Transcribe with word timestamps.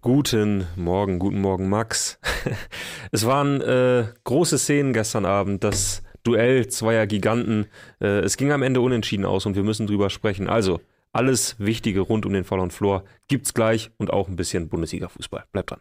Guten 0.00 0.68
Morgen, 0.76 1.18
guten 1.18 1.40
Morgen, 1.40 1.68
Max. 1.68 2.20
Es 3.10 3.26
waren 3.26 3.60
äh, 3.60 4.04
große 4.22 4.56
Szenen 4.56 4.92
gestern 4.92 5.24
Abend, 5.24 5.64
das 5.64 6.02
Duell 6.22 6.68
zweier 6.68 7.06
Giganten. 7.08 7.66
Äh, 8.00 8.20
es 8.20 8.36
ging 8.36 8.52
am 8.52 8.62
Ende 8.62 8.80
unentschieden 8.80 9.24
aus 9.24 9.44
und 9.44 9.56
wir 9.56 9.64
müssen 9.64 9.88
drüber 9.88 10.08
sprechen. 10.08 10.48
Also, 10.48 10.80
alles 11.12 11.56
Wichtige 11.58 12.00
rund 12.00 12.26
um 12.26 12.32
den 12.32 12.44
Fall 12.44 12.60
und 12.60 12.72
Flor 12.72 13.02
gibt's 13.26 13.54
gleich 13.54 13.90
und 13.96 14.12
auch 14.12 14.28
ein 14.28 14.36
bisschen 14.36 14.68
Bundesliga-Fußball. 14.68 15.44
Bleibt 15.50 15.72
dran. 15.72 15.80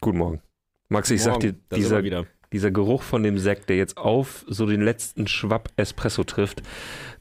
Guten 0.00 0.18
Morgen. 0.18 0.42
Max, 0.88 1.10
ich 1.10 1.22
sag 1.22 1.38
dir, 1.38 1.54
dieser, 1.70 2.02
wieder. 2.02 2.26
Dieser 2.52 2.70
Geruch 2.70 3.02
von 3.02 3.22
dem 3.22 3.38
Sekt, 3.38 3.68
der 3.68 3.76
jetzt 3.76 3.96
auf 3.96 4.44
so 4.48 4.66
den 4.66 4.80
letzten 4.82 5.26
Schwapp 5.28 5.70
Espresso 5.76 6.24
trifft, 6.24 6.62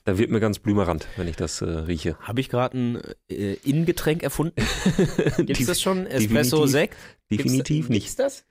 da 0.06 0.18
wird 0.18 0.32
mir 0.32 0.40
ganz 0.40 0.60
blümerant, 0.60 1.08
wenn 1.18 1.28
ich 1.28 1.36
das 1.36 1.62
äh, 1.62 1.66
rieche. 1.66 2.18
Habe 2.22 2.40
ich 2.42 2.50
gerade 2.50 2.78
ein 2.78 3.02
äh, 3.30 3.54
Innengetränk 3.64 4.24
erfunden? 4.24 4.56
Gibt's 5.38 5.60
Def- 5.60 5.68
das 5.68 5.82
schon? 5.82 6.08
Espresso, 6.08 6.58
definitiv- 6.66 6.72
Sekt? 6.72 6.98
Definitiv 7.30 7.90
nicht. 7.90 8.02
Gibt's 8.04 8.16
das? 8.16 8.46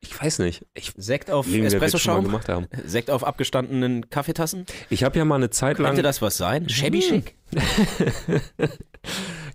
Ich 0.00 0.20
weiß 0.20 0.40
nicht. 0.40 0.66
Ich 0.74 0.92
Sekt 0.98 1.30
auf 1.30 1.46
Espresso-Schaum? 1.50 2.38
Sekt 2.84 3.10
auf 3.10 3.24
abgestandenen 3.24 4.10
Kaffeetassen? 4.10 4.66
Ich 4.90 5.02
habe 5.02 5.16
ja 5.16 5.24
mal 5.24 5.36
eine 5.36 5.48
Zeit 5.48 5.78
lang. 5.78 5.86
Könnte 5.92 6.02
das 6.02 6.20
was 6.20 6.36
sein? 6.36 6.68
Shabby 6.68 7.00
Hm. 7.00 7.22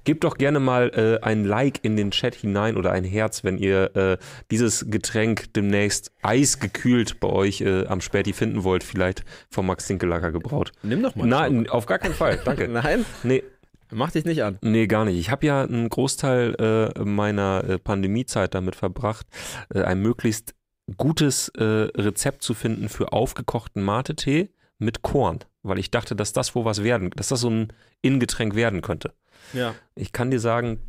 Gebt 0.04 0.24
doch 0.24 0.38
gerne 0.38 0.60
mal 0.60 0.90
äh, 0.96 1.26
ein 1.26 1.44
Like 1.44 1.80
in 1.84 1.96
den 1.96 2.12
Chat 2.12 2.36
hinein 2.36 2.78
oder 2.78 2.92
ein 2.92 3.04
Herz, 3.04 3.44
wenn 3.44 3.58
ihr 3.58 3.96
äh, 3.96 4.18
dieses 4.52 4.90
Getränk 4.90 5.54
demnächst 5.54 6.12
eisgekühlt 6.22 7.20
bei 7.20 7.30
euch 7.30 7.62
äh, 7.62 7.86
am 7.88 8.02
Späti 8.02 8.34
finden 8.34 8.64
wollt, 8.64 8.84
vielleicht 8.84 9.24
vom 9.50 9.68
Max 9.68 9.88
Dinkelacker 9.88 10.32
gebraut. 10.32 10.72
Nimm 10.84 11.04
doch 11.04 11.16
mal. 11.16 11.28
Nein, 11.28 11.70
auf 11.70 11.86
gar 11.86 12.00
keinen 12.00 12.14
Fall. 12.16 12.40
Danke. 12.44 12.68
Nein? 12.70 13.06
Nee, 13.24 13.44
Mach 13.92 14.12
dich 14.12 14.26
nicht 14.26 14.44
an. 14.44 14.60
Nee, 14.62 14.88
gar 14.88 15.06
nicht. 15.06 15.18
Ich 15.18 15.32
habe 15.32 15.46
ja 15.46 15.64
einen 15.64 15.90
Großteil 15.90 16.94
äh, 16.96 17.00
meiner 17.04 17.64
äh, 17.68 17.80
Pandemiezeit 17.80 18.54
damit 18.54 18.76
verbracht, 18.76 19.26
äh, 19.74 19.82
ein 19.82 20.00
möglichst 20.02 20.54
gutes 20.98 21.52
Rezept 21.56 22.42
zu 22.42 22.56
finden 22.56 22.90
für 22.90 23.14
aufgekochten 23.14 23.84
Mate-Tee 23.84 24.50
mit 24.80 25.04
Korn, 25.04 25.38
weil 25.62 25.78
ich 25.78 25.92
dachte, 25.92 26.16
dass 26.16 26.34
das 26.34 26.56
wo 26.56 26.66
was 26.66 26.84
werden, 26.84 27.12
dass 27.12 27.28
das 27.28 27.42
so 27.42 27.50
ein 27.52 27.74
Innengetränk 28.02 28.56
werden 28.56 28.82
könnte. 28.82 29.14
Ja. 29.54 29.76
Ich 29.96 30.12
kann 30.12 30.32
dir 30.32 30.40
sagen, 30.40 30.80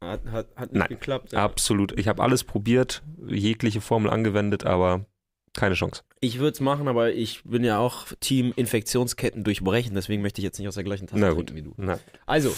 Hat, 0.00 0.20
hat, 0.26 0.46
hat 0.56 0.72
nicht 0.72 0.78
Nein. 0.80 0.88
geklappt. 0.88 1.34
absolut. 1.34 1.98
Ich 1.98 2.08
habe 2.08 2.22
alles 2.22 2.44
probiert, 2.44 3.02
jegliche 3.26 3.80
Formel 3.80 4.10
angewendet, 4.10 4.64
aber 4.64 5.04
keine 5.54 5.74
Chance. 5.74 6.02
Ich 6.20 6.38
würde 6.38 6.52
es 6.52 6.60
machen, 6.60 6.86
aber 6.88 7.12
ich 7.12 7.42
bin 7.44 7.64
ja 7.64 7.78
auch 7.78 8.06
Team 8.20 8.52
Infektionsketten 8.54 9.42
durchbrechen, 9.44 9.94
deswegen 9.94 10.22
möchte 10.22 10.40
ich 10.40 10.44
jetzt 10.44 10.58
nicht 10.58 10.68
aus 10.68 10.74
der 10.74 10.84
gleichen 10.84 11.06
Tasse 11.08 11.20
trinken 11.20 11.54
wie 11.56 11.62
du. 11.62 11.74
Na, 11.76 11.98
Also, 12.26 12.54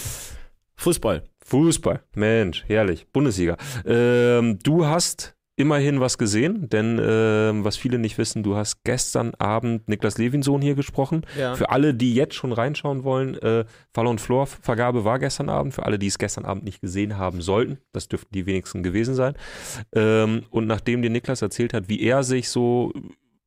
Fußball. 0.75 1.23
Fußball, 1.45 2.01
Mensch, 2.15 2.63
herrlich, 2.67 3.07
Bundesliga. 3.11 3.57
Ähm, 3.85 4.59
du 4.63 4.85
hast 4.85 5.35
immerhin 5.61 5.99
was 5.99 6.17
gesehen, 6.17 6.67
denn 6.69 6.99
ähm, 7.01 7.63
was 7.63 7.77
viele 7.77 7.99
nicht 7.99 8.17
wissen, 8.17 8.43
du 8.43 8.55
hast 8.55 8.83
gestern 8.83 9.33
Abend 9.35 9.87
Niklas 9.87 10.17
Levinsohn 10.17 10.61
hier 10.61 10.75
gesprochen. 10.75 11.21
Ja. 11.37 11.55
Für 11.55 11.69
alle, 11.69 11.93
die 11.93 12.15
jetzt 12.15 12.33
schon 12.33 12.51
reinschauen 12.51 13.03
wollen, 13.03 13.35
äh, 13.35 13.65
Fall 13.93 14.07
und 14.07 14.19
Floor 14.19 14.47
Vergabe 14.47 15.05
war 15.05 15.19
gestern 15.19 15.49
Abend. 15.49 15.73
Für 15.73 15.85
alle, 15.85 15.99
die 15.99 16.07
es 16.07 16.17
gestern 16.17 16.45
Abend 16.45 16.63
nicht 16.63 16.81
gesehen 16.81 17.17
haben 17.17 17.41
sollten, 17.41 17.77
das 17.93 18.07
dürften 18.07 18.33
die 18.33 18.45
wenigsten 18.45 18.81
gewesen 18.81 19.13
sein. 19.13 19.35
Ähm, 19.93 20.43
und 20.49 20.65
nachdem 20.67 21.01
dir 21.01 21.09
Niklas 21.09 21.41
erzählt 21.41 21.73
hat, 21.73 21.87
wie 21.87 22.01
er 22.01 22.23
sich 22.23 22.49
so 22.49 22.91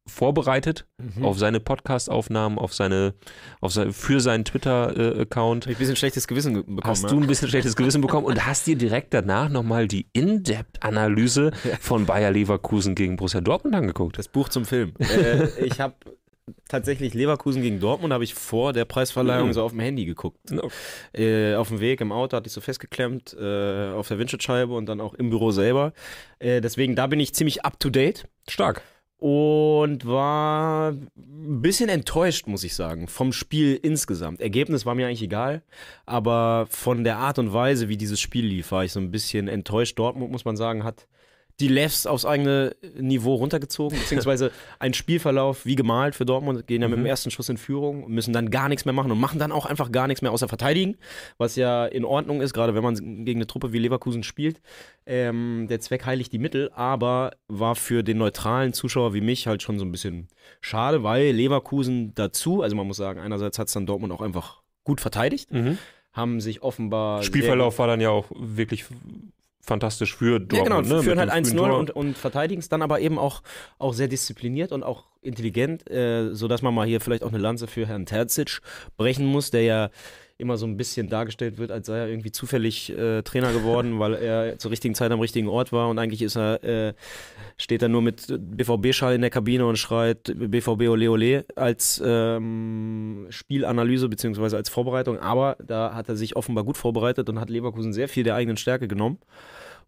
vorbereitet 0.07 0.87
Mhm. 0.99 1.25
auf 1.25 1.39
seine 1.39 1.61
Podcast-Aufnahmen, 1.61 2.59
auf 2.59 2.75
seine, 2.75 3.15
auf 3.61 3.73
sein, 3.73 3.93
für 3.93 4.21
seinen 4.21 4.45
Twitter-Account, 4.45 5.65
Hab 5.65 5.71
ich 5.71 5.77
ein 5.77 5.79
bisschen 5.79 5.97
schlechtes 5.97 6.27
Gewissen 6.29 6.55
ge- 6.55 6.63
bekommen. 6.63 6.83
hast 6.85 7.03
ja? 7.05 7.09
du 7.09 7.21
ein 7.21 7.27
bisschen 7.27 7.49
schlechtes 7.49 7.75
Gewissen 7.77 8.01
bekommen 8.01 8.27
und 8.27 8.47
hast 8.47 8.67
dir 8.67 8.77
direkt 8.77 9.15
danach 9.15 9.49
nochmal 9.49 9.89
die 9.89 10.07
In-Depth-Analyse 10.13 11.53
von 11.81 12.07
Bayer 12.07 12.31
Leverkusen 12.31 12.95
gegen 12.95 13.17
Borussia 13.17 13.41
Dortmund 13.41 13.75
angeguckt. 13.75 14.19
Das 14.19 14.29
Buch 14.29 14.49
zum 14.49 14.65
Film. 14.65 14.93
äh, 14.99 15.49
ich 15.65 15.81
habe 15.81 15.95
tatsächlich 16.69 17.15
Leverkusen 17.15 17.63
gegen 17.63 17.81
Dortmund 17.81 18.13
habe 18.13 18.25
ich 18.25 18.35
vor 18.35 18.73
der 18.75 18.85
Preisverleihung 18.85 19.49
Mhm. 19.49 19.53
so 19.55 19.63
auf 19.63 19.71
dem 19.73 19.81
Handy 19.81 20.05
geguckt. 20.05 20.39
Okay. 20.53 20.71
Äh, 21.53 21.55
auf 21.57 21.69
dem 21.69 21.81
Weg 21.81 22.01
im 22.03 22.13
Auto 22.13 22.37
hatte 22.37 22.47
ich 22.49 22.53
so 22.53 22.61
festgeklemmt 22.61 23.35
äh, 23.41 23.91
auf 23.93 24.09
der 24.09 24.19
Windschutzscheibe 24.19 24.75
und 24.75 24.87
dann 24.87 25.01
auch 25.01 25.15
im 25.15 25.31
Büro 25.31 25.51
selber. 25.53 25.93
Äh, 26.39 26.61
deswegen 26.61 26.95
da 26.97 27.07
bin 27.07 27.21
ich 27.21 27.35
ziemlich 27.35 27.65
up 27.65 27.81
to 27.81 27.89
date 27.89 28.29
Stark. 28.49 28.83
Und 29.25 30.05
war 30.05 30.91
ein 30.91 31.63
bisschen 31.63 31.89
enttäuscht, 31.89 32.47
muss 32.47 32.63
ich 32.63 32.75
sagen, 32.75 33.09
vom 33.09 33.33
Spiel 33.33 33.75
insgesamt. 33.75 34.43
Ergebnis 34.43 34.85
war 34.85 34.95
mir 34.95 35.07
eigentlich 35.07 35.23
egal, 35.23 35.63
aber 36.05 36.67
von 36.69 37.05
der 37.05 37.17
Art 37.17 37.39
und 37.39 37.55
Weise, 37.55 37.89
wie 37.89 37.97
dieses 37.97 38.21
Spiel 38.21 38.45
lief, 38.45 38.71
war 38.71 38.85
ich 38.85 38.93
so 38.93 39.01
ein 39.01 39.11
bisschen 39.11 39.49
enttäuscht. 39.49 39.99
Dortmund, 39.99 40.31
muss 40.31 40.45
man 40.45 40.59
sagen, 40.59 40.85
hat 40.85 41.07
die 41.61 41.69
Lefs 41.69 42.05
aufs 42.07 42.25
eigene 42.25 42.75
Niveau 42.99 43.35
runtergezogen, 43.35 43.97
beziehungsweise 43.99 44.51
ein 44.81 44.93
Spielverlauf 44.93 45.65
wie 45.65 45.77
gemalt 45.77 46.17
für 46.17 46.25
Dortmund, 46.27 46.67
gehen 46.67 46.83
ja 46.83 46.89
mit 46.89 46.97
dem 46.97 47.03
Mhm. 47.03 47.07
ersten 47.07 47.31
Schuss 47.31 47.49
in 47.49 47.57
Führung 47.59 48.03
und 48.03 48.13
müssen 48.13 48.33
dann 48.33 48.51
gar 48.51 48.69
nichts 48.69 48.85
mehr 48.85 48.93
machen 48.93 49.13
und 49.13 49.21
machen 49.21 49.39
dann 49.39 49.53
auch 49.53 49.65
einfach 49.67 49.93
gar 49.93 50.09
nichts 50.09 50.21
mehr 50.21 50.33
außer 50.33 50.49
verteidigen, 50.49 50.97
was 51.39 51.55
ja 51.55 51.87
in 51.87 52.05
Ordnung 52.05 52.41
ist, 52.41 52.55
gerade 52.55 52.75
wenn 52.75 52.83
man 52.83 52.97
gegen 53.25 53.39
eine 53.39 53.47
Truppe 53.47 53.73
wie 53.73 53.79
Leverkusen 53.79 54.25
spielt. 54.25 54.61
Ähm, 55.07 55.67
der 55.69 55.81
Zweck 55.81 56.05
heiligt 56.07 56.33
die 56.33 56.39
Mittel, 56.39 56.71
aber 56.75 57.33
war 57.47 57.77
für 57.77 58.03
den 58.03 58.19
neutralen 58.19 58.73
Zuschauer 58.73 59.15
wie 59.15 59.21
mich 59.21 59.47
halt 59.47 59.63
schon 59.63 59.79
so 59.79 59.85
ein 59.85 59.93
bisschen 59.93 60.29
schade, 60.61 61.03
weil 61.05 61.31
Leverkusen 61.31 62.15
dazu, 62.15 62.63
also 62.63 62.75
man 62.75 62.87
muss 62.89 62.97
sagen, 62.97 63.21
einerseits 63.21 63.59
hat 63.61 63.69
es 63.69 63.75
dann 63.75 63.87
Dortmund 63.87 64.13
auch 64.13 64.23
einfach 64.23 64.63
gut 64.83 65.01
verteidigt, 65.01 65.53
Mhm. 65.53 65.79
haben 66.13 66.41
sich 66.41 66.63
offenbar. 66.63 67.23
Spielverlauf 67.23 67.79
war 67.79 67.87
dann 67.87 68.01
ja 68.01 68.11
auch 68.11 68.27
wirklich 68.35 68.85
fantastisch 69.65 70.17
für 70.17 70.41
Dortmund. 70.41 70.53
ja, 70.53 70.63
genau, 70.63 70.81
ne? 70.81 71.03
führen 71.03 71.19
halt 71.19 71.31
dem 71.33 71.45
frühen 71.45 71.59
1-0 71.59 71.69
Tor. 71.69 71.79
und, 71.79 71.91
und 71.91 72.19
verteidigen 72.19 72.61
es 72.61 72.69
dann 72.69 72.83
aber 72.83 73.01
eben 73.01 73.19
auch, 73.19 73.43
auch 73.79 73.95
sehr 73.95 74.09
diszipliniert 74.09 74.73
und 74.73 74.83
auch 74.83 75.05
intelligent, 75.23 75.91
äh, 75.91 76.35
sodass 76.35 76.63
man 76.63 76.75
mal 76.75 76.87
hier 76.87 77.01
vielleicht 77.01 77.23
auch 77.23 77.29
eine 77.29 77.39
Lanze 77.39 77.67
für 77.67 77.87
Herrn 77.87 78.07
Terzic 78.07 78.61
brechen 78.97 79.27
muss, 79.27 79.51
der 79.51 79.63
ja 79.63 79.91
immer 80.37 80.57
so 80.57 80.67
ein 80.67 80.77
bisschen 80.77 81.09
dargestellt 81.09 81.59
wird, 81.59 81.71
als 81.71 81.87
sei 81.87 81.99
er 81.99 82.09
irgendwie 82.09 82.33
zufällig 82.33 82.91
äh, 82.91 83.23
Trainer 83.23 83.53
geworden, 83.53 83.99
weil 83.99 84.15
er 84.15 84.59
zur 84.59 84.71
richtigen 84.71 84.95
Zeit 84.95 85.13
am 85.13 85.21
richtigen 85.21 85.49
Ort 85.49 85.73
war 85.73 85.89
und 85.89 85.99
eigentlich 85.99 86.23
ist 86.23 86.37
er, 86.37 86.63
äh, 86.65 86.95
steht 87.57 87.83
er 87.83 87.89
nur 87.89 88.03
mit 88.03 88.27
BVB-Schal 88.29 89.15
in 89.15 89.21
der 89.21 89.31
Kabine 89.31 89.67
und 89.67 89.77
schreit 89.77 90.35
BVB 90.35 90.89
ole 90.89 91.11
ole 91.11 91.45
als 91.55 92.03
ähm, 92.05 93.27
Spielanalyse 93.31 94.09
beziehungsweise 94.09 94.57
als 94.57 94.69
Vorbereitung, 94.69 95.19
aber 95.19 95.57
da 95.65 95.95
hat 95.95 96.09
er 96.09 96.17
sich 96.17 96.37
offenbar 96.37 96.65
gut 96.65 96.77
vorbereitet 96.77 97.29
und 97.29 97.39
hat 97.41 97.51
Leverkusen 97.51 97.93
sehr 97.93 98.09
viel 98.09 98.25
der 98.25 98.35
eigenen 98.35 98.57
Stärke 98.57 98.89
genommen. 98.89 99.19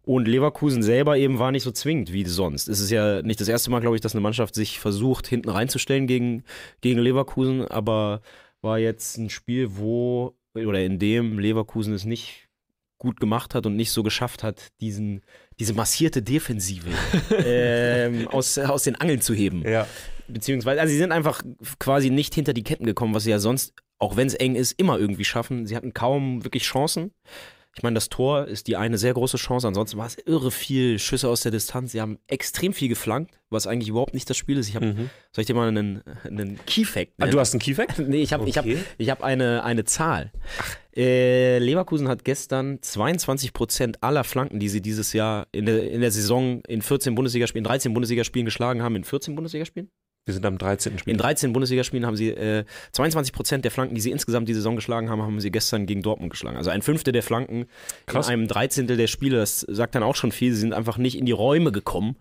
Und 0.03 0.25
Leverkusen 0.25 0.83
selber 0.83 1.17
eben 1.17 1.37
war 1.37 1.51
nicht 1.51 1.63
so 1.63 1.71
zwingend 1.71 2.13
wie 2.13 2.23
sonst. 2.23 2.69
Es 2.69 2.79
ist 2.79 2.91
ja 2.91 3.21
nicht 3.23 3.41
das 3.41 3.49
erste 3.49 3.69
Mal, 3.69 3.81
glaube 3.81 3.97
ich, 3.97 4.01
dass 4.01 4.13
eine 4.13 4.21
Mannschaft 4.21 4.55
sich 4.55 4.79
versucht, 4.79 5.27
hinten 5.27 5.49
reinzustellen 5.49 6.07
gegen, 6.07 6.45
gegen 6.79 6.99
Leverkusen, 7.01 7.65
aber 7.67 8.21
war 8.61 8.79
jetzt 8.79 9.17
ein 9.17 9.29
Spiel, 9.29 9.75
wo 9.75 10.36
oder 10.65 10.83
in 10.83 10.99
dem 10.99 11.39
Leverkusen 11.39 11.93
es 11.93 12.05
nicht 12.05 12.47
gut 12.97 13.19
gemacht 13.19 13.53
hat 13.53 13.65
und 13.65 13.75
nicht 13.75 13.91
so 13.91 14.03
geschafft 14.03 14.43
hat, 14.43 14.67
diesen, 14.81 15.21
diese 15.59 15.73
massierte 15.73 16.21
Defensive 16.21 16.89
ähm, 17.45 18.27
aus, 18.29 18.57
aus 18.57 18.83
den 18.83 18.95
Angeln 18.95 19.21
zu 19.21 19.33
heben. 19.33 19.61
Ja. 19.67 19.87
Beziehungsweise, 20.27 20.81
also 20.81 20.91
sie 20.91 20.97
sind 20.97 21.11
einfach 21.11 21.43
quasi 21.79 22.09
nicht 22.09 22.33
hinter 22.33 22.53
die 22.53 22.63
Ketten 22.63 22.85
gekommen, 22.85 23.13
was 23.13 23.23
sie 23.23 23.31
ja 23.31 23.39
sonst, 23.39 23.73
auch 23.99 24.17
wenn 24.17 24.27
es 24.27 24.33
eng 24.33 24.55
ist, 24.55 24.73
immer 24.73 24.99
irgendwie 24.99 25.25
schaffen. 25.25 25.65
Sie 25.65 25.75
hatten 25.75 25.93
kaum 25.93 26.43
wirklich 26.43 26.63
Chancen. 26.63 27.11
Ich 27.77 27.83
meine, 27.83 27.93
das 27.93 28.09
Tor 28.09 28.45
ist 28.47 28.65
die 28.65 28.75
eine 28.75 28.97
sehr 28.97 29.13
große 29.13 29.37
Chance. 29.37 29.67
Ansonsten 29.67 29.99
war 29.99 30.07
es 30.07 30.17
irre 30.25 30.49
viel 30.49 30.97
Schüsse 30.97 31.29
aus 31.29 31.41
der 31.41 31.51
Distanz. 31.51 31.91
Sie 31.91 32.01
haben 32.01 32.17
extrem 32.25 32.73
viel 32.73 32.89
geflankt, 32.89 33.39
was 33.51 33.67
eigentlich 33.67 33.89
überhaupt 33.89 34.15
nicht 34.15 34.27
das 34.27 34.35
Spiel 34.35 34.57
ist. 34.57 34.67
Ich 34.67 34.75
habe, 34.75 34.87
Mhm. 34.87 35.09
soll 35.31 35.41
ich 35.41 35.45
dir 35.45 35.53
mal 35.53 35.67
einen, 35.67 36.01
einen 36.23 36.59
Key-Fact 36.65 37.11
Ah, 37.19 37.25
nennen? 37.25 37.31
du 37.33 37.39
hast 37.39 37.53
einen 37.53 37.59
Keyfact? 37.61 37.99
Nee, 38.07 38.23
ich 38.23 38.33
habe 38.33 38.49
ich 38.49 38.57
hab, 38.57 38.65
Okay. 38.65 38.79
ich 38.97 39.09
hab 39.11 39.23
eine, 39.23 39.63
eine 39.63 39.83
Zahl. 39.83 40.31
Äh, 40.95 41.59
Leverkusen 41.59 42.07
hat 42.07 42.25
gestern 42.25 42.81
22 42.81 43.53
Prozent 43.53 44.01
aller 44.03 44.23
Flanken, 44.23 44.59
die 44.59 44.69
sie 44.69 44.81
dieses 44.81 45.13
Jahr 45.13 45.45
in 45.51 45.67
der, 45.67 45.91
in 45.91 46.01
der 46.01 46.09
Saison 46.09 46.61
in 46.67 46.81
14 46.81 47.13
Bundesligaspielen, 47.13 47.63
13 47.63 47.93
Bundesligaspielen 47.93 48.45
geschlagen 48.45 48.81
haben, 48.81 48.95
in 48.95 49.03
14 49.03 49.35
Bundesligaspielen? 49.35 49.91
Wir 50.27 50.33
sind 50.33 50.45
am 50.45 50.57
13. 50.57 50.99
Spiel. 50.99 51.13
In 51.13 51.17
13 51.17 51.53
Bundesligaspielen 51.53 52.05
haben 52.05 52.17
sie 52.17 52.31
äh, 52.31 52.65
22 52.91 53.33
Prozent 53.33 53.63
der 53.63 53.71
Flanken, 53.71 53.95
die 53.95 54.01
sie 54.01 54.11
insgesamt 54.11 54.49
die 54.49 54.53
Saison 54.53 54.75
geschlagen 54.75 55.09
haben, 55.09 55.21
haben 55.21 55.39
sie 55.39 55.51
gestern 55.51 55.85
gegen 55.85 56.01
Dortmund 56.01 56.31
geschlagen. 56.31 56.57
Also 56.57 56.69
ein 56.69 56.81
Fünftel 56.81 57.13
der 57.13 57.23
Flanken 57.23 57.65
Krass. 58.07 58.27
in 58.27 58.33
einem 58.33 58.47
Dreizehntel 58.49 58.97
der 58.97 59.07
Spiele. 59.07 59.37
Das 59.37 59.61
sagt 59.61 59.95
dann 59.95 60.03
auch 60.03 60.15
schon 60.15 60.33
viel. 60.33 60.51
Sie 60.51 60.59
sind 60.59 60.73
einfach 60.73 60.97
nicht 60.97 61.17
in 61.17 61.25
die 61.25 61.31
Räume 61.31 61.71
gekommen, 61.71 62.17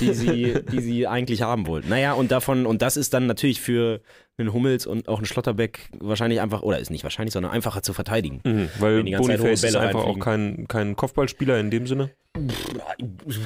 die 0.00 0.12
sie, 0.12 0.58
die 0.70 0.80
sie 0.80 1.06
eigentlich 1.06 1.40
haben 1.40 1.66
wollten. 1.66 1.88
Naja, 1.88 2.12
und 2.12 2.30
davon, 2.30 2.66
und 2.66 2.82
das 2.82 2.98
ist 2.98 3.14
dann 3.14 3.26
natürlich 3.26 3.62
für 3.62 4.02
einen 4.38 4.52
Hummels 4.52 4.86
und 4.86 5.08
auch 5.08 5.16
einen 5.18 5.26
Schlotterbeck 5.26 5.88
wahrscheinlich 5.98 6.40
einfach, 6.40 6.62
oder 6.62 6.78
ist 6.78 6.90
nicht 6.90 7.04
wahrscheinlich, 7.04 7.32
sondern 7.32 7.52
einfacher 7.52 7.82
zu 7.82 7.92
verteidigen. 7.94 8.40
Mhm, 8.44 8.68
weil 8.78 9.02
Boniface 9.04 9.64
ist 9.64 9.76
einfach 9.76 10.00
auch 10.00 10.16
reinfliegen. 10.16 10.22
kein, 10.22 10.68
kein 10.68 10.96
Kopfballspieler 10.96 11.58
in 11.58 11.70
dem 11.70 11.86
Sinne. 11.86 12.10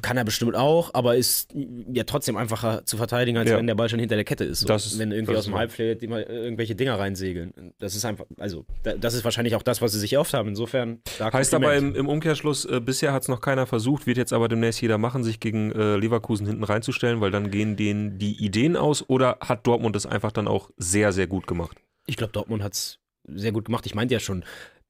Kann 0.03 0.17
er 0.17 0.25
bestimmt 0.25 0.57
auch, 0.57 0.91
aber 0.95 1.15
ist 1.17 1.55
ja 1.93 2.03
trotzdem 2.03 2.37
einfacher 2.37 2.85
zu 2.87 2.97
verteidigen, 2.97 3.39
als 3.39 3.49
Ja. 3.49 3.57
wenn 3.57 3.69
der 3.69 3.77
Ball 3.77 3.89
schon 3.89 4.01
hinter 4.01 4.17
der 4.17 4.25
Kette 4.25 4.43
ist. 4.43 4.61
So. 4.61 4.75
Ist- 4.75 4.99
wenn 4.99 5.13
irgendwie 5.13 5.37
aus 5.37 5.45
dem. 5.45 5.55
Halbfeld 5.55 6.03
immer 6.03 6.29
irgendwelche 6.29 6.75
Dinger 6.75 6.99
reinsegeln. 6.99 7.53
Das 7.79 7.95
ist 7.95 8.05
einfach, 8.05 8.25
also 8.39 8.65
da- 8.83 8.95
das 8.95 9.15
ist 9.15 9.25
wahrscheinlich 9.25 9.55
auch 9.55 9.63
das, 9.63 9.81
was 9.81 9.93
sie 9.93 10.01
sich 10.01 10.15
erhofft 10.15 10.35
haben. 10.35 10.49
Insofern, 10.49 10.99
Heißt 11.21 11.55
aber 11.55 11.77
im, 11.77 11.95
im 11.95 12.09
Umkehrschluss, 12.09 12.65
äh, 12.65 12.81
bisher 12.81 13.13
hat 13.13 13.23
es 13.23 13.29
noch 13.29 13.41
keiner 13.41 13.67
versucht, 13.67 14.09
wird 14.09 14.17
jetzt 14.17 14.33
aber 14.33 14.49
demnächst 14.49 14.83
jeder 14.83 14.99
machen, 14.99 15.23
sich 15.23 15.39
gegen 15.39 15.71
äh, 15.71 15.95
Leverkusen 15.97 16.49
hinten 16.49 16.65
reinzustellen, 16.65 17.21
weil 17.21 17.31
dann 17.31 17.53
gehen 17.53 17.77
denen 17.77 18.19
die 18.19 18.45
Ideen 18.45 18.77
aus 18.77 19.09
oder 19.09 19.39
hat 19.41 19.69
Dortmund 19.69 19.95
das 19.95 20.05
einfach 20.07 20.33
dann 20.33 20.49
auch 20.49 20.69
sehr, 20.81 21.13
sehr 21.13 21.27
gut 21.27 21.47
gemacht? 21.47 21.77
Ich 22.07 22.17
glaube, 22.17 22.33
Dortmund 22.33 22.63
hat 22.63 22.73
es 22.73 22.99
sehr 23.29 23.53
gut 23.53 23.67
gemacht. 23.67 23.87
Ich 23.87 23.95
meinte 23.95 24.15
ja 24.15 24.21
schon, 24.21 24.45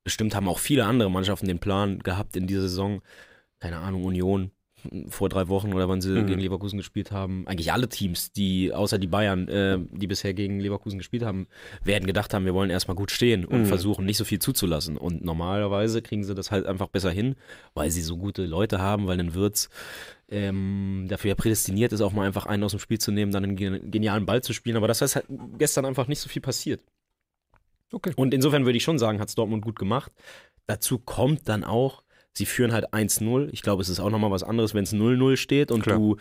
bestimmt 0.04 0.34
haben 0.34 0.48
auch 0.48 0.58
viele 0.58 0.86
andere 0.86 1.10
Mannschaften 1.10 1.46
den 1.48 1.58
Plan 1.58 1.98
gehabt 1.98 2.36
in 2.36 2.46
dieser 2.46 2.62
Saison. 2.62 3.02
Keine 3.58 3.78
Ahnung, 3.78 4.04
Union 4.04 4.52
vor 5.08 5.28
drei 5.28 5.48
Wochen 5.48 5.74
oder 5.74 5.90
wann 5.90 6.00
sie 6.00 6.08
Mhm. 6.22 6.26
gegen 6.26 6.40
Leverkusen 6.40 6.78
gespielt 6.78 7.12
haben. 7.12 7.46
Eigentlich 7.46 7.70
alle 7.70 7.86
Teams, 7.90 8.32
die 8.32 8.72
außer 8.72 8.98
die 8.98 9.08
Bayern, 9.08 9.46
äh, 9.48 9.78
die 9.90 10.06
bisher 10.06 10.32
gegen 10.32 10.58
Leverkusen 10.58 10.96
gespielt 10.96 11.22
haben, 11.22 11.48
werden 11.84 12.06
gedacht 12.06 12.32
haben, 12.32 12.46
wir 12.46 12.54
wollen 12.54 12.70
erstmal 12.70 12.94
gut 12.94 13.10
stehen 13.10 13.44
und 13.44 13.60
Mhm. 13.62 13.66
versuchen 13.66 14.06
nicht 14.06 14.16
so 14.16 14.24
viel 14.24 14.38
zuzulassen. 14.38 14.96
Und 14.96 15.22
normalerweise 15.22 16.00
kriegen 16.00 16.24
sie 16.24 16.34
das 16.34 16.50
halt 16.50 16.64
einfach 16.64 16.88
besser 16.88 17.10
hin, 17.10 17.34
weil 17.74 17.90
sie 17.90 18.00
so 18.00 18.16
gute 18.16 18.46
Leute 18.46 18.80
haben, 18.80 19.06
weil 19.06 19.20
ein 19.20 19.34
Wirtz 19.34 19.68
ähm, 20.30 21.06
dafür 21.08 21.30
ja 21.30 21.34
prädestiniert 21.34 21.92
ist, 21.92 22.00
auch 22.00 22.12
mal 22.12 22.26
einfach 22.26 22.46
einen 22.46 22.62
aus 22.64 22.70
dem 22.70 22.80
Spiel 22.80 22.98
zu 22.98 23.10
nehmen, 23.10 23.32
dann 23.32 23.44
einen 23.44 23.56
gen- 23.56 23.90
genialen 23.90 24.26
Ball 24.26 24.42
zu 24.42 24.52
spielen. 24.52 24.76
Aber 24.76 24.88
das 24.88 25.02
ist 25.02 25.16
halt 25.16 25.26
gestern 25.58 25.84
einfach 25.84 26.06
nicht 26.06 26.20
so 26.20 26.28
viel 26.28 26.42
passiert. 26.42 26.82
Okay. 27.92 28.12
Und 28.16 28.32
insofern 28.32 28.64
würde 28.64 28.76
ich 28.76 28.84
schon 28.84 28.98
sagen, 28.98 29.20
hat 29.20 29.28
es 29.28 29.34
Dortmund 29.34 29.64
gut 29.64 29.78
gemacht. 29.78 30.12
Dazu 30.66 30.98
kommt 30.98 31.48
dann 31.48 31.64
auch, 31.64 32.04
sie 32.32 32.46
führen 32.46 32.72
halt 32.72 32.94
1-0. 32.94 33.48
Ich 33.52 33.62
glaube, 33.62 33.82
es 33.82 33.88
ist 33.88 33.98
auch 33.98 34.10
nochmal 34.10 34.30
was 34.30 34.44
anderes, 34.44 34.72
wenn 34.74 34.84
es 34.84 34.92
0-0 34.92 35.36
steht 35.36 35.72
und 35.72 35.82
Klar. 35.82 35.98
du 35.98 36.16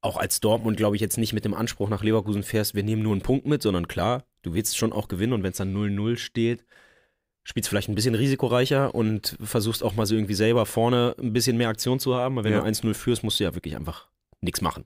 auch 0.00 0.16
als 0.16 0.40
Dortmund, 0.40 0.76
glaube 0.76 0.96
ich, 0.96 1.02
jetzt 1.02 1.18
nicht 1.18 1.32
mit 1.32 1.44
dem 1.44 1.54
Anspruch 1.54 1.88
nach 1.88 2.02
Leverkusen 2.02 2.42
fährst, 2.42 2.74
wir 2.74 2.82
nehmen 2.82 3.02
nur 3.02 3.12
einen 3.12 3.22
Punkt 3.22 3.46
mit, 3.46 3.62
sondern 3.62 3.88
klar, 3.88 4.24
du 4.42 4.54
willst 4.54 4.76
schon 4.76 4.92
auch 4.92 5.08
gewinnen 5.08 5.32
und 5.32 5.42
wenn 5.42 5.50
es 5.50 5.56
dann 5.58 5.74
0-0 5.74 6.16
steht, 6.16 6.64
spielst 7.48 7.68
vielleicht 7.70 7.88
ein 7.88 7.94
bisschen 7.94 8.14
risikoreicher 8.14 8.94
und 8.94 9.36
versuchst 9.42 9.82
auch 9.82 9.94
mal 9.96 10.04
so 10.04 10.14
irgendwie 10.14 10.34
selber 10.34 10.66
vorne 10.66 11.14
ein 11.18 11.32
bisschen 11.32 11.56
mehr 11.56 11.70
Aktion 11.70 11.98
zu 11.98 12.14
haben. 12.14 12.36
Aber 12.36 12.44
wenn 12.44 12.52
Ja. 12.52 12.60
du 12.60 12.66
1-0 12.66 12.92
führst, 12.94 13.24
musst 13.24 13.40
du 13.40 13.44
ja 13.44 13.54
wirklich 13.54 13.74
einfach 13.74 14.08
nichts 14.42 14.60
machen. 14.60 14.84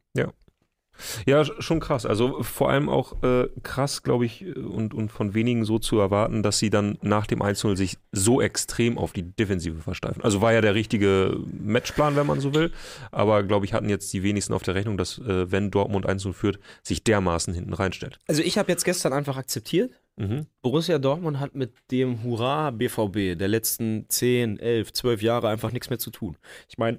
Ja, 1.27 1.41
sch- 1.41 1.61
schon 1.61 1.81
krass. 1.81 2.05
Also 2.07 2.43
vor 2.43 2.71
allem 2.71 2.89
auch 2.89 3.23
äh, 3.25 3.49
krass, 3.63 4.03
glaube 4.03 4.27
ich, 4.27 4.45
und, 4.57 4.93
und 4.95 5.11
von 5.11 5.35
wenigen 5.35 5.65
so 5.65 5.79
zu 5.79 5.99
erwarten, 5.99 6.43
dass 6.43 6.59
sie 6.59 6.71
dann 6.71 6.99
nach 7.03 7.27
dem 7.27 7.43
1-0 7.43 7.77
sich 7.77 7.97
so 8.13 8.41
extrem 8.41 8.99
auf 8.99 9.13
die 9.13 9.23
Defensive 9.23 9.81
versteifen. 9.81 10.23
Also 10.23 10.41
war 10.43 10.53
ja 10.53 10.61
der 10.61 10.75
richtige 10.75 11.37
Matchplan, 11.51 12.15
wenn 12.15 12.27
man 12.27 12.41
so 12.41 12.55
will. 12.55 12.73
Aber 13.11 13.43
glaube 13.43 13.65
ich, 13.67 13.73
hatten 13.73 13.89
jetzt 13.89 14.13
die 14.13 14.23
wenigsten 14.23 14.53
auf 14.53 14.63
der 14.63 14.75
Rechnung, 14.75 14.97
dass 14.99 15.19
äh, 15.19 15.51
wenn 15.51 15.71
Dortmund 15.71 16.07
1-0 16.07 16.33
führt, 16.35 16.61
sich 16.83 17.03
dermaßen 17.03 17.55
hinten 17.55 17.73
reinstellt. 17.73 18.19
Also 18.29 18.43
ich 18.43 18.59
habe 18.59 18.71
jetzt 18.71 18.85
gestern 18.85 19.13
einfach 19.15 19.37
akzeptiert, 19.39 19.93
Mhm. 20.17 20.47
Borussia 20.61 20.99
Dortmund 20.99 21.41
hat 21.41 21.55
mit 21.55 21.73
dem 21.91 22.23
Hurra 22.23 22.71
BVB 22.71 23.39
der 23.39 23.49
letzten 23.49 24.07
10, 24.09 24.59
11, 24.59 24.93
12 24.93 25.23
Jahre 25.23 25.49
einfach 25.49 25.73
nichts 25.73 25.89
mehr 25.91 25.99
zu 25.99 26.11
tun. 26.11 26.37
Ich 26.69 26.79
meine, 26.79 26.99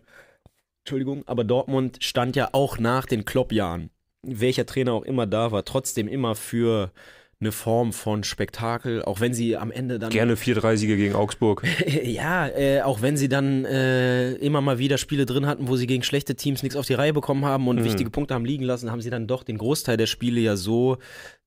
Entschuldigung, 0.83 1.23
aber 1.27 1.43
Dortmund 1.43 2.03
stand 2.03 2.35
ja 2.35 2.49
auch 2.51 2.77
nach 2.79 3.05
den 3.05 3.23
Klopp-Jahren, 3.23 3.89
welcher 4.23 4.65
Trainer 4.65 4.93
auch 4.93 5.03
immer 5.03 5.27
da 5.27 5.51
war, 5.51 5.63
trotzdem 5.63 6.07
immer 6.07 6.35
für 6.35 6.91
eine 7.39 7.51
Form 7.51 7.91
von 7.93 8.23
Spektakel, 8.23 9.03
auch 9.03 9.19
wenn 9.19 9.33
sie 9.33 9.57
am 9.57 9.69
Ende 9.71 9.99
dann 9.99 10.09
Gerne 10.11 10.35
4-3-Siege 10.35 10.95
gegen 10.95 11.13
Augsburg. 11.13 11.63
ja, 12.03 12.47
äh, 12.47 12.81
auch 12.81 13.01
wenn 13.01 13.17
sie 13.17 13.27
dann 13.27 13.65
äh, 13.65 14.33
immer 14.35 14.61
mal 14.61 14.79
wieder 14.79 14.97
Spiele 14.97 15.25
drin 15.25 15.45
hatten, 15.45 15.67
wo 15.67 15.75
sie 15.75 15.87
gegen 15.87 16.03
schlechte 16.03 16.35
Teams 16.35 16.63
nichts 16.63 16.77
auf 16.77 16.85
die 16.85 16.93
Reihe 16.93 17.13
bekommen 17.13 17.43
haben 17.45 17.67
und 17.67 17.79
Mhm. 17.79 17.83
wichtige 17.83 18.09
Punkte 18.09 18.33
haben 18.33 18.45
liegen 18.45 18.63
lassen, 18.63 18.91
haben 18.91 19.01
sie 19.01 19.09
dann 19.09 19.27
doch 19.27 19.43
den 19.43 19.57
Großteil 19.57 19.97
der 19.97 20.07
Spiele 20.07 20.39
ja 20.39 20.55
so 20.55 20.97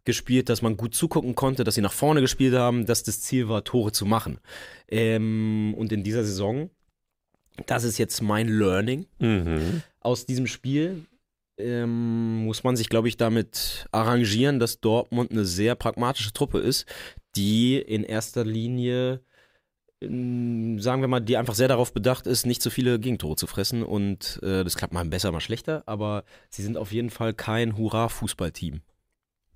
gespielt, 0.06 0.48
dass 0.48 0.62
man 0.62 0.76
gut 0.78 0.94
zugucken 0.94 1.34
konnte, 1.34 1.64
dass 1.64 1.74
sie 1.74 1.82
nach 1.82 1.92
vorne 1.92 2.22
gespielt 2.22 2.54
haben, 2.54 2.86
dass 2.86 3.02
das 3.02 3.20
Ziel 3.20 3.48
war, 3.50 3.62
Tore 3.64 3.92
zu 3.92 4.06
machen. 4.06 4.38
Ähm, 4.88 5.74
und 5.76 5.92
in 5.92 6.02
dieser 6.02 6.24
Saison, 6.24 6.70
das 7.66 7.84
ist 7.84 7.98
jetzt 7.98 8.22
mein 8.22 8.48
Learning 8.48 9.06
Mhm. 9.18 9.82
aus 10.00 10.24
diesem 10.24 10.46
Spiel, 10.46 11.04
ähm, 11.58 12.44
muss 12.44 12.64
man 12.64 12.76
sich, 12.76 12.88
glaube 12.88 13.08
ich, 13.08 13.16
damit 13.16 13.86
arrangieren, 13.92 14.58
dass 14.58 14.80
Dortmund 14.80 15.30
eine 15.30 15.44
sehr 15.44 15.74
pragmatische 15.74 16.32
Truppe 16.32 16.58
ist, 16.58 16.86
die 17.34 17.78
in 17.78 18.04
erster 18.04 18.44
Linie, 18.44 19.20
ähm, 20.02 20.78
sagen 20.80 21.00
wir 21.00 21.08
mal, 21.08 21.20
die 21.20 21.36
einfach 21.38 21.54
sehr 21.54 21.68
darauf 21.68 21.94
bedacht 21.94 22.26
ist, 22.26 22.44
nicht 22.44 22.60
so 22.62 22.68
viele 22.70 22.98
Gegentore 23.00 23.36
zu 23.36 23.46
fressen. 23.46 23.82
Und 23.82 24.38
äh, 24.42 24.64
das 24.64 24.76
klappt 24.76 24.92
mal 24.92 25.04
besser, 25.06 25.32
mal 25.32 25.40
schlechter, 25.40 25.82
aber 25.86 26.24
sie 26.50 26.62
sind 26.62 26.76
auf 26.76 26.92
jeden 26.92 27.10
Fall 27.10 27.32
kein 27.32 27.76
Hurra-Fußballteam. 27.78 28.82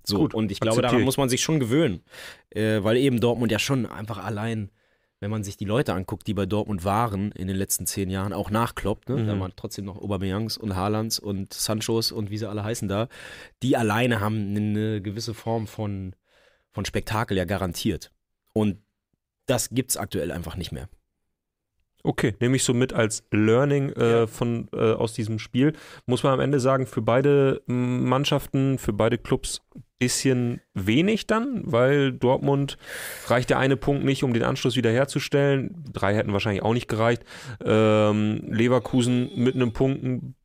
So, 0.03 0.17
Gut, 0.17 0.33
und 0.33 0.51
ich 0.51 0.59
glaube, 0.59 0.77
akzeptiere 0.77 0.91
daran 0.93 1.05
muss 1.05 1.17
man 1.17 1.29
sich 1.29 1.41
schon 1.41 1.59
gewöhnen, 1.59 2.01
äh, 2.49 2.83
weil 2.83 2.97
eben 2.97 3.19
Dortmund 3.19 3.51
ja 3.51 3.59
schon 3.59 3.85
einfach 3.85 4.17
allein 4.17 4.71
wenn 5.21 5.31
man 5.31 5.43
sich 5.43 5.55
die 5.55 5.65
Leute 5.65 5.93
anguckt, 5.93 6.25
die 6.27 6.33
bei 6.33 6.47
Dortmund 6.47 6.83
waren 6.83 7.31
in 7.31 7.47
den 7.47 7.55
letzten 7.55 7.85
zehn 7.85 8.09
Jahren, 8.09 8.33
auch 8.33 8.49
nach 8.49 8.73
Klopp, 8.73 9.07
ne? 9.07 9.17
Mhm. 9.17 9.27
da 9.27 9.39
waren 9.39 9.53
trotzdem 9.55 9.85
noch 9.85 10.01
Aubameyangs 10.01 10.57
und 10.57 10.75
Haalands 10.75 11.19
und 11.19 11.53
Sanchos 11.53 12.11
und 12.11 12.31
wie 12.31 12.39
sie 12.39 12.49
alle 12.49 12.63
heißen 12.63 12.87
da, 12.87 13.07
die 13.61 13.77
alleine 13.77 14.19
haben 14.19 14.55
eine 14.55 14.99
gewisse 15.01 15.35
Form 15.35 15.67
von, 15.67 16.15
von 16.71 16.85
Spektakel 16.85 17.37
ja 17.37 17.45
garantiert. 17.45 18.11
Und 18.53 18.79
das 19.45 19.69
gibt's 19.69 19.95
aktuell 19.95 20.31
einfach 20.31 20.57
nicht 20.57 20.71
mehr. 20.71 20.89
Okay, 22.03 22.35
nehme 22.39 22.55
ich 22.55 22.63
so 22.63 22.73
mit 22.73 22.93
als 22.93 23.23
Learning 23.29 23.91
äh, 23.91 24.25
von, 24.25 24.69
äh, 24.73 24.93
aus 24.93 25.13
diesem 25.13 25.37
Spiel. 25.37 25.73
Muss 26.07 26.23
man 26.23 26.33
am 26.33 26.39
Ende 26.39 26.59
sagen, 26.59 26.87
für 26.87 27.03
beide 27.03 27.61
Mannschaften, 27.67 28.79
für 28.79 28.91
beide 28.91 29.19
Clubs 29.19 29.61
bisschen 30.01 30.61
wenig 30.73 31.27
dann, 31.27 31.61
weil 31.63 32.11
Dortmund 32.11 32.77
reicht 33.27 33.51
der 33.51 33.59
eine 33.59 33.77
Punkt 33.77 34.03
nicht, 34.03 34.23
um 34.23 34.33
den 34.33 34.41
Anschluss 34.41 34.75
wiederherzustellen. 34.75 35.85
Drei 35.93 36.15
hätten 36.15 36.33
wahrscheinlich 36.33 36.63
auch 36.63 36.73
nicht 36.73 36.87
gereicht. 36.87 37.23
Ähm, 37.63 38.41
Leverkusen 38.49 39.29
mit 39.35 39.53
einem 39.53 39.73
Punkt 39.73 40.03
ein 40.03 40.35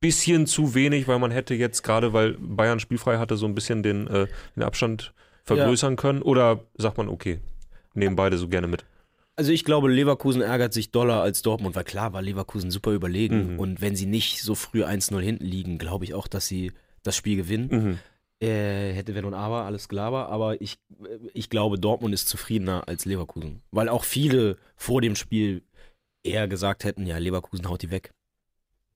bisschen 0.00 0.46
zu 0.46 0.74
wenig, 0.74 1.08
weil 1.08 1.18
man 1.18 1.30
hätte 1.30 1.54
jetzt 1.54 1.82
gerade, 1.82 2.12
weil 2.12 2.34
Bayern 2.38 2.80
spielfrei 2.80 3.16
hatte, 3.16 3.38
so 3.38 3.46
ein 3.46 3.54
bisschen 3.54 3.82
den, 3.82 4.06
äh, 4.08 4.26
den 4.54 4.62
Abstand 4.62 5.14
vergrößern 5.44 5.96
können. 5.96 6.20
Oder 6.20 6.60
sagt 6.76 6.98
man, 6.98 7.08
okay, 7.08 7.40
nehmen 7.94 8.14
beide 8.14 8.36
so 8.36 8.46
gerne 8.46 8.66
mit. 8.66 8.84
Also 9.36 9.52
ich 9.52 9.64
glaube, 9.64 9.90
Leverkusen 9.90 10.42
ärgert 10.42 10.74
sich 10.74 10.90
doller 10.90 11.22
als 11.22 11.40
Dortmund, 11.40 11.74
weil 11.76 11.84
klar 11.84 12.12
war 12.12 12.20
Leverkusen 12.20 12.70
super 12.70 12.92
überlegen. 12.92 13.54
Mhm. 13.54 13.58
Und 13.58 13.80
wenn 13.80 13.96
sie 13.96 14.04
nicht 14.04 14.42
so 14.42 14.54
früh 14.54 14.84
1-0 14.84 15.18
hinten 15.18 15.46
liegen, 15.46 15.78
glaube 15.78 16.04
ich 16.04 16.12
auch, 16.12 16.28
dass 16.28 16.46
sie 16.46 16.72
das 17.02 17.16
Spiel 17.16 17.36
gewinnen. 17.36 17.68
Mhm. 17.70 17.98
Äh, 18.42 18.94
hätte 18.94 19.14
wenn 19.14 19.26
und 19.26 19.34
aber, 19.34 19.64
alles 19.64 19.88
Glaber, 19.88 20.30
aber 20.30 20.62
ich, 20.62 20.78
äh, 21.04 21.18
ich 21.34 21.50
glaube, 21.50 21.78
Dortmund 21.78 22.14
ist 22.14 22.28
zufriedener 22.28 22.88
als 22.88 23.04
Leverkusen. 23.04 23.60
Weil 23.70 23.90
auch 23.90 24.04
viele 24.04 24.56
vor 24.76 25.02
dem 25.02 25.14
Spiel 25.14 25.62
eher 26.22 26.48
gesagt 26.48 26.84
hätten, 26.84 27.06
ja, 27.06 27.18
Leverkusen 27.18 27.68
haut 27.68 27.82
die 27.82 27.90
weg. 27.90 28.12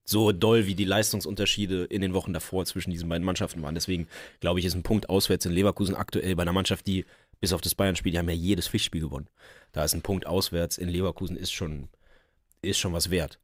So 0.03 0.31
doll 0.31 0.65
wie 0.65 0.75
die 0.75 0.85
Leistungsunterschiede 0.85 1.85
in 1.85 2.01
den 2.01 2.13
Wochen 2.13 2.33
davor 2.33 2.65
zwischen 2.65 2.91
diesen 2.91 3.09
beiden 3.09 3.25
Mannschaften 3.25 3.61
waren. 3.61 3.75
Deswegen 3.75 4.07
glaube 4.39 4.59
ich, 4.59 4.65
ist 4.65 4.75
ein 4.75 4.83
Punkt 4.83 5.09
auswärts 5.09 5.45
in 5.45 5.51
Leverkusen 5.51 5.95
aktuell 5.95 6.35
bei 6.35 6.43
einer 6.43 6.53
Mannschaft, 6.53 6.87
die 6.87 7.05
bis 7.39 7.53
auf 7.53 7.61
das 7.61 7.75
Bayern-Spiel, 7.75 8.11
die 8.11 8.17
haben 8.17 8.29
ja 8.29 8.35
jedes 8.35 8.67
Pflichtspiel 8.67 9.01
gewonnen. 9.01 9.27
Da 9.71 9.83
ist 9.83 9.93
ein 9.93 10.01
Punkt 10.01 10.25
auswärts 10.25 10.77
in 10.77 10.89
Leverkusen 10.89 11.37
ist 11.37 11.51
schon, 11.51 11.89
ist 12.61 12.79
schon 12.79 12.93
was 12.93 13.11
wert. 13.11 13.39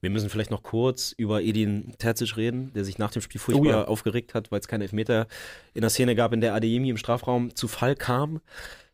Wir 0.00 0.10
müssen 0.10 0.28
vielleicht 0.30 0.50
noch 0.50 0.62
kurz 0.62 1.12
über 1.16 1.42
Edin 1.42 1.94
Terzic 1.98 2.36
reden, 2.36 2.72
der 2.74 2.84
sich 2.84 2.98
nach 2.98 3.10
dem 3.10 3.22
Spiel 3.22 3.40
furchtbar 3.40 3.64
Oh 3.64 3.70
ja. 3.70 3.84
aufgeregt 3.84 4.34
hat, 4.34 4.52
weil 4.52 4.60
es 4.60 4.68
keine 4.68 4.84
Elfmeter 4.84 5.26
in 5.72 5.80
der 5.80 5.90
Szene 5.90 6.14
gab, 6.14 6.32
in 6.32 6.40
der 6.40 6.54
Adeyemi 6.54 6.90
im 6.90 6.96
Strafraum 6.96 7.54
zu 7.54 7.68
Fall 7.68 7.94
kam. 7.94 8.40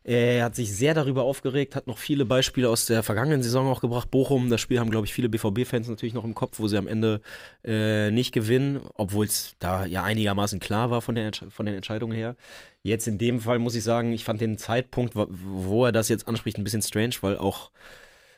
Er 0.03 0.45
hat 0.45 0.55
sich 0.55 0.75
sehr 0.75 0.95
darüber 0.95 1.21
aufgeregt, 1.23 1.75
hat 1.75 1.85
noch 1.85 1.99
viele 1.99 2.25
Beispiele 2.25 2.67
aus 2.69 2.87
der 2.87 3.03
vergangenen 3.03 3.43
Saison 3.43 3.67
auch 3.67 3.81
gebracht. 3.81 4.09
Bochum, 4.09 4.49
das 4.49 4.59
Spiel 4.59 4.79
haben, 4.79 4.89
glaube 4.89 5.05
ich, 5.05 5.13
viele 5.13 5.29
BVB-Fans 5.29 5.87
natürlich 5.89 6.15
noch 6.15 6.23
im 6.23 6.33
Kopf, 6.33 6.57
wo 6.59 6.67
sie 6.67 6.77
am 6.77 6.87
Ende 6.87 7.21
äh, 7.63 8.09
nicht 8.09 8.31
gewinnen, 8.31 8.81
obwohl 8.95 9.27
es 9.27 9.53
da 9.59 9.85
ja 9.85 10.01
einigermaßen 10.03 10.59
klar 10.59 10.89
war 10.89 11.01
von, 11.03 11.13
der, 11.13 11.31
von 11.49 11.67
den 11.67 11.75
Entscheidungen 11.75 12.17
her. 12.17 12.35
Jetzt 12.81 13.07
in 13.07 13.19
dem 13.19 13.41
Fall 13.41 13.59
muss 13.59 13.75
ich 13.75 13.83
sagen, 13.83 14.11
ich 14.11 14.23
fand 14.23 14.41
den 14.41 14.57
Zeitpunkt, 14.57 15.13
wo 15.15 15.85
er 15.85 15.91
das 15.91 16.09
jetzt 16.09 16.27
anspricht, 16.27 16.57
ein 16.57 16.63
bisschen 16.63 16.81
strange, 16.81 17.13
weil 17.21 17.37
auch 17.37 17.69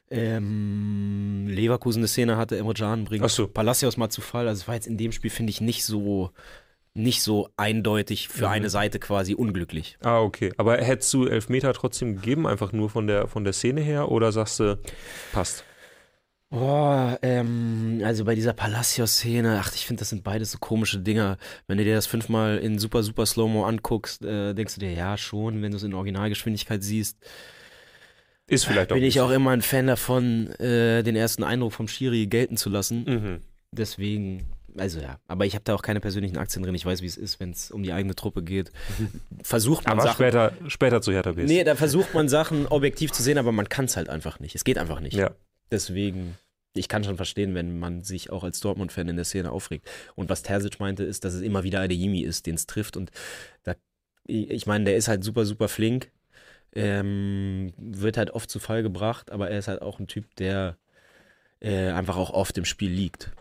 ähm, 0.09 1.47
Leverkusen 1.47 1.99
eine 2.01 2.07
Szene 2.07 2.37
hatte, 2.37 2.57
Emre 2.57 2.73
bringt 3.03 3.29
so. 3.29 3.47
Palacios 3.47 3.97
mal 3.97 4.09
zu 4.09 4.21
Fall. 4.21 4.47
Also 4.47 4.61
es 4.61 4.67
war 4.67 4.75
jetzt 4.75 4.87
in 4.87 4.97
dem 4.97 5.11
Spiel, 5.11 5.31
finde 5.31 5.49
ich, 5.51 5.61
nicht 5.61 5.83
so, 5.85 6.31
nicht 6.93 7.21
so 7.23 7.49
eindeutig 7.57 8.27
für 8.27 8.45
Mhm. 8.45 8.51
eine 8.51 8.69
Seite 8.69 8.99
quasi 8.99 9.33
unglücklich. 9.33 9.97
Ah, 10.01 10.19
okay. 10.19 10.51
Aber 10.57 10.77
hättest 10.77 11.13
du 11.13 11.25
Elfmeter 11.25 11.73
trotzdem 11.73 12.15
gegeben, 12.15 12.45
einfach 12.47 12.71
nur 12.71 12.89
von 12.89 13.07
der, 13.07 13.27
von 13.27 13.43
der 13.43 13.53
Szene 13.53 13.81
her? 13.81 14.11
Oder 14.11 14.31
sagst 14.31 14.59
du, 14.59 14.79
passt? 15.31 15.63
Boah, 16.51 17.17
ähm, 17.23 18.01
also 18.05 18.25
bei 18.25 18.35
dieser 18.35 18.53
Palacios-Szene, 18.53 19.59
ach, 19.59 19.71
ich 19.73 19.87
finde, 19.87 20.01
das 20.01 20.09
sind 20.09 20.23
beides 20.23 20.51
so 20.51 20.59
komische 20.59 20.99
Dinger. 20.99 21.39
Wenn 21.65 21.79
du 21.79 21.83
dir 21.83 21.95
das 21.95 22.05
fünfmal 22.05 22.59
in 22.59 22.77
super, 22.77 23.01
super 23.01 23.25
Slow-Mo 23.25 23.65
anguckst, 23.65 24.23
äh, 24.23 24.53
denkst 24.53 24.75
du 24.75 24.79
dir, 24.81 24.91
ja, 24.91 25.17
schon, 25.17 25.63
wenn 25.63 25.71
du 25.71 25.77
es 25.77 25.83
in 25.83 25.95
Originalgeschwindigkeit 25.95 26.83
siehst. 26.83 27.17
Ist 28.47 28.65
vielleicht 28.65 28.91
auch. 28.91 28.95
Bin 28.95 29.03
ich 29.03 29.21
auch 29.21 29.31
immer 29.31 29.51
ein 29.51 29.61
Fan 29.61 29.87
davon, 29.87 30.47
äh, 30.59 31.03
den 31.03 31.15
ersten 31.15 31.43
Eindruck 31.43 31.73
vom 31.73 31.87
Schiri 31.87 32.27
gelten 32.27 32.57
zu 32.57 32.69
lassen. 32.69 33.03
Mhm. 33.05 33.39
Deswegen, 33.71 34.45
also 34.77 34.99
ja, 34.99 35.19
aber 35.27 35.45
ich 35.45 35.55
habe 35.55 35.63
da 35.63 35.73
auch 35.73 35.81
keine 35.81 35.99
persönlichen 35.99 36.37
Aktien 36.37 36.63
drin. 36.63 36.75
Ich 36.75 36.85
weiß, 36.85 37.01
wie 37.01 37.07
es 37.07 37.17
ist, 37.17 37.39
wenn 37.39 37.51
es 37.51 37.71
um 37.71 37.83
die 37.83 37.93
eigene 37.93 38.15
Truppe 38.15 38.43
geht. 38.43 38.71
Versucht 39.41 39.85
man 39.85 39.93
Aber 39.93 40.03
Sachen. 40.03 40.15
später, 40.15 40.53
später 40.67 41.01
zu 41.01 41.11
Hertha 41.11 41.31
BSC. 41.31 41.53
Nee, 41.53 41.63
da 41.63 41.75
versucht 41.75 42.13
man 42.13 42.29
Sachen 42.29 42.67
objektiv 42.67 43.11
zu 43.11 43.23
sehen, 43.23 43.37
aber 43.37 43.51
man 43.51 43.69
kann 43.69 43.85
es 43.85 43.97
halt 43.97 44.09
einfach 44.09 44.39
nicht. 44.39 44.55
Es 44.55 44.63
geht 44.63 44.77
einfach 44.77 44.99
nicht. 44.99 45.15
Ja. 45.15 45.31
Deswegen, 45.71 46.37
ich 46.75 46.87
kann 46.87 47.03
schon 47.03 47.15
verstehen, 47.15 47.55
wenn 47.55 47.79
man 47.79 48.03
sich 48.03 48.29
auch 48.29 48.43
als 48.43 48.59
Dortmund-Fan 48.59 49.07
in 49.07 49.15
der 49.15 49.25
Szene 49.25 49.51
aufregt. 49.51 49.89
Und 50.15 50.29
was 50.29 50.43
Terzic 50.43 50.79
meinte, 50.79 51.03
ist, 51.03 51.23
dass 51.23 51.33
es 51.33 51.41
immer 51.41 51.63
wieder 51.63 51.79
Adeyemi 51.81 52.21
ist, 52.21 52.45
den 52.45 52.55
es 52.55 52.67
trifft. 52.67 52.97
Und 52.97 53.11
da, 53.63 53.73
ich 54.25 54.65
meine, 54.67 54.85
der 54.85 54.97
ist 54.97 55.07
halt 55.07 55.23
super, 55.23 55.45
super 55.45 55.67
flink. 55.67 56.11
Ähm, 56.75 57.73
wird 57.77 58.17
halt 58.17 58.31
oft 58.31 58.49
zu 58.49 58.59
Fall 58.59 58.83
gebracht, 58.83 59.31
aber 59.31 59.49
er 59.49 59.59
ist 59.59 59.67
halt 59.67 59.81
auch 59.81 59.99
ein 59.99 60.07
Typ, 60.07 60.35
der 60.35 60.77
äh, 61.59 61.91
einfach 61.91 62.17
auch 62.17 62.31
oft 62.31 62.57
im 62.57 62.65
Spiel 62.65 62.91
liegt. 62.91 63.31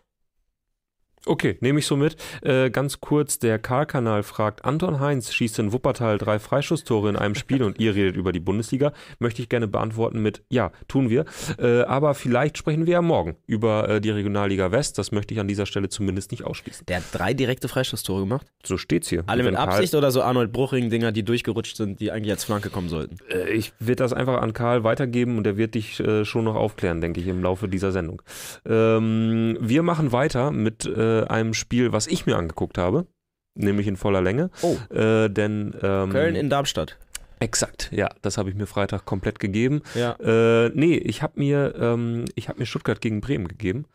Okay, 1.26 1.56
nehme 1.60 1.78
ich 1.78 1.86
so 1.86 1.96
mit. 1.96 2.16
Äh, 2.42 2.70
ganz 2.70 3.00
kurz, 3.00 3.38
der 3.38 3.58
Karl-Kanal 3.58 4.22
fragt, 4.22 4.64
Anton 4.64 4.98
Heinz 4.98 5.32
schießt 5.32 5.60
in 5.60 5.72
Wuppertal 5.72 6.18
drei 6.18 6.38
Freischusstore 6.38 7.08
in 7.08 7.16
einem 7.16 7.34
Spiel 7.34 7.62
und 7.62 7.78
ihr 7.78 7.94
redet 7.94 8.16
über 8.16 8.32
die 8.32 8.40
Bundesliga. 8.40 8.92
Möchte 9.18 9.40
ich 9.40 9.48
gerne 9.48 9.68
beantworten 9.68 10.20
mit, 10.20 10.42
ja, 10.48 10.72
tun 10.88 11.10
wir. 11.10 11.24
Äh, 11.58 11.82
aber 11.82 12.14
vielleicht 12.14 12.58
sprechen 12.58 12.86
wir 12.86 12.94
ja 12.94 13.02
morgen 13.02 13.36
über 13.46 13.88
äh, 13.88 14.00
die 14.00 14.10
Regionalliga 14.10 14.72
West. 14.72 14.98
Das 14.98 15.12
möchte 15.12 15.34
ich 15.34 15.40
an 15.40 15.48
dieser 15.48 15.66
Stelle 15.66 15.88
zumindest 15.88 16.32
nicht 16.32 16.44
ausschließen. 16.44 16.86
Der 16.86 16.96
hat 16.96 17.04
drei 17.12 17.34
direkte 17.34 17.68
Freistosstore 17.68 18.20
gemacht. 18.20 18.46
So 18.64 18.76
steht's 18.76 19.08
hier. 19.08 19.22
Alle 19.26 19.44
mit 19.44 19.54
Absicht 19.54 19.94
oder 19.94 20.10
so 20.10 20.22
Arnold 20.22 20.52
Bruching-Dinger, 20.52 21.12
die 21.12 21.22
durchgerutscht 21.22 21.76
sind, 21.76 22.00
die 22.00 22.10
eigentlich 22.10 22.32
als 22.32 22.44
Flanke 22.44 22.70
kommen 22.70 22.88
sollten. 22.88 23.18
Karl, 23.28 23.40
äh, 23.40 23.52
ich 23.52 23.72
werde 23.78 24.02
das 24.02 24.12
einfach 24.12 24.40
an 24.40 24.52
Karl 24.52 24.84
weitergeben 24.84 25.38
und 25.38 25.46
er 25.46 25.56
wird 25.56 25.74
dich 25.74 26.00
äh, 26.00 26.24
schon 26.24 26.44
noch 26.44 26.56
aufklären, 26.56 27.00
denke 27.00 27.20
ich, 27.20 27.28
im 27.28 27.42
Laufe 27.42 27.68
dieser 27.68 27.92
Sendung. 27.92 28.22
Ähm, 28.66 29.56
wir 29.60 29.82
machen 29.82 30.12
weiter 30.12 30.50
mit 30.50 30.84
äh, 31.21 31.26
einem 31.28 31.54
Spiel, 31.54 31.92
was 31.92 32.07
ich 32.07 32.26
mir 32.26 32.37
angeguckt 32.37 32.78
habe. 32.78 33.07
Nämlich 33.54 33.87
in 33.87 33.97
voller 33.97 34.23
Länge. 34.23 34.50
Oh. 34.62 34.76
Äh, 34.95 35.28
denn 35.28 35.75
ähm, 35.83 36.11
Köln 36.11 36.35
in 36.35 36.49
Darmstadt. 36.49 36.97
Exakt, 37.42 37.90
ja, 37.92 38.09
das 38.23 38.38
habe 38.38 38.50
ich 38.50 38.54
mir 38.54 38.66
Freitag 38.66 39.04
komplett 39.04 39.40
gegeben. 39.40 39.83
Ja. 39.95 40.12
Äh, 40.21 40.71
nee, 40.75 40.95
ich 40.95 41.23
habe 41.23 41.40
mir, 41.40 41.75
ähm, 41.76 42.26
ich 42.37 42.49
habe 42.49 42.61
mir 42.61 42.66
Stuttgart 42.66 43.00
gegen 43.00 43.21
Bremen 43.21 43.49
gegeben 43.49 43.87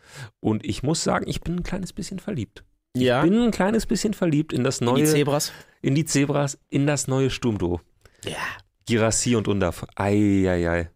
und 0.41 0.65
ich 0.65 0.83
muss 0.83 1.01
sagen, 1.01 1.25
ich 1.29 1.39
bin 1.41 1.55
ein 1.55 1.63
kleines 1.63 1.93
bisschen 1.93 2.19
verliebt. 2.19 2.65
Ja. 2.95 3.21
Bin 3.21 3.41
ein 3.41 3.51
kleines 3.51 3.85
bisschen 3.85 4.13
verliebt 4.13 4.51
in 4.51 4.65
das 4.65 4.79
in 4.79 4.85
neue, 4.85 5.03
die 5.03 5.09
Zebras. 5.09 5.53
in 5.81 5.95
die 5.95 6.03
Zebras, 6.03 6.59
in 6.69 6.87
das 6.87 7.07
neue 7.07 7.29
Sturmduo. 7.29 7.79
Ja. 8.25 8.35
Girassi 8.85 9.35
und 9.35 9.47
Undaf. 9.47 9.85
Eieiei. 9.95 10.89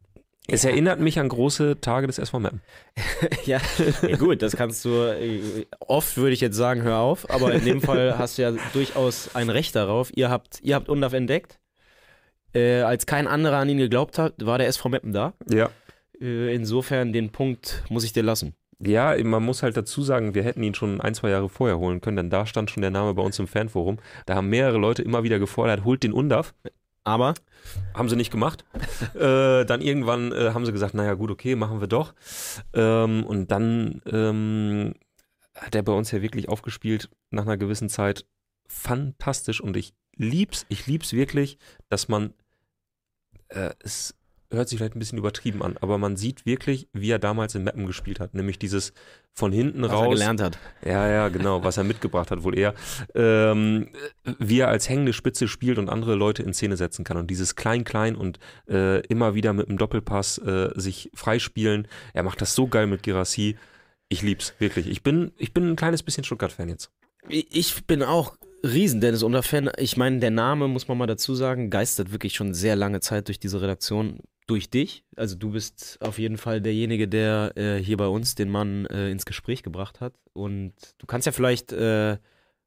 Es 0.51 0.63
Ja. 0.63 0.70
erinnert 0.72 1.00
mich 1.00 1.20
an 1.20 1.29
große 1.29 1.79
Tage 1.81 2.08
des 2.08 2.17
SV 2.20 2.39
Meppen. 2.39 2.62
ja. 3.46 3.60
ja, 4.08 4.17
gut, 4.17 4.41
das 4.41 4.55
kannst 4.55 4.84
du, 4.86 4.89
äh, 4.89 5.65
oft 5.79 6.17
würde 6.17 6.34
ich 6.34 6.41
jetzt 6.41 6.55
sagen, 6.55 6.81
hör 6.84 6.98
auf, 6.98 7.29
aber 7.29 7.53
in 7.53 7.65
dem 7.65 7.81
Fall 7.81 8.17
hast 8.17 8.38
du 8.38 8.41
ja 8.43 8.53
durchaus 8.74 9.36
ein 9.36 9.50
Recht 9.50 9.75
darauf. 9.75 10.12
Ihr 10.15 10.29
habt, 10.29 10.60
ihr 10.62 10.75
habt 10.75 10.89
Undaf 10.89 11.13
entdeckt. 11.13 11.60
Äh, 12.53 12.81
als 12.81 13.05
kein 13.05 13.27
anderer 13.27 13.58
an 13.58 13.70
ihn 13.70 13.77
geglaubt 13.77 14.17
hat, 14.17 14.34
war 14.46 14.58
der 14.58 14.67
SV 14.67 14.89
Meppen 14.89 15.13
da. 15.13 15.34
Ja. 15.50 15.70
Äh, 16.20 16.53
insofern, 16.53 17.13
den 17.13 17.31
Punkt 17.31 17.84
muss 17.89 18.03
ich 18.03 18.12
dir 18.13 18.24
lassen. 18.24 18.53
Ja, 18.84 19.15
man 19.24 19.43
muss 19.43 19.62
halt 19.62 19.77
dazu 19.77 20.01
sagen, 20.01 20.34
wir 20.34 20.43
hätten 20.43 20.63
ihn 20.63 20.74
schon 20.74 21.01
ein, 21.01 21.13
zwei 21.13 21.29
Jahre 21.29 21.50
vorher 21.50 21.77
holen 21.77 22.01
können, 22.01 22.17
denn 22.17 22.29
da 22.31 22.46
stand 22.48 22.72
schon 22.72 22.81
der 22.81 22.89
Name 22.89 23.13
bei 23.13 23.22
uns 23.22 23.38
im 23.38 23.48
Fanforum. 23.48 24.00
Da 24.25 24.34
haben 24.36 24.50
mehrere 24.50 24.79
Leute 24.79 25.03
immer 25.03 25.24
wieder 25.24 25.38
gefordert, 25.38 25.86
holt 25.86 26.01
den 26.03 26.13
Undaf. 26.13 26.53
Aber 27.03 27.34
Haben 27.93 28.10
sie 28.10 28.15
nicht 28.15 28.31
gemacht. 28.31 28.65
äh, 29.15 29.65
dann 29.65 29.81
irgendwann 29.81 30.31
äh, 30.31 30.51
haben 30.53 30.65
sie 30.65 30.72
gesagt, 30.72 30.93
naja 30.93 31.15
gut, 31.15 31.31
okay, 31.31 31.55
machen 31.55 31.81
wir 31.81 31.88
doch. 31.88 32.13
Ähm, 32.74 33.25
und 33.25 33.50
dann 33.51 34.01
ähm, 34.05 34.93
hat 35.55 35.75
er 35.75 35.84
bei 35.84 35.93
uns 35.93 36.12
ja 36.12 36.22
wirklich 36.22 36.50
aufgespielt 36.50 37.10
nach 37.29 37.43
einer 37.43 37.58
gewissen 37.58 37.89
Zeit. 37.89 38.25
Fantastisch 38.67 39.62
und 39.62 39.75
ich 39.75 39.93
lieb's, 40.15 40.65
ich 40.70 40.88
lieb's 40.88 41.13
wirklich, 41.13 41.58
dass 41.89 42.08
man 42.08 42.34
äh, 43.50 43.72
es 43.79 44.15
hört 44.51 44.70
sich 44.70 44.77
vielleicht 44.77 44.96
ein 44.96 45.00
bisschen 45.00 45.17
übertrieben 45.17 45.63
an, 45.63 45.77
aber 45.79 45.98
man 45.98 46.17
sieht 46.17 46.46
wirklich, 46.46 46.88
wie 46.93 47.10
er 47.10 47.20
damals 47.20 47.55
in 47.55 47.63
Mappen 47.63 47.86
gespielt 47.86 48.20
hat, 48.20 48.34
nämlich 48.34 48.60
dieses 48.60 48.93
von 49.34 49.51
hinten 49.51 49.81
was 49.84 49.91
er 49.91 49.98
raus. 49.98 50.13
gelernt 50.13 50.41
hat. 50.41 50.60
Ja, 50.86 51.08
ja, 51.08 51.29
genau, 51.29 51.63
was 51.63 51.77
er 51.77 51.84
mitgebracht 51.84 52.31
hat, 52.31 52.43
wohl 52.43 52.58
eher. 52.58 52.74
Ähm, 53.15 53.89
wie 54.39 54.60
er 54.60 54.67
als 54.67 54.89
hängende 54.89 55.13
Spitze 55.13 55.48
spielt 55.48 55.77
und 55.77 55.89
andere 55.89 56.15
Leute 56.15 56.43
in 56.43 56.53
Szene 56.53 56.75
setzen 56.75 57.05
kann. 57.05 57.17
Und 57.17 57.29
dieses 57.29 57.55
Klein-Klein 57.55 58.15
und 58.15 58.39
äh, 58.70 59.00
immer 59.08 59.34
wieder 59.34 59.53
mit 59.53 59.70
einem 59.70 59.77
Doppelpass 59.77 60.38
äh, 60.39 60.70
sich 60.75 61.10
freispielen. 61.13 61.88
Er 62.13 62.24
macht 62.24 62.41
das 62.41 62.53
so 62.53 62.67
geil 62.67 62.88
mit 62.88 63.03
Girassi. 63.03 63.55
Ich 64.10 64.22
lieb's, 64.22 64.53
wirklich. 64.60 64.88
Ich 64.88 65.03
bin, 65.03 65.31
ich 65.38 65.53
bin 65.53 65.70
ein 65.70 65.75
kleines 65.77 66.03
bisschen 66.03 66.25
Stuttgart-Fan 66.25 66.67
jetzt. 66.67 66.91
Ich 67.29 67.86
bin 67.86 68.03
auch 68.03 68.36
riesen 68.63 69.01
Dennis 69.01 69.24
Unter 69.24 69.43
Fan. 69.43 69.70
Ich 69.77 69.98
meine, 69.98 70.20
der 70.20 70.31
Name, 70.31 70.67
muss 70.67 70.88
man 70.88 70.98
mal 70.98 71.08
dazu 71.08 71.36
sagen, 71.36 71.70
geistert 71.70 72.12
wirklich 72.12 72.34
schon 72.34 72.53
sehr 72.53 72.75
lange 72.75 73.00
Zeit 73.00 73.27
durch 73.27 73.39
diese 73.39 73.62
Redaktion. 73.62 74.20
Durch 74.48 74.69
dich. 74.69 75.05
Also 75.15 75.36
du 75.36 75.51
bist 75.51 75.98
auf 76.01 76.19
jeden 76.19 76.38
Fall 76.38 76.62
derjenige, 76.62 77.07
der 77.07 77.53
äh, 77.55 77.77
hier 77.77 77.98
bei 77.98 78.07
uns 78.07 78.36
den 78.36 78.50
Mann 78.50 78.86
äh, 78.88 79.10
ins 79.10 79.25
Gespräch 79.25 79.63
gebracht 79.63 80.01
hat. 80.01 80.13
Und 80.33 80.74
du 80.98 81.05
kannst 81.05 81.25
ja 81.25 81.31
vielleicht, 81.31 81.71
äh, 81.71 82.17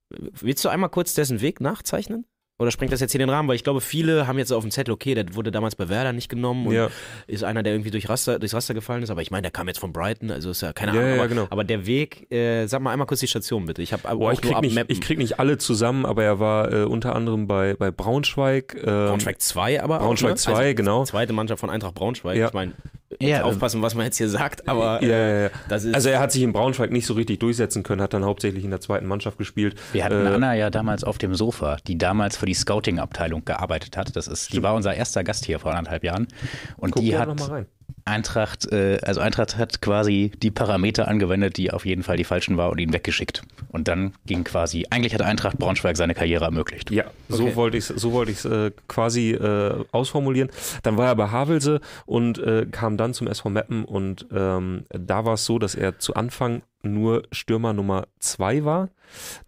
willst 0.09 0.65
du 0.65 0.69
einmal 0.69 0.91
kurz 0.91 1.15
dessen 1.15 1.41
Weg 1.41 1.61
nachzeichnen? 1.61 2.27
Oder 2.57 2.71
springt 2.71 2.93
das 2.93 3.01
jetzt 3.01 3.11
hier 3.11 3.19
den 3.19 3.31
Rahmen? 3.31 3.49
Weil 3.49 3.57
ich 3.57 3.65
glaube, 3.65 3.81
viele 3.81 4.29
haben 4.29 4.39
jetzt 4.39 4.53
auf 4.53 4.63
dem 4.63 4.71
Zettel, 4.71 4.93
okay, 4.95 5.15
der 5.15 5.35
wurde 5.35 5.51
damals 5.51 5.75
bei 5.75 5.89
Werder 5.89 6.13
nicht 6.13 6.29
genommen 6.29 6.69
und 6.69 6.73
Ja, 6.75 6.89
ist 7.27 7.43
einer, 7.43 7.65
der 7.65 7.73
irgendwie 7.73 7.91
durch 7.91 8.09
Raster, 8.09 8.39
durchs 8.39 8.55
Raster 8.55 8.75
gefallen 8.75 9.03
ist. 9.03 9.11
Aber 9.11 9.23
ich 9.23 9.33
meine, 9.33 9.43
der 9.43 9.51
kam 9.51 9.67
jetzt 9.67 9.81
von 9.81 9.93
Brighton, 9.93 10.31
also 10.31 10.51
ist 10.51 10.61
ja 10.63 10.73
keine 10.73 10.93
Ja, 10.95 11.01
Ahnung. 11.01 11.11
ja, 11.11 11.19
aber, 11.19 11.29
genau. 11.29 11.47
aber 11.51 11.65
der 11.65 11.85
Weg, 11.87 12.31
äh, 12.31 12.67
sag 12.67 12.81
mal 12.81 12.93
einmal 12.93 13.09
kurz 13.09 13.19
die 13.21 13.27
Station 13.27 13.67
bitte. 13.67 13.83
Ich 13.83 13.93
habe 13.93 14.03
Boah, 14.17 14.33
ich, 14.33 14.41
krieg 14.41 14.61
nicht, 14.61 14.79
ich 14.87 15.01
krieg 15.01 15.19
nicht 15.19 15.41
alle 15.41 15.59
zusammen, 15.59 16.07
aber 16.07 16.23
er 16.23 16.39
war 16.39 16.73
äh, 16.73 16.85
unter 16.85 17.17
anderem 17.17 17.49
bei, 17.49 17.75
bei 17.75 17.91
Braunschweig. 17.91 18.77
Ähm, 18.77 18.83
Braunschweig 18.85 19.41
2 19.43 19.83
aber 19.83 19.99
Braunschweig 19.99 20.33
auch, 20.35 20.37
2, 20.37 20.75
genau. 20.75 21.05
Zweite 21.05 21.33
Mannschaft 21.33 21.59
von 21.61 21.71
Eintracht 21.71 21.95
Braunschweig. 21.95 22.37
Ja. 22.37 22.47
Ich 22.47 22.53
meine, 22.53 22.73
Ja, 23.21 23.39
ähm, 23.41 23.45
aufpassen, 23.45 23.81
was 23.83 23.95
man 23.95 24.07
jetzt 24.07 24.19
hier 24.19 24.29
sagt, 24.29 24.67
aber 24.69 25.01
ja, 25.03 25.09
äh, 25.09 25.35
ja, 25.37 25.43
ja. 25.45 25.51
das 25.69 25.85
ist 25.85 25.95
Also 25.95 26.09
er 26.09 26.19
hat 26.21 26.33
sich 26.33 26.43
in 26.43 26.53
Braunschweig 26.53 26.91
nicht 26.91 27.07
so 27.07 27.15
richtig 27.15 27.39
durchsetzen 27.41 27.83
können, 27.85 28.01
hat 28.03 28.13
dann 28.13 28.25
hauptsächlich 28.25 28.65
in 28.65 28.71
der 28.71 28.81
zweiten 28.81 29.07
Mannschaft 29.07 29.39
gespielt. 29.39 29.77
Wir 29.93 30.05
hatten 30.05 30.27
Äh, 30.27 30.31
Anna 30.31 30.55
ja 30.55 30.71
damals 30.71 31.05
auf 31.05 31.19
dem 31.19 31.35
Sofa, 31.35 31.77
die 31.87 31.97
damals 31.99 32.37
für 32.45 32.47
die 32.47 32.55
Scouting-Abteilung 32.55 33.47
gearbeitet 33.47 33.97
hat. 33.97 34.15
Das 34.17 34.29
ist, 34.29 34.53
die 34.53 34.63
war 34.63 34.75
unser 34.75 34.95
erster 34.95 35.25
Gast 35.25 35.47
hier 35.47 35.59
vor 35.59 35.73
anderthalb 35.73 36.05
Jahren. 36.05 36.29
Und 36.77 36.91
Guck 36.91 37.03
die 37.03 37.17
hat 37.17 37.27
noch 37.27 37.37
mal 37.37 37.49
rein. 37.49 37.67
Eintracht, 38.05 38.71
äh, 38.71 38.99
also 39.03 39.23
Eintracht 39.23 39.57
hat 39.57 39.81
quasi 39.81 40.31
die 40.43 40.51
Parameter 40.51 41.09
angewendet, 41.09 41.57
die 41.57 41.71
auf 41.71 41.87
jeden 41.87 42.03
Fall 42.03 42.19
die 42.19 42.25
falschen 42.25 42.59
waren 42.59 42.71
und 42.73 42.79
ihn 42.79 42.93
weggeschickt. 42.93 43.43
Und 43.69 43.89
dann 43.89 44.13
ging 44.27 44.45
quasi, 44.45 44.85
eigentlich 44.91 45.15
hat 45.15 45.23
Eintracht 45.23 45.59
Braunschweig 45.59 45.97
seine 45.97 46.15
Karriere 46.15 46.45
ermöglicht. 46.45 46.91
Ja, 46.91 47.05
so 47.31 47.45
Okay. 47.45 47.57
wollte 47.57 47.79
ich 47.79 47.89
es 47.89 48.01
so 48.01 48.13
wollte 48.13 48.33
äh, 48.47 48.73
quasi 48.89 49.31
äh, 49.31 49.85
ausformulieren. 49.91 50.51
Dann 50.83 50.99
war 50.99 51.07
er 51.07 51.17
bei 51.17 51.29
Havelse 51.29 51.81
und 52.05 52.39
äh, 52.39 52.67
kam 52.71 52.99
dann 52.99 53.15
zum 53.15 53.27
SV 53.27 53.49
Meppen 53.49 53.87
und 53.87 54.27
ähm, 54.31 54.85
da 54.91 55.25
war 55.25 55.35
es 55.35 55.47
so, 55.47 55.59
dass 55.59 55.75
er 55.75 55.99
zu 55.99 56.13
Anfang 56.13 56.63
nur 56.83 57.23
Stürmer 57.33 57.73
Nummer 57.73 58.07
zwei 58.19 58.67
war. 58.67 58.91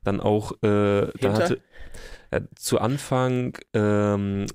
Dann 0.03 0.21
auch 0.21 0.53
äh, 0.63 1.09
dann 1.21 1.35
hatte 1.35 1.61
er 2.31 2.43
zu 2.55 2.79
Anfang 2.79 3.57
ähm, 3.75 4.47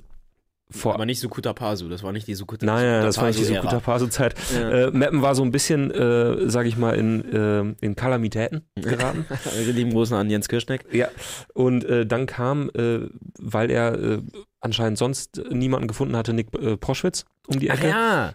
vor 0.71 0.93
aber 0.93 1.05
nicht 1.05 1.19
Sukuta 1.19 1.53
Pasu, 1.53 1.89
das 1.89 2.01
war 2.01 2.13
nicht 2.13 2.27
die 2.27 2.33
Sukuta 2.33 2.65
Nein, 2.65 2.85
nein, 2.85 3.03
das 3.03 3.17
war 3.17 3.27
nicht 3.27 3.39
die 3.39 3.43
Pasu-Ära. 3.43 3.61
Sukuta 3.63 3.79
Paso-Zeit. 3.81 4.35
Ja. 4.53 4.69
Äh, 4.69 4.91
Meppen 4.91 5.21
war 5.21 5.35
so 5.35 5.43
ein 5.43 5.51
bisschen, 5.51 5.91
äh, 5.91 6.49
sag 6.49 6.65
ich 6.65 6.77
mal, 6.77 6.95
in, 6.95 7.25
äh, 7.33 7.85
in 7.85 7.95
Kalamitäten 7.95 8.65
geraten. 8.75 9.25
Lieben 9.65 9.91
Großen 9.91 10.15
an 10.15 10.29
Jens 10.29 10.47
Kirschneck. 10.47 10.85
Ja, 10.93 11.09
und 11.53 11.83
äh, 11.83 12.05
dann 12.05 12.25
kam, 12.25 12.69
äh, 12.73 13.01
weil 13.37 13.69
er 13.69 13.99
äh, 13.99 14.21
anscheinend 14.61 14.97
sonst 14.97 15.41
niemanden 15.51 15.87
gefunden 15.87 16.15
hatte, 16.15 16.33
Nick 16.33 16.47
äh, 16.57 16.77
Proschwitz 16.77 17.25
um 17.47 17.59
die 17.59 17.69
Ach 17.69 17.75
Ecke. 17.77 17.89
ja, 17.89 18.33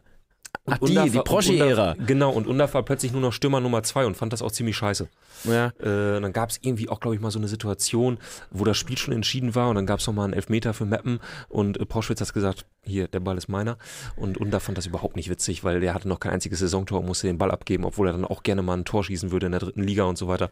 Und 0.67 0.73
ach 0.75 0.79
die, 0.79 0.85
Undaf 0.85 1.11
die 1.11 1.19
Proschi-Ära. 1.21 1.93
Undaf- 1.93 2.07
Genau, 2.07 2.31
und 2.31 2.47
Undaf 2.47 2.75
war 2.75 2.83
plötzlich 2.83 3.13
nur 3.13 3.21
noch 3.21 3.33
Stürmer 3.33 3.61
Nummer 3.61 3.83
zwei 3.83 4.05
und 4.05 4.17
fand 4.17 4.33
das 4.33 4.43
auch 4.43 4.51
ziemlich 4.53 4.77
scheiße. 4.77 5.09
Ja. 5.45 5.67
Äh, 5.81 6.21
dann 6.21 6.33
gab 6.33 6.51
es 6.51 6.59
irgendwie 6.61 6.89
auch, 6.89 7.01
glaube 7.01 7.15
ich, 7.15 7.21
mal 7.23 7.31
so 7.31 7.39
eine 7.39 7.49
Situation, 7.49 8.19
wo 8.51 8.65
das 8.65 8.77
Spiel 8.77 8.99
schon 8.99 9.15
entschieden 9.15 9.55
war 9.55 9.69
und 9.69 9.77
dann 9.77 9.87
gab 9.87 10.01
es 10.01 10.07
nochmal 10.07 10.25
einen 10.25 10.33
Elfmeter 10.35 10.75
für 10.75 10.85
Meppen 10.87 11.21
und 11.49 11.79
äh, 11.81 11.87
Proschwitz 11.87 12.21
hat 12.21 12.35
gesagt, 12.35 12.67
hier, 12.83 13.09
der 13.09 13.19
Ball 13.21 13.37
ist 13.37 13.49
meiner. 13.49 13.79
Und 14.15 14.39
Unda 14.39 14.61
fand 14.61 14.79
das 14.79 14.87
überhaupt 14.87 15.17
nicht 15.17 15.29
witzig, 15.29 15.65
weil 15.65 15.81
der 15.81 15.93
hatte 15.93 16.07
noch 16.09 16.21
kein 16.21 16.33
einziges 16.33 16.61
Saisontor 16.61 17.01
und 17.01 17.07
musste 17.07 17.27
den 17.27 17.37
Ball 17.37 17.51
abgeben, 17.51 17.85
obwohl 17.85 18.09
er 18.09 18.13
dann 18.13 18.25
auch 18.25 18.45
gerne 18.45 18.63
mal 18.63 18.75
ein 18.77 18.85
Tor 18.85 19.03
schießen 19.03 19.33
würde 19.33 19.47
in 19.47 19.53
der 19.53 19.61
dritten 19.61 19.83
Liga 19.83 20.05
und 20.05 20.17
so 20.17 20.29
weiter. 20.29 20.51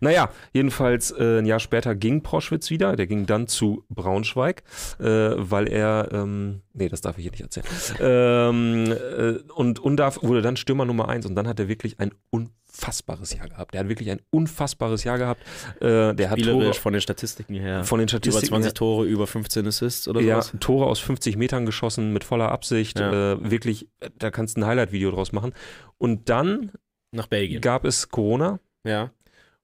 Naja, 0.00 0.30
jedenfalls 0.52 1.12
äh, 1.12 1.38
ein 1.38 1.46
Jahr 1.46 1.60
später 1.60 1.94
ging 1.94 2.22
Proschwitz 2.22 2.70
wieder. 2.70 2.96
Der 2.96 3.06
ging 3.06 3.26
dann 3.26 3.46
zu 3.46 3.84
Braunschweig, 3.88 4.64
äh, 4.98 5.04
weil 5.04 5.68
er, 5.68 6.08
ähm, 6.12 6.60
nee, 6.74 6.88
das 6.88 7.02
darf 7.02 7.18
ich 7.18 7.22
hier 7.22 7.30
nicht 7.30 7.42
erzählen. 7.42 7.66
ähm, 8.00 8.90
äh, 8.92 9.38
und 9.56 9.78
Unda 9.80 10.14
wurde 10.22 10.42
dann 10.42 10.56
Stürmer 10.56 10.84
Nummer 10.84 11.08
eins 11.08 11.24
und 11.26 11.34
dann 11.34 11.48
hat 11.48 11.58
er 11.58 11.66
wirklich 11.68 11.98
ein 11.98 12.12
unfassbares 12.30 13.32
Jahr 13.32 13.48
gehabt. 13.48 13.72
Der 13.72 13.80
hat 13.80 13.88
wirklich 13.88 14.10
ein 14.10 14.20
unfassbares 14.30 15.02
Jahr 15.04 15.16
gehabt. 15.18 15.40
Äh, 15.80 16.14
der 16.14 16.30
hat 16.30 16.38
Tore, 16.40 16.74
von 16.74 16.92
den 16.92 17.00
Statistiken 17.00 17.54
her. 17.54 17.82
von 17.84 17.98
den 17.98 18.04
über 18.04 18.18
Statistiken 18.18 18.48
20 18.48 18.74
Tore, 18.74 19.06
über 19.06 19.26
15 19.26 19.66
Assists 19.66 20.08
oder 20.08 20.20
ja, 20.20 20.42
sowas. 20.42 20.60
Tore 20.60 20.86
aus 20.86 20.98
50 21.00 21.36
Metern 21.38 21.64
geschossen 21.64 22.12
mit 22.12 22.22
voller 22.24 22.52
Absicht. 22.52 22.98
Ja. 22.98 23.32
Äh, 23.32 23.50
wirklich, 23.50 23.88
da 24.18 24.30
kannst 24.30 24.56
du 24.56 24.60
ein 24.60 24.66
Highlight-Video 24.66 25.10
draus 25.10 25.32
machen. 25.32 25.52
Und 25.98 26.28
dann 26.28 26.72
Nach 27.12 27.26
Belgien. 27.26 27.62
gab 27.62 27.86
es 27.86 28.10
Corona 28.10 28.60
Ja. 28.84 29.10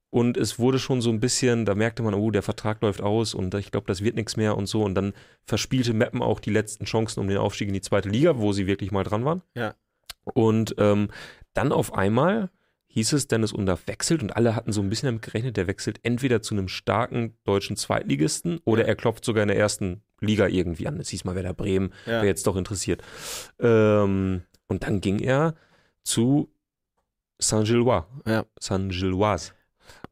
und 0.09 0.39
es 0.39 0.59
wurde 0.59 0.79
schon 0.79 1.03
so 1.03 1.11
ein 1.11 1.21
bisschen, 1.21 1.67
da 1.67 1.75
merkte 1.75 2.03
man, 2.03 2.15
oh, 2.15 2.31
der 2.31 2.43
Vertrag 2.43 2.81
läuft 2.81 3.03
aus 3.03 3.35
und 3.35 3.53
ich 3.57 3.71
glaube, 3.71 3.87
das 3.89 4.03
wird 4.03 4.17
nichts 4.17 4.39
mehr 4.39 4.57
und 4.57 4.67
so. 4.67 4.83
Und 4.83 4.95
dann 4.95 5.13
verspielte 5.45 5.93
Meppen 5.93 6.23
auch 6.23 6.41
die 6.41 6.51
letzten 6.51 6.87
Chancen 6.87 7.21
um 7.21 7.29
den 7.29 7.37
Aufstieg 7.37 7.69
in 7.69 7.75
die 7.75 7.83
zweite 7.83 8.09
Liga, 8.09 8.39
wo 8.39 8.53
sie 8.53 8.67
wirklich 8.67 8.91
mal 8.91 9.05
dran 9.05 9.27
waren. 9.27 9.43
Ja. 9.55 9.75
Und 10.25 10.75
ähm, 10.79 11.09
dann 11.55 11.73
auf 11.73 11.95
einmal 11.95 12.51
hieß 12.89 13.15
es, 13.15 13.27
Dennis 13.27 13.53
Undaff 13.53 13.87
wechselt 13.87 14.23
und 14.23 14.37
alle 14.37 14.55
hatten 14.55 14.73
so 14.73 14.83
ein 14.83 14.91
bisschen 14.91 15.07
damit 15.07 15.23
gerechnet, 15.23 15.57
der 15.57 15.67
wechselt 15.67 15.99
entweder 16.03 16.43
zu 16.43 16.55
einem 16.55 16.69
starken 16.69 17.37
deutschen 17.45 17.77
Zweitligisten 17.77 18.61
oder 18.65 18.85
er 18.87 18.97
klopft 18.97 19.25
sogar 19.25 19.43
in 19.43 19.49
der 19.49 19.57
ersten 19.59 20.03
Liga 20.21 20.47
irgendwie 20.47 20.87
an. 20.87 21.01
Es 21.01 21.09
hieß 21.09 21.25
mal 21.25 21.35
Werder 21.35 21.55
Bremen, 21.55 21.93
Ja. 22.07 22.21
wer 22.21 22.25
jetzt 22.27 22.47
doch 22.47 22.57
interessiert. 22.57 23.03
Ähm, 23.59 24.43
und 24.69 24.83
dann 24.85 25.01
ging 25.01 25.19
er 25.21 25.55
zu 26.05 26.53
Saint-Gilloise, 27.41 28.07
Ja. 28.27 28.45
Saint-Gilloise, 28.61 29.53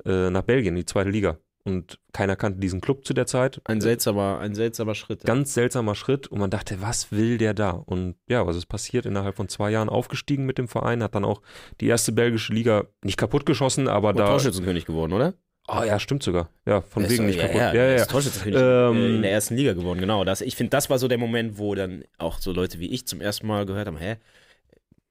äh, 0.04 0.30
nach 0.30 0.42
Belgien, 0.42 0.74
die 0.74 0.84
zweite 0.86 1.10
Liga. 1.10 1.38
Und 1.62 1.98
keiner 2.12 2.36
kannte 2.36 2.58
diesen 2.58 2.80
Club 2.80 3.04
zu 3.04 3.12
der 3.12 3.26
Zeit. 3.26 3.60
Ein 3.64 3.80
seltsamer, 3.82 4.38
ein 4.38 4.54
seltsamer 4.54 4.94
Schritt. 4.94 5.24
Ganz 5.24 5.52
seltsamer 5.52 5.94
Schritt 5.94 6.26
und 6.28 6.38
man 6.38 6.48
dachte, 6.50 6.80
was 6.80 7.12
will 7.12 7.36
der 7.36 7.52
da? 7.52 7.70
Und 7.70 8.14
ja, 8.28 8.46
was 8.46 8.56
ist 8.56 8.66
passiert? 8.66 9.04
Innerhalb 9.04 9.36
von 9.36 9.48
zwei 9.48 9.70
Jahren 9.70 9.90
aufgestiegen 9.90 10.46
mit 10.46 10.56
dem 10.56 10.68
Verein, 10.68 11.02
hat 11.02 11.14
dann 11.14 11.24
auch 11.24 11.42
die 11.80 11.86
erste 11.86 12.12
belgische 12.12 12.52
Liga 12.54 12.84
nicht 13.04 13.18
kaputtgeschossen, 13.18 13.88
aber 13.88 14.10
Und 14.10 14.18
da. 14.18 14.26
Torschützenkönig 14.26 14.86
geworden, 14.86 15.12
oder? 15.12 15.34
Oh 15.68 15.82
ja, 15.84 16.00
stimmt 16.00 16.22
sogar. 16.22 16.48
Ja, 16.66 16.80
von 16.80 17.08
wegen 17.08 17.26
nicht 17.26 17.36
ja, 17.36 17.42
kaputt. 17.42 17.60
Ja, 17.60 17.74
Ja, 17.74 17.82
ja, 17.84 17.90
ja. 17.90 17.94
ist 17.96 18.10
Torschützenkönig 18.10 18.58
Ähm, 18.60 18.96
äh, 18.96 19.14
in 19.16 19.22
der 19.22 19.30
ersten 19.32 19.54
Liga 19.54 19.74
geworden, 19.74 20.00
genau. 20.00 20.24
Das, 20.24 20.40
ich 20.40 20.56
finde, 20.56 20.70
das 20.70 20.88
war 20.88 20.98
so 20.98 21.06
der 21.08 21.18
Moment, 21.18 21.58
wo 21.58 21.74
dann 21.74 22.04
auch 22.16 22.38
so 22.38 22.52
Leute 22.52 22.80
wie 22.80 22.90
ich 22.90 23.06
zum 23.06 23.20
ersten 23.20 23.46
Mal 23.46 23.66
gehört 23.66 23.86
haben, 23.86 23.98
hä? 23.98 24.16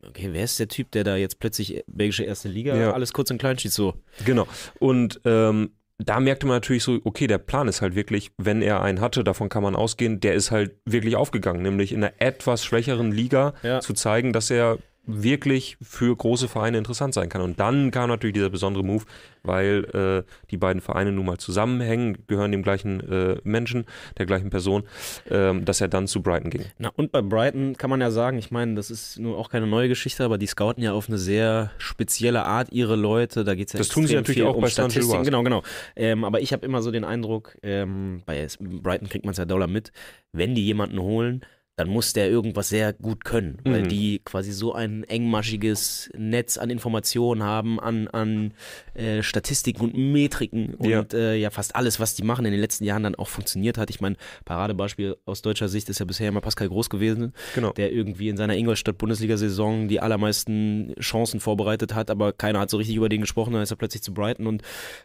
Okay, 0.07 0.29
wer 0.31 0.45
ist 0.45 0.59
der 0.59 0.67
Typ, 0.69 0.91
der 0.91 1.03
da 1.03 1.15
jetzt 1.17 1.39
plötzlich 1.39 1.83
belgische 1.87 2.23
erste 2.23 2.47
Liga 2.47 2.75
Ja. 2.75 2.93
alles 2.93 3.11
kurz 3.13 3.29
und 3.31 3.37
klein 3.37 3.59
schießt? 3.59 3.75
So. 3.75 3.95
Genau. 4.25 4.47
Und 4.79 5.19
ähm, 5.25 5.71
da 5.99 6.19
merkte 6.19 6.47
man 6.47 6.55
natürlich 6.55 6.83
so, 6.83 6.99
okay, 7.03 7.27
der 7.27 7.37
Plan 7.37 7.67
ist 7.67 7.81
halt 7.81 7.93
wirklich, 7.93 8.31
wenn 8.37 8.61
er 8.61 8.81
einen 8.81 9.01
hatte, 9.01 9.23
davon 9.23 9.49
kann 9.49 9.63
man 9.63 9.75
ausgehen, 9.75 10.19
der 10.21 10.33
ist 10.33 10.49
halt 10.49 10.71
wirklich 10.85 11.15
aufgegangen, 11.17 11.61
nämlich 11.61 11.91
in 11.91 12.03
einer 12.03 12.13
etwas 12.19 12.63
schwächeren 12.63 13.11
Liga 13.11 13.53
Ja. 13.63 13.81
zu 13.81 13.93
zeigen, 13.93 14.31
dass 14.31 14.49
er 14.49 14.77
wirklich 15.09 15.77
für 15.81 16.15
große 16.15 16.47
Vereine 16.47 16.77
interessant 16.77 17.13
sein 17.13 17.29
kann. 17.29 17.41
Und 17.41 17.59
dann 17.59 17.91
kam 17.91 18.09
natürlich 18.09 18.33
dieser 18.33 18.49
besondere 18.49 18.83
Move, 18.83 19.03
weil 19.43 19.85
äh, 19.93 20.31
die 20.51 20.57
beiden 20.57 20.81
Vereine 20.81 21.11
nun 21.11 21.25
mal 21.25 21.37
zusammenhängen, 21.37 22.19
gehören 22.27 22.51
dem 22.51 22.61
gleichen 22.61 22.99
äh, 23.09 23.37
Menschen, 23.43 23.85
der 24.17 24.25
gleichen 24.25 24.49
Person, 24.49 24.83
ähm, 25.29 25.65
dass 25.65 25.81
er 25.81 25.87
dann 25.87 26.07
zu 26.07 26.21
Brighton 26.21 26.49
ging. 26.49 26.65
Na, 26.77 26.91
und 26.95 27.11
bei 27.11 27.21
Brighton 27.21 27.75
kann 27.77 27.89
man 27.89 28.01
ja 28.01 28.11
sagen, 28.11 28.37
ich 28.37 28.51
meine, 28.51 28.75
das 28.75 28.91
ist 28.91 29.19
nur 29.19 29.37
auch 29.37 29.49
keine 29.49 29.67
neue 29.67 29.87
Geschichte, 29.87 30.23
aber 30.23 30.37
die 30.37 30.47
scouten 30.47 30.83
ja 30.83 30.93
auf 30.93 31.09
eine 31.09 31.17
sehr 31.17 31.71
spezielle 31.77 32.45
Art 32.45 32.71
ihre 32.71 32.95
Leute. 32.95 33.43
Da 33.43 33.55
geht 33.55 33.67
es 33.67 33.73
ja 33.73 33.79
Das 33.79 33.89
tun 33.89 34.07
sie 34.07 34.15
natürlich 34.15 34.43
auch 34.43 34.55
um 34.55 34.61
bei 34.61 34.67
St. 34.67 34.73
Statistiken. 34.73 35.23
Genau, 35.23 35.43
genau. 35.43 35.63
Ähm, 35.95 36.23
aber 36.23 36.41
ich 36.41 36.53
habe 36.53 36.65
immer 36.65 36.81
so 36.81 36.91
den 36.91 37.03
Eindruck, 37.03 37.57
ähm, 37.63 38.21
bei 38.25 38.47
Brighton 38.59 39.09
kriegt 39.09 39.25
man 39.25 39.31
es 39.31 39.37
ja 39.37 39.45
doller 39.45 39.67
mit, 39.67 39.91
wenn 40.31 40.55
die 40.55 40.65
jemanden 40.65 40.99
holen, 40.99 41.45
dann 41.79 41.87
muss 41.89 42.13
der 42.13 42.29
irgendwas 42.29 42.69
sehr 42.69 42.91
gut 42.93 43.23
können, 43.23 43.57
weil 43.63 43.83
Mhm. 43.83 43.87
die 43.89 44.19
quasi 44.25 44.51
so 44.51 44.73
ein 44.73 45.03
engmaschiges 45.05 46.09
Netz 46.17 46.57
an 46.57 46.69
Informationen 46.69 47.41
haben, 47.43 47.79
an, 47.79 48.07
an 48.09 48.53
äh, 48.93 49.23
Statistiken 49.23 49.81
und 49.81 49.95
Metriken 49.95 50.75
Ja. 50.83 50.99
und 50.99 51.13
äh, 51.13 51.35
ja 51.35 51.49
fast 51.49 51.75
alles, 51.75 51.99
was 51.99 52.15
die 52.15 52.23
machen 52.23 52.45
in 52.45 52.51
den 52.51 52.59
letzten 52.61 52.83
Jahren 52.83 53.03
dann 53.03 53.15
auch 53.15 53.27
funktioniert 53.29 53.77
hat. 53.77 53.89
Ich 53.89 54.01
meine, 54.01 54.15
Paradebeispiel 54.45 55.15
aus 55.25 55.41
deutscher 55.41 55.69
Sicht 55.69 55.87
ist 55.89 55.99
ja 55.99 56.05
bisher 56.05 56.27
immer 56.27 56.41
Pascal 56.41 56.67
Groß 56.67 56.89
gewesen, 56.89 57.33
Genau. 57.55 57.71
der 57.71 57.91
irgendwie 57.93 58.27
in 58.29 58.35
seiner 58.37 58.55
Ingolstadt-Bundesliga-Saison 58.55 59.87
die 59.87 59.99
allermeisten 60.01 60.93
Chancen 60.99 61.39
vorbereitet 61.39 61.95
hat, 61.95 62.09
aber 62.09 62.33
keiner 62.33 62.59
hat 62.59 62.69
so 62.69 62.77
richtig 62.77 62.95
über 62.95 63.09
den 63.09 63.21
gesprochen. 63.21 63.53
Dann 63.53 63.61
ist 63.63 63.71
er 63.71 63.77
plötzlich 63.77 64.03
zu 64.03 64.13
Brighton 64.13 64.47
und 64.47 64.63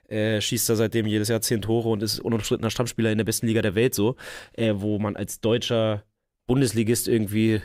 äh, 0.09 0.41
schießt 0.41 0.69
da 0.69 0.77
seitdem 0.77 1.07
jedes 1.07 1.29
Jahr 1.29 1.41
zehn 1.41 1.63
Tore 1.63 1.89
und 1.89 2.03
ist 2.03 2.19
unumstrittener 2.21 2.71
Stammspieler 2.71 3.13
in 3.13 3.19
der 3.19 3.25
besten 3.25 3.47
Liga 3.47 3.63
der 3.63 3.75
Welt 3.75 3.95
so, 3.95 4.17
äh, 4.55 4.73
wo 4.77 4.99
man 4.99 5.17
als 5.17 5.41
deutscher 5.41 6.03
Bundesligist 6.47 7.09
irgendwie, 7.09 7.61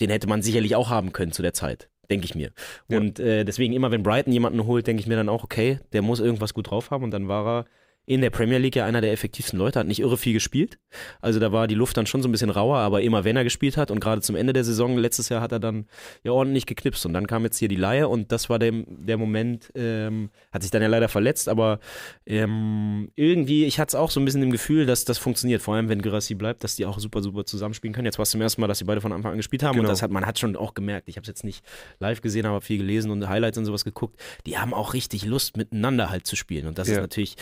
den 0.00 0.10
hätte 0.10 0.28
man 0.28 0.42
sicherlich 0.42 0.76
auch 0.76 0.90
haben 0.90 1.12
können 1.12 1.32
zu 1.32 1.42
der 1.42 1.52
Zeit. 1.52 1.88
Denke 2.10 2.26
ich 2.26 2.34
mir. 2.34 2.52
Ja. 2.88 2.98
Und 2.98 3.18
äh, 3.18 3.44
deswegen 3.44 3.72
immer, 3.72 3.90
wenn 3.90 4.02
Brighton 4.02 4.32
jemanden 4.32 4.64
holt, 4.66 4.86
denke 4.86 5.00
ich 5.00 5.06
mir 5.06 5.16
dann 5.16 5.28
auch, 5.28 5.42
okay, 5.42 5.80
der 5.92 6.02
muss 6.02 6.20
irgendwas 6.20 6.54
gut 6.54 6.70
drauf 6.70 6.90
haben. 6.90 7.02
Und 7.02 7.10
dann 7.10 7.28
war 7.28 7.46
er 7.46 7.64
in 8.06 8.20
der 8.20 8.30
Premier 8.30 8.58
League 8.58 8.76
ja 8.76 8.84
einer 8.86 9.00
der 9.00 9.12
effektivsten 9.12 9.58
Leute, 9.58 9.80
hat 9.80 9.86
nicht 9.88 9.98
irre 10.00 10.16
viel 10.16 10.32
gespielt. 10.32 10.78
Also 11.20 11.40
da 11.40 11.50
war 11.52 11.66
die 11.66 11.74
Luft 11.74 11.96
dann 11.96 12.06
schon 12.06 12.22
so 12.22 12.28
ein 12.28 12.32
bisschen 12.32 12.50
rauer, 12.50 12.78
aber 12.78 13.02
immer 13.02 13.24
wenn 13.24 13.36
er 13.36 13.42
gespielt 13.44 13.76
hat 13.76 13.90
und 13.90 13.98
gerade 14.00 14.20
zum 14.22 14.36
Ende 14.36 14.52
der 14.52 14.62
Saison, 14.64 14.96
letztes 14.96 15.28
Jahr 15.28 15.40
hat 15.40 15.50
er 15.52 15.58
dann 15.58 15.86
ja 16.22 16.30
ordentlich 16.32 16.66
geknipst 16.66 17.04
und 17.04 17.12
dann 17.12 17.26
kam 17.26 17.42
jetzt 17.44 17.58
hier 17.58 17.68
die 17.68 17.76
Laie 17.76 18.08
und 18.08 18.30
das 18.32 18.48
war 18.48 18.58
der, 18.58 18.72
der 18.86 19.18
Moment, 19.18 19.70
ähm, 19.74 20.30
hat 20.52 20.62
sich 20.62 20.70
dann 20.70 20.82
ja 20.82 20.88
leider 20.88 21.08
verletzt, 21.08 21.48
aber 21.48 21.80
ähm, 22.26 23.10
irgendwie, 23.16 23.64
ich 23.64 23.78
hatte 23.78 23.90
es 23.90 23.94
auch 23.94 24.10
so 24.10 24.20
ein 24.20 24.24
bisschen 24.24 24.42
im 24.42 24.50
Gefühl, 24.50 24.86
dass 24.86 25.04
das 25.04 25.18
funktioniert, 25.18 25.62
vor 25.62 25.74
allem 25.74 25.88
wenn 25.88 26.02
Gerassi 26.02 26.34
bleibt, 26.34 26.64
dass 26.64 26.76
die 26.76 26.86
auch 26.86 26.98
super, 26.98 27.22
super 27.22 27.44
zusammenspielen 27.44 27.94
können. 27.94 28.06
Jetzt 28.06 28.18
war 28.18 28.24
es 28.24 28.30
zum 28.30 28.40
ersten 28.40 28.60
Mal, 28.60 28.66
dass 28.68 28.78
sie 28.78 28.84
beide 28.84 29.00
von 29.00 29.12
Anfang 29.12 29.32
an 29.32 29.36
gespielt 29.38 29.62
haben 29.62 29.76
und 29.76 29.82
Genau. 29.82 29.90
das 29.90 30.02
hat 30.02 30.10
man 30.10 30.26
hat 30.26 30.38
schon 30.38 30.56
auch 30.56 30.74
gemerkt. 30.74 31.08
Ich 31.08 31.16
habe 31.16 31.22
es 31.22 31.28
jetzt 31.28 31.44
nicht 31.44 31.64
live 32.00 32.20
gesehen, 32.20 32.46
aber 32.46 32.60
viel 32.60 32.78
gelesen 32.78 33.10
und 33.10 33.28
Highlights 33.28 33.58
und 33.58 33.64
sowas 33.64 33.84
geguckt. 33.84 34.20
Die 34.46 34.58
haben 34.58 34.74
auch 34.74 34.94
richtig 34.94 35.24
Lust, 35.24 35.56
miteinander 35.56 36.10
halt 36.10 36.26
zu 36.26 36.36
spielen 36.36 36.66
und 36.66 36.78
das 36.78 36.88
ist 36.88 36.94
Ja. 36.96 37.00
natürlich 37.00 37.36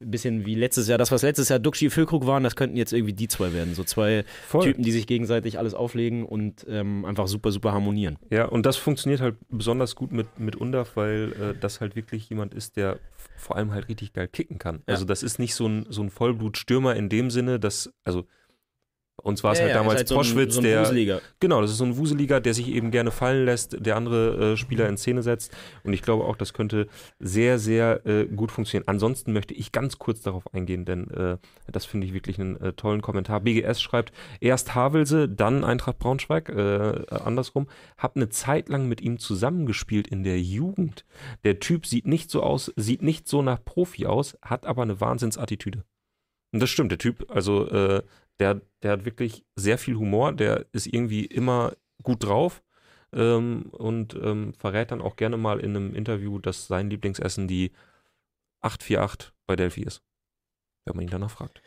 ein 0.00 0.10
bisschen 0.10 0.46
wie 0.46 0.54
letztes 0.54 0.86
Jahr, 0.86 0.96
das 0.96 1.10
was 1.10 1.22
letztes 1.22 1.48
Jahr 1.48 1.58
Duxi 1.58 1.90
Füllkrug 1.90 2.26
waren, 2.26 2.44
das 2.44 2.54
könnten 2.54 2.76
jetzt 2.76 2.92
irgendwie 2.92 3.12
die 3.12 3.26
zwei 3.26 3.52
werden. 3.52 3.74
So 3.74 3.82
zwei 3.82 4.24
Voll. 4.46 4.64
Typen, 4.64 4.84
die 4.84 4.92
sich 4.92 5.06
gegenseitig 5.06 5.58
alles 5.58 5.74
auflegen 5.74 6.24
und 6.24 6.64
ähm, 6.68 7.04
einfach 7.04 7.26
super, 7.26 7.50
super 7.50 7.72
harmonieren. 7.72 8.16
Ja, 8.30 8.46
und 8.46 8.64
das 8.64 8.76
funktioniert 8.76 9.20
halt 9.20 9.36
besonders 9.48 9.96
gut 9.96 10.12
mit, 10.12 10.38
mit 10.38 10.54
Undaf, 10.54 10.92
weil 10.94 11.32
äh, 11.32 11.58
das 11.58 11.80
halt 11.80 11.96
wirklich 11.96 12.28
jemand 12.30 12.54
ist, 12.54 12.76
der 12.76 13.00
vor 13.36 13.56
allem 13.56 13.72
halt 13.72 13.88
richtig 13.88 14.12
geil 14.12 14.28
kicken 14.28 14.58
kann. 14.58 14.76
Ja. 14.86 14.94
Also 14.94 15.04
das 15.04 15.22
ist 15.22 15.38
nicht 15.38 15.54
so 15.54 15.66
ein, 15.66 15.86
so 15.88 16.02
ein 16.02 16.10
Vollblutstürmer 16.10 16.94
in 16.94 17.08
dem 17.08 17.30
Sinne, 17.30 17.58
dass, 17.58 17.92
also 18.04 18.24
bei 19.18 19.24
uns 19.28 19.42
war 19.44 19.52
es 19.52 19.60
halt 19.60 19.74
damals 19.74 20.02
ist 20.02 20.08
so 20.08 20.18
ein- 20.18 20.50
so 20.50 20.60
ein 20.60 20.62
der, 20.64 20.80
Wuseliger. 20.82 21.20
genau, 21.40 21.60
das 21.60 21.72
ist 21.72 21.78
so 21.78 21.84
ein 21.84 21.96
Wuseliger, 21.96 22.40
der 22.40 22.54
sich 22.54 22.68
eben 22.68 22.90
gerne 22.90 23.10
fallen 23.10 23.44
lässt, 23.44 23.76
der 23.84 23.96
andere 23.96 24.52
äh, 24.52 24.56
Spieler 24.56 24.88
in 24.88 24.96
Szene 24.96 25.22
setzt 25.22 25.52
und 25.82 25.92
ich 25.92 26.02
glaube 26.02 26.24
auch, 26.24 26.36
das 26.36 26.52
könnte 26.54 26.86
sehr, 27.18 27.58
sehr 27.58 28.06
äh, 28.06 28.26
gut 28.26 28.52
funktionieren. 28.52 28.86
Ansonsten 28.88 29.32
möchte 29.32 29.54
ich 29.54 29.72
ganz 29.72 29.98
kurz 29.98 30.22
darauf 30.22 30.54
eingehen, 30.54 30.84
denn 30.84 31.10
äh, 31.10 31.36
das 31.70 31.84
finde 31.84 32.06
ich 32.06 32.14
wirklich 32.14 32.38
einen 32.38 32.60
äh, 32.60 32.72
tollen 32.72 33.02
Kommentar. 33.02 33.40
BGS 33.40 33.82
schreibt, 33.82 34.12
erst 34.40 34.74
Havelse, 34.74 35.28
dann 35.28 35.64
Eintracht 35.64 35.98
Braunschweig, 35.98 36.48
äh, 36.48 37.04
andersrum, 37.10 37.66
hab 37.96 38.16
eine 38.16 38.28
Zeit 38.28 38.68
lang 38.68 38.88
mit 38.88 39.00
ihm 39.00 39.18
zusammengespielt 39.18 40.06
in 40.06 40.22
der 40.22 40.40
Jugend. 40.40 41.04
Der 41.44 41.58
Typ 41.58 41.86
sieht 41.86 42.06
nicht 42.06 42.30
so 42.30 42.42
aus, 42.42 42.72
sieht 42.76 43.02
nicht 43.02 43.26
so 43.28 43.42
nach 43.42 43.64
Profi 43.64 44.06
aus, 44.06 44.38
hat 44.42 44.64
aber 44.64 44.82
eine 44.82 45.00
Wahnsinnsattitüde. 45.00 45.84
Und 46.52 46.60
das 46.60 46.70
stimmt, 46.70 46.90
der 46.92 46.98
Typ, 46.98 47.26
also 47.30 47.68
äh, 47.68 48.02
der, 48.38 48.60
der 48.82 48.92
hat 48.92 49.04
wirklich 49.04 49.44
sehr 49.56 49.78
viel 49.78 49.96
Humor, 49.96 50.32
der 50.32 50.66
ist 50.72 50.86
irgendwie 50.86 51.24
immer 51.24 51.74
gut 52.02 52.24
drauf 52.24 52.62
ähm, 53.12 53.66
und 53.72 54.14
ähm, 54.14 54.54
verrät 54.54 54.90
dann 54.90 55.00
auch 55.00 55.16
gerne 55.16 55.36
mal 55.36 55.60
in 55.60 55.76
einem 55.76 55.94
Interview, 55.94 56.38
dass 56.38 56.66
sein 56.66 56.90
Lieblingsessen 56.90 57.48
die 57.48 57.72
848 58.60 59.32
bei 59.46 59.56
Delphi 59.56 59.82
ist. 59.82 60.02
Wenn 60.84 60.96
man 60.96 61.04
ihn 61.04 61.10
danach 61.10 61.30
fragt. 61.30 61.62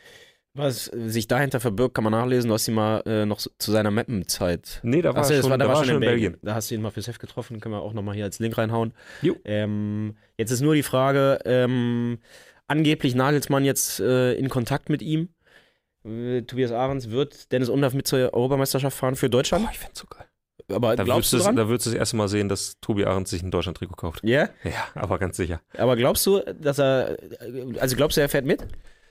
Was 0.54 0.84
sich 0.84 1.28
dahinter 1.28 1.60
verbirgt, 1.60 1.94
kann 1.94 2.04
man 2.04 2.12
nachlesen. 2.12 2.48
Du 2.48 2.54
hast 2.54 2.68
ihn 2.68 2.74
mal 2.74 3.02
äh, 3.06 3.24
noch 3.24 3.38
zu 3.38 3.72
seiner 3.72 3.90
Mappen-Zeit. 3.90 4.80
Nee, 4.82 5.00
da 5.00 5.14
war 5.14 5.22
Achso, 5.22 5.40
schon, 5.40 5.50
war, 5.50 5.56
da 5.56 5.66
war 5.66 5.76
war 5.76 5.84
schon 5.84 5.94
in 5.94 6.00
Belgien. 6.00 6.32
Belgien. 6.32 6.46
Da 6.46 6.54
hast 6.54 6.70
du 6.70 6.74
ihn 6.74 6.82
mal 6.82 6.90
fürs 6.90 7.06
Heft 7.08 7.20
getroffen, 7.20 7.58
können 7.60 7.74
wir 7.74 7.80
auch 7.80 7.94
nochmal 7.94 8.14
hier 8.14 8.24
als 8.24 8.38
Link 8.38 8.58
reinhauen. 8.58 8.92
Jo. 9.22 9.34
Ähm, 9.46 10.16
jetzt 10.36 10.50
ist 10.50 10.60
nur 10.60 10.74
die 10.74 10.82
Frage, 10.82 11.38
ähm, 11.46 12.18
angeblich 12.66 13.14
Nagelsmann 13.14 13.64
jetzt 13.64 14.00
äh, 14.00 14.34
in 14.34 14.50
Kontakt 14.50 14.90
mit 14.90 15.00
ihm. 15.00 15.30
Äh, 16.04 16.42
Tobias 16.42 16.72
Ahrens 16.72 17.10
wird 17.10 17.52
Dennis 17.52 17.68
Undaff 17.68 17.94
mit 17.94 18.06
zur 18.06 18.32
Europameisterschaft 18.34 18.96
fahren 18.96 19.16
für 19.16 19.30
Deutschland. 19.30 19.64
Boah, 19.64 19.70
ich 19.72 19.78
find's 19.78 20.00
so 20.00 20.06
geil. 20.08 20.26
Aber 20.68 20.94
Da 20.96 21.04
glaubst 21.04 21.32
würdest, 21.32 21.42
du 21.46 21.46
dran? 21.48 21.56
da 21.56 21.68
würdest 21.68 21.86
du 21.86 21.90
das 21.90 21.98
erste 21.98 22.16
Mal 22.16 22.28
sehen, 22.28 22.48
dass 22.48 22.74
Tobi 22.80 23.04
Arendt 23.04 23.28
sich 23.28 23.42
ein 23.42 23.50
Deutschland-Trikot 23.50 23.94
kauft. 23.96 24.20
Ja, 24.24 24.48
Ja, 24.64 24.86
aber 24.94 25.18
ganz 25.18 25.36
sicher. 25.36 25.60
aber 25.76 25.96
glaubst 25.96 26.24
du, 26.26 26.40
dass 26.60 26.78
er, 26.78 27.16
also 27.80 27.96
glaubst 27.96 28.16
du, 28.16 28.20
er 28.20 28.28
fährt 28.28 28.44
mit? 28.46 28.66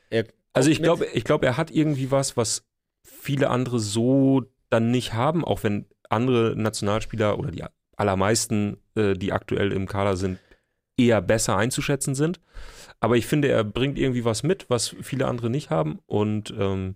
Er 0.09 0.25
Also 0.53 0.69
ich 0.69 0.81
glaube, 0.81 1.05
ich 1.13 1.23
glaube, 1.23 1.45
er 1.45 1.57
hat 1.57 1.69
irgendwie 1.71 2.09
was, 2.11 2.37
was 2.37 2.63
viele 3.05 3.49
andere 3.49 3.79
so 3.79 4.43
dann 4.69 4.91
nicht 4.91 5.13
haben, 5.13 5.43
auch 5.43 5.63
wenn 5.63 5.85
andere 6.09 6.53
Nationalspieler 6.55 7.37
oder 7.37 7.51
die 7.51 7.63
allermeisten, 7.97 8.77
äh, 8.95 9.13
die 9.13 9.31
aktuell 9.33 9.71
im 9.71 9.87
Kader 9.87 10.15
sind, 10.17 10.39
eher 10.97 11.21
besser 11.21 11.57
einzuschätzen 11.57 12.15
sind. 12.15 12.39
Aber 13.01 13.17
ich 13.17 13.25
finde, 13.25 13.49
er 13.49 13.63
bringt 13.63 13.97
irgendwie 13.97 14.23
was 14.23 14.43
mit, 14.43 14.69
was 14.69 14.95
viele 15.01 15.27
andere 15.27 15.49
nicht 15.49 15.69
haben. 15.69 15.99
Und 16.05 16.53
ähm, 16.57 16.95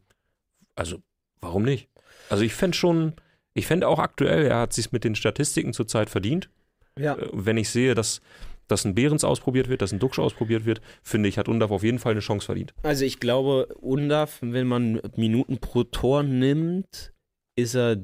also, 0.76 1.02
warum 1.42 1.64
nicht? 1.64 1.90
Also 2.30 2.44
ich 2.44 2.54
fände 2.54 2.78
schon, 2.78 3.14
ich 3.54 3.68
fände 3.68 3.88
auch 3.88 4.00
aktuell, 4.00 4.46
er 4.46 4.60
hat 4.60 4.74
sich 4.74 4.92
mit 4.92 5.04
den 5.04 5.16
Statistiken 5.16 5.74
zurzeit 5.74 6.10
verdient. 6.10 6.50
Ja. 6.98 7.16
Äh, 7.16 7.28
Wenn 7.34 7.58
ich 7.58 7.70
sehe, 7.70 7.96
dass, 7.96 8.22
dass 8.68 8.86
ein 8.86 8.94
Behrens 8.94 9.24
ausprobiert 9.24 9.68
wird, 9.68 9.82
dass 9.82 9.92
ein 9.92 10.00
Duxch 10.00 10.20
ausprobiert 10.20 10.66
wird, 10.66 10.80
finde 11.02 11.28
ich, 11.28 11.40
hat 11.40 11.50
Undav 11.50 11.72
auf 11.72 11.84
jeden 11.84 12.00
Fall 12.00 12.12
eine 12.12 12.22
Chance 12.22 12.46
verdient. 12.46 12.76
Also 12.84 13.04
ich 13.04 13.20
glaube, 13.20 13.68
Undav, 13.82 14.38
wenn 14.42 14.68
man 14.68 15.02
Minuten 15.16 15.58
pro 15.58 15.84
Tor 15.84 16.22
nimmt, 16.22 17.14
ist 17.56 17.76
er 17.76 17.98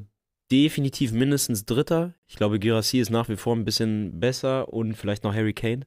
definitiv 0.51 1.11
mindestens 1.11 1.65
Dritter. 1.65 2.15
Ich 2.27 2.35
glaube, 2.35 2.59
Girassi 2.59 2.99
ist 2.99 3.11
nach 3.11 3.29
wie 3.29 3.37
vor 3.37 3.55
ein 3.55 3.63
bisschen 3.63 4.19
besser 4.19 4.73
und 4.73 4.95
vielleicht 4.95 5.23
noch 5.23 5.35
Harry 5.35 5.53
Kane. 5.53 5.85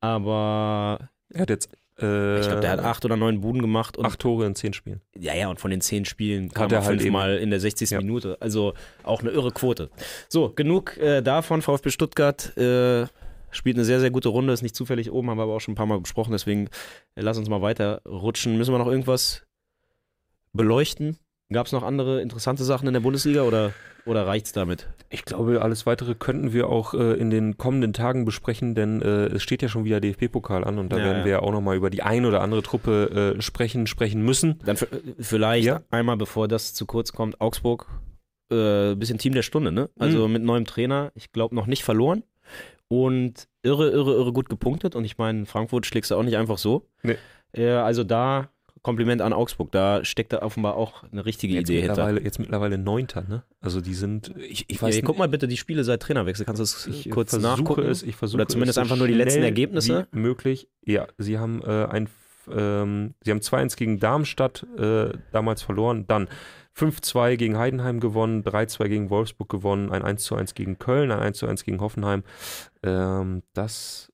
Aber 0.00 1.10
Er 1.32 1.42
hat 1.42 1.50
jetzt 1.50 1.70
äh, 2.00 2.40
ich 2.40 2.46
glaube, 2.46 2.60
der 2.60 2.70
hat 2.70 2.80
acht 2.80 3.04
oder 3.04 3.16
neun 3.16 3.40
Buden 3.40 3.60
gemacht 3.60 3.96
und 3.96 4.06
acht 4.06 4.18
Tore 4.18 4.46
in 4.46 4.54
zehn 4.54 4.72
Spielen. 4.72 5.00
ja, 5.18 5.34
ja, 5.34 5.48
und 5.48 5.60
von 5.60 5.70
den 5.70 5.80
zehn 5.80 6.04
Spielen 6.04 6.50
kam 6.50 6.64
Hat 6.64 6.72
er 6.72 6.84
halt 6.84 7.00
fünfmal 7.00 7.36
in 7.36 7.50
der 7.50 7.60
60. 7.60 7.90
Ja. 7.90 7.98
Minute. 7.98 8.36
Also 8.40 8.74
auch 9.02 9.20
eine 9.20 9.30
irre 9.30 9.52
Quote. 9.52 9.90
So, 10.28 10.50
genug 10.50 10.96
äh, 10.96 11.22
davon. 11.22 11.62
VfB 11.62 11.90
Stuttgart 11.90 12.56
äh, 12.56 13.06
spielt 13.50 13.76
eine 13.76 13.84
sehr, 13.84 14.00
sehr 14.00 14.10
gute 14.10 14.30
Runde, 14.30 14.52
ist 14.52 14.62
nicht 14.62 14.74
zufällig 14.74 15.12
oben, 15.12 15.30
haben 15.30 15.38
wir 15.38 15.42
aber 15.42 15.54
auch 15.54 15.60
schon 15.60 15.72
ein 15.72 15.76
paar 15.76 15.86
Mal 15.86 16.00
besprochen, 16.00 16.32
deswegen 16.32 16.68
äh, 17.14 17.20
lass 17.20 17.36
uns 17.38 17.48
mal 17.48 17.62
weiter 17.62 18.00
rutschen. 18.06 18.56
Müssen 18.56 18.72
wir 18.72 18.78
noch 18.78 18.86
irgendwas 18.86 19.42
beleuchten? 20.52 21.18
Gab 21.52 21.66
es 21.66 21.72
noch 21.72 21.82
andere 21.82 22.20
interessante 22.22 22.64
Sachen 22.64 22.86
in 22.88 22.94
der 22.94 23.00
Bundesliga 23.00 23.42
oder, 23.42 23.72
oder 24.04 24.26
reicht's 24.26 24.52
damit? 24.52 24.88
Ich 25.10 25.24
glaube, 25.24 25.60
alles 25.62 25.84
weitere 25.86 26.14
könnten 26.14 26.52
wir 26.52 26.68
auch 26.68 26.94
äh, 26.94 27.14
in 27.14 27.30
den 27.30 27.58
kommenden 27.58 27.92
Tagen 27.92 28.24
besprechen, 28.24 28.74
denn 28.74 29.02
äh, 29.02 29.26
es 29.26 29.42
steht 29.42 29.62
ja 29.62 29.68
schon 29.68 29.84
wieder 29.84 30.00
DFB-Pokal 30.00 30.64
an 30.64 30.78
und 30.78 30.90
da 30.90 30.98
Ja, 30.98 31.04
werden 31.04 31.18
ja. 31.18 31.24
wir 31.24 31.32
ja 31.32 31.38
auch 31.40 31.52
nochmal 31.52 31.76
über 31.76 31.90
die 31.90 32.02
ein 32.02 32.24
oder 32.24 32.40
andere 32.40 32.62
Truppe 32.62 33.34
äh, 33.36 33.42
sprechen, 33.42 33.86
sprechen 33.86 34.22
müssen. 34.22 34.58
Dann 34.64 34.76
v- 34.76 34.86
vielleicht 35.18 35.66
Ja. 35.66 35.82
einmal, 35.90 36.16
bevor 36.16 36.48
das 36.48 36.72
zu 36.74 36.86
kurz 36.86 37.12
kommt, 37.12 37.40
Augsburg, 37.40 37.86
äh, 38.50 38.94
bisschen 38.94 39.18
Team 39.18 39.34
der 39.34 39.42
Stunde, 39.42 39.72
ne? 39.72 39.90
Also 39.98 40.26
Mhm. 40.26 40.32
mit 40.32 40.42
neuem 40.42 40.64
Trainer, 40.64 41.12
ich 41.14 41.32
glaube 41.32 41.54
noch 41.54 41.66
nicht 41.66 41.84
verloren 41.84 42.22
und 42.88 43.48
irre, 43.62 43.90
irre, 43.90 44.12
irre 44.14 44.32
gut 44.32 44.48
gepunktet 44.48 44.94
und 44.96 45.04
ich 45.04 45.18
meine, 45.18 45.46
Frankfurt 45.46 45.86
schlägst 45.86 46.10
du 46.10 46.16
auch 46.16 46.22
nicht 46.22 46.36
einfach 46.36 46.58
so. 46.58 46.86
Nee. 47.02 47.16
Äh, 47.52 47.70
also 47.70 48.04
da 48.04 48.48
Kompliment 48.82 49.22
an 49.22 49.32
Augsburg, 49.32 49.70
da 49.70 50.04
steckt 50.04 50.32
da 50.32 50.42
offenbar 50.42 50.74
auch 50.76 51.04
eine 51.04 51.24
richtige 51.24 51.54
Jetzt 51.54 51.70
Idee 51.70 51.82
hinter. 51.82 52.20
jetzt 52.20 52.38
mittlerweile 52.40 52.78
Neunter, 52.78 53.22
ne? 53.22 53.44
Also 53.60 53.80
die 53.80 53.94
sind, 53.94 54.34
ich, 54.38 54.64
ich 54.68 54.82
weiß 54.82 54.96
Ja, 54.96 55.02
guck 55.04 55.18
mal 55.18 55.28
bitte 55.28 55.46
die 55.46 55.56
Spiele 55.56 55.84
seit 55.84 56.02
Trainerwechsel, 56.02 56.44
kannst 56.44 56.58
du 56.58 56.64
es 56.64 56.86
ich 56.88 57.08
kurz 57.10 57.30
versuche 57.30 57.48
nachgucken? 57.58 57.84
es, 57.86 58.02
ich 58.02 58.16
versuche 58.16 58.38
Oder 58.42 58.48
zumindest 58.48 58.78
es 58.78 58.82
einfach 58.82 58.96
nur 58.96 59.06
die 59.06 59.14
letzten 59.14 59.42
Ergebnisse? 59.42 60.08
Möglich. 60.10 60.68
Ja, 60.84 61.06
sie 61.16 61.38
haben 61.38 61.62
äh, 61.62 61.86
ein, 61.86 62.08
ähm, 62.50 63.14
sie 63.22 63.30
haben 63.30 63.38
2-1 63.38 63.76
gegen 63.76 64.00
Darmstadt 64.00 64.66
äh, 64.76 65.10
damals 65.30 65.62
verloren, 65.62 66.06
dann 66.08 66.28
5-2 66.76 67.36
gegen 67.36 67.58
Heidenheim 67.58 68.00
gewonnen, 68.00 68.42
3-2 68.44 68.88
gegen 68.88 69.10
Wolfsburg 69.10 69.48
gewonnen, 69.48 69.90
ein 69.92 70.02
1-1 70.02 70.54
gegen 70.54 70.78
Köln, 70.78 71.10
ein 71.10 71.32
1-1 71.32 71.64
gegen 71.64 71.80
Hoffenheim. 71.80 72.24
Ähm, 72.82 73.42
das, 73.52 74.11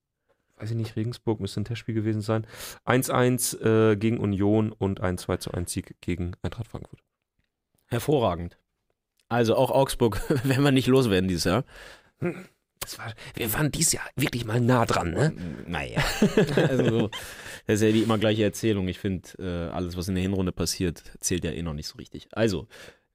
weiß 0.61 0.71
ich 0.71 0.77
nicht, 0.77 0.97
Regensburg 0.97 1.41
müsste 1.41 1.61
ein 1.61 1.65
Testspiel 1.65 1.95
gewesen 1.95 2.21
sein. 2.21 2.47
1-1 2.87 3.93
äh, 3.93 3.97
gegen 3.97 4.19
Union 4.19 4.73
und 4.73 5.01
ein 5.01 5.19
2-1 5.19 5.69
Sieg 5.69 5.97
gegen 6.01 6.33
Eintracht 6.43 6.69
Frankfurt. 6.69 7.01
Hervorragend. 7.87 8.59
Also 9.29 9.55
auch 9.57 9.71
Augsburg 9.71 10.21
werden 10.45 10.65
wir 10.65 10.73
nicht 10.73 10.89
loswerden 10.89 11.29
dieses 11.29 11.45
Jahr. 11.45 11.65
War, 12.21 13.13
wir 13.35 13.53
waren 13.53 13.71
dieses 13.71 13.93
Jahr 13.93 14.09
wirklich 14.17 14.47
mal 14.47 14.61
nah 14.61 14.87
dran, 14.87 15.11
ne? 15.11 15.35
Naja. 15.67 16.03
also, 16.57 17.11
das 17.67 17.77
ist 17.77 17.83
ja 17.83 17.93
die 17.93 18.03
immer 18.03 18.17
gleiche 18.17 18.45
Erzählung. 18.45 18.89
Ich 18.89 18.99
finde, 18.99 19.29
äh, 19.39 19.71
alles, 19.75 19.97
was 19.97 20.09
in 20.09 20.15
der 20.15 20.23
Hinrunde 20.23 20.53
passiert, 20.53 21.03
zählt 21.21 21.45
ja 21.45 21.51
eh 21.51 21.63
noch 21.63 21.75
nicht 21.75 21.89
so 21.89 21.99
richtig. 21.99 22.29
Also, 22.33 22.67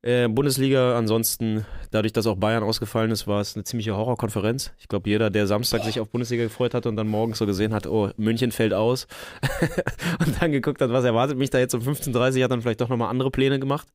äh, 0.04 0.28
Bundesliga, 0.28 0.98
ansonsten, 0.98 1.66
dadurch, 1.92 2.14
dass 2.14 2.28
auch 2.28 2.36
Bayern 2.36 2.62
ausgefallen 2.64 3.10
ist, 3.12 3.26
war 3.26 3.42
es 3.42 3.56
eine 3.56 3.64
ziemliche 3.64 3.96
Horrorkonferenz. 3.96 4.72
Ich 4.80 4.88
glaube, 4.88 5.10
jeder, 5.10 5.30
der 5.30 5.48
Samstag 5.48 5.84
sich 5.84 6.00
auf 6.00 6.10
Bundesliga 6.10 6.44
gefreut 6.44 6.74
hatte 6.74 6.90
und 6.90 6.96
dann 6.98 7.08
morgens 7.08 7.38
so 7.40 7.46
gesehen 7.46 7.74
hat, 7.74 7.88
oh, 7.88 8.12
München 8.18 8.52
fällt 8.52 8.74
aus 8.74 9.08
und 10.26 10.42
dann 10.42 10.52
geguckt 10.52 10.82
hat, 10.82 10.92
was 10.92 11.04
erwartet 11.06 11.38
mich 11.38 11.50
da 11.50 11.60
jetzt 11.60 11.74
um 11.74 11.82
15.30 11.82 12.38
Uhr, 12.38 12.44
hat 12.44 12.52
dann 12.52 12.62
vielleicht 12.62 12.82
doch 12.82 12.90
nochmal 12.90 13.10
andere 13.10 13.32
Pläne 13.32 13.60
gemacht. 13.60 13.88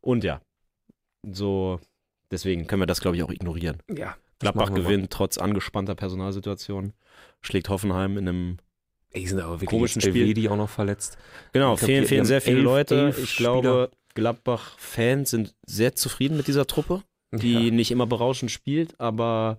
Und 0.00 0.24
ja, 0.24 0.40
so, 1.22 1.80
deswegen 2.30 2.66
können 2.66 2.82
wir 2.82 2.86
das, 2.86 3.00
glaube 3.00 3.16
ich, 3.16 3.22
auch 3.22 3.30
ignorieren. 3.30 3.78
Ja. 3.88 4.16
Gladbach 4.40 4.74
gewinnt 4.74 5.10
trotz 5.10 5.38
angespannter 5.38 5.94
Personalsituation, 5.94 6.92
schlägt 7.40 7.68
Hoffenheim 7.68 8.18
in 8.18 8.28
einem 8.28 8.56
die 9.16 9.28
sind 9.28 9.38
aber 9.38 9.52
wirklich 9.60 9.70
Komischen 9.70 10.00
Spiel. 10.00 10.22
Elvedi 10.22 10.48
auch 10.48 10.56
noch 10.56 10.68
verletzt. 10.68 11.16
Genau, 11.52 11.76
fehlen, 11.76 11.98
die- 11.98 12.00
die 12.00 12.06
fehlen 12.08 12.24
sehr 12.24 12.40
viele 12.40 12.56
elf- 12.56 12.64
Leute. 12.64 12.94
elf 13.00 13.22
Ich 13.22 13.30
Spieler. 13.30 13.88
Gladbach-Fans 14.14 15.30
sind 15.30 15.54
sehr 15.66 15.94
zufrieden 15.94 16.36
mit 16.36 16.46
dieser 16.48 16.66
Truppe, 16.66 17.02
die 17.32 17.52
Ja. 17.66 17.70
nicht 17.70 17.90
immer 17.90 18.06
berauschend 18.06 18.50
spielt, 18.50 18.98
aber 19.00 19.58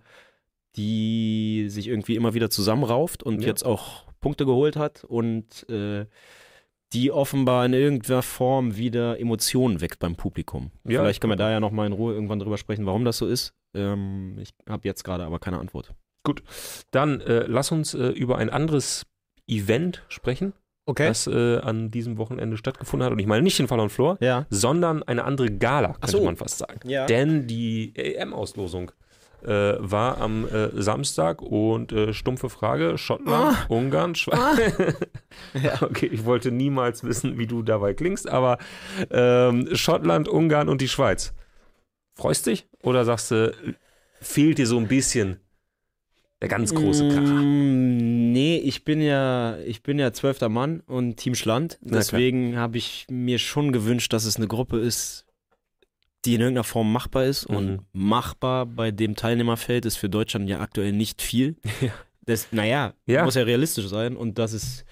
die 0.76 1.68
sich 1.70 1.88
irgendwie 1.88 2.16
immer 2.16 2.34
wieder 2.34 2.50
zusammenrauft 2.50 3.24
und 3.24 3.42
Ja. 3.42 3.48
jetzt 3.48 3.64
auch 3.64 4.04
Punkte 4.20 4.46
geholt 4.46 4.76
hat 4.76 5.04
und 5.04 5.68
äh, 5.70 6.06
die 6.94 7.12
offenbar 7.12 7.66
in 7.66 7.74
irgendeiner 7.74 8.22
Form 8.22 8.76
wieder 8.78 9.20
Emotionen 9.20 9.82
weckt 9.82 10.00
beim 10.00 10.16
Publikum. 10.16 10.72
Ja, 10.84 11.02
Vielleicht 11.02 11.22
können 11.22 11.32
wir 11.32 11.38
da 11.38 11.52
ja 11.52 11.60
nochmal 11.60 11.88
in 11.88 11.94
Ruhe 11.94 12.14
irgendwann 12.14 12.40
drüber 12.40 12.58
sprechen, 12.58 12.86
warum 12.86 13.06
das 13.06 13.18
so 13.18 13.28
ist. 13.28 13.54
Ähm, 13.74 14.38
ich 14.40 14.54
habe 14.68 14.88
jetzt 14.88 15.04
gerade 15.04 15.24
aber 15.26 15.40
keine 15.40 15.60
Antwort. 15.60 15.94
Dann 16.92 17.22
äh, 17.22 17.46
lass 17.48 17.72
uns 17.72 17.94
äh, 17.94 18.08
über 18.08 18.38
ein 18.38 18.50
anderes 18.50 19.06
Event 19.48 20.04
sprechen, 20.10 20.54
Okay. 20.88 21.08
das 21.08 21.26
äh, 21.28 21.58
an 21.58 21.90
diesem 21.90 22.18
Wochenende 22.18 22.58
stattgefunden 22.58 23.06
hat. 23.06 23.12
Und 23.14 23.20
ich 23.20 23.26
meine 23.26 23.42
nicht 23.42 23.58
den 23.58 23.68
Fall 23.68 23.80
und 23.80 23.92
Flor, 23.92 24.18
Ja. 24.22 24.46
sondern 24.50 25.02
eine 25.04 25.24
andere 25.24 25.50
Gala, 25.52 25.94
könnte 25.94 26.12
so. 26.12 26.24
man 26.24 26.36
fast 26.36 26.60
sagen. 26.60 26.80
Ja. 26.88 27.06
Denn 27.08 27.48
die 27.48 27.92
EM-Auslosung 27.96 28.92
äh, 29.44 29.74
war 29.80 30.20
am 30.22 30.48
äh, 30.48 30.70
Samstag 30.82 31.42
und 31.42 31.92
äh, 31.92 32.14
stumpfe 32.14 32.50
Frage: 32.50 32.98
Schottland, 32.98 33.66
Ungarn, 33.70 34.16
Schweiz. 34.16 34.74
Ja. 35.54 35.82
Okay, 35.82 36.06
ich 36.08 36.24
wollte 36.26 36.52
niemals 36.52 37.04
wissen, 37.04 37.38
wie 37.38 37.46
du 37.48 37.62
dabei 37.62 37.94
klingst, 37.94 38.28
aber 38.30 38.58
ähm, 39.12 39.68
Schottland, 39.76 40.28
Ungarn 40.30 40.70
und 40.70 40.82
die 40.82 40.88
Schweiz. 40.88 41.34
Freust 42.18 42.46
dich 42.46 42.68
oder 42.82 43.04
sagst 43.06 43.32
du, 43.32 43.54
fehlt 44.22 44.58
dir 44.58 44.66
so 44.68 44.78
ein 44.78 44.88
bisschen 44.88 45.40
der 46.42 46.50
ganz 46.50 46.74
große 46.74 47.08
Kracher? 47.10 47.34
Mm, 47.42 48.16
Nee, 48.36 48.58
ich 48.58 48.84
bin 48.84 49.00
ja, 49.02 49.58
ich 49.60 49.82
bin 49.82 49.98
ja 49.98 50.12
zwölfter 50.12 50.50
Mann 50.50 50.82
und 50.82 51.16
Team 51.16 51.36
Schland. 51.36 51.78
Deswegen 51.82 52.58
habe 52.58 52.78
ich 52.78 53.06
mir 53.10 53.40
schon 53.40 53.72
gewünscht, 53.72 54.12
dass 54.12 54.26
es 54.26 54.36
eine 54.36 54.48
Gruppe 54.48 54.78
ist, 54.78 55.26
die 56.26 56.36
in 56.36 56.42
irgendeiner 56.42 56.66
Form 56.66 56.92
machbar 56.92 57.24
ist. 57.24 57.50
Mhm. 57.50 57.56
Und 57.56 57.80
machbar 57.94 58.66
bei 58.66 58.92
dem 58.92 59.16
Teilnehmerfeld 59.16 59.86
ist 59.86 59.96
für 59.96 60.10
Deutschland 60.10 60.50
ja 60.50 60.60
aktuell 60.60 60.92
nicht 60.92 61.22
viel. 61.22 61.56
Ja. 61.82 61.94
Das, 62.26 62.52
naja, 62.52 62.94
Ja. 63.06 63.24
muss 63.24 63.36
ja 63.36 63.44
realistisch 63.44 63.86
sein. 63.88 64.18
Und 64.18 64.38
das 64.38 64.52
ist, 64.52 64.84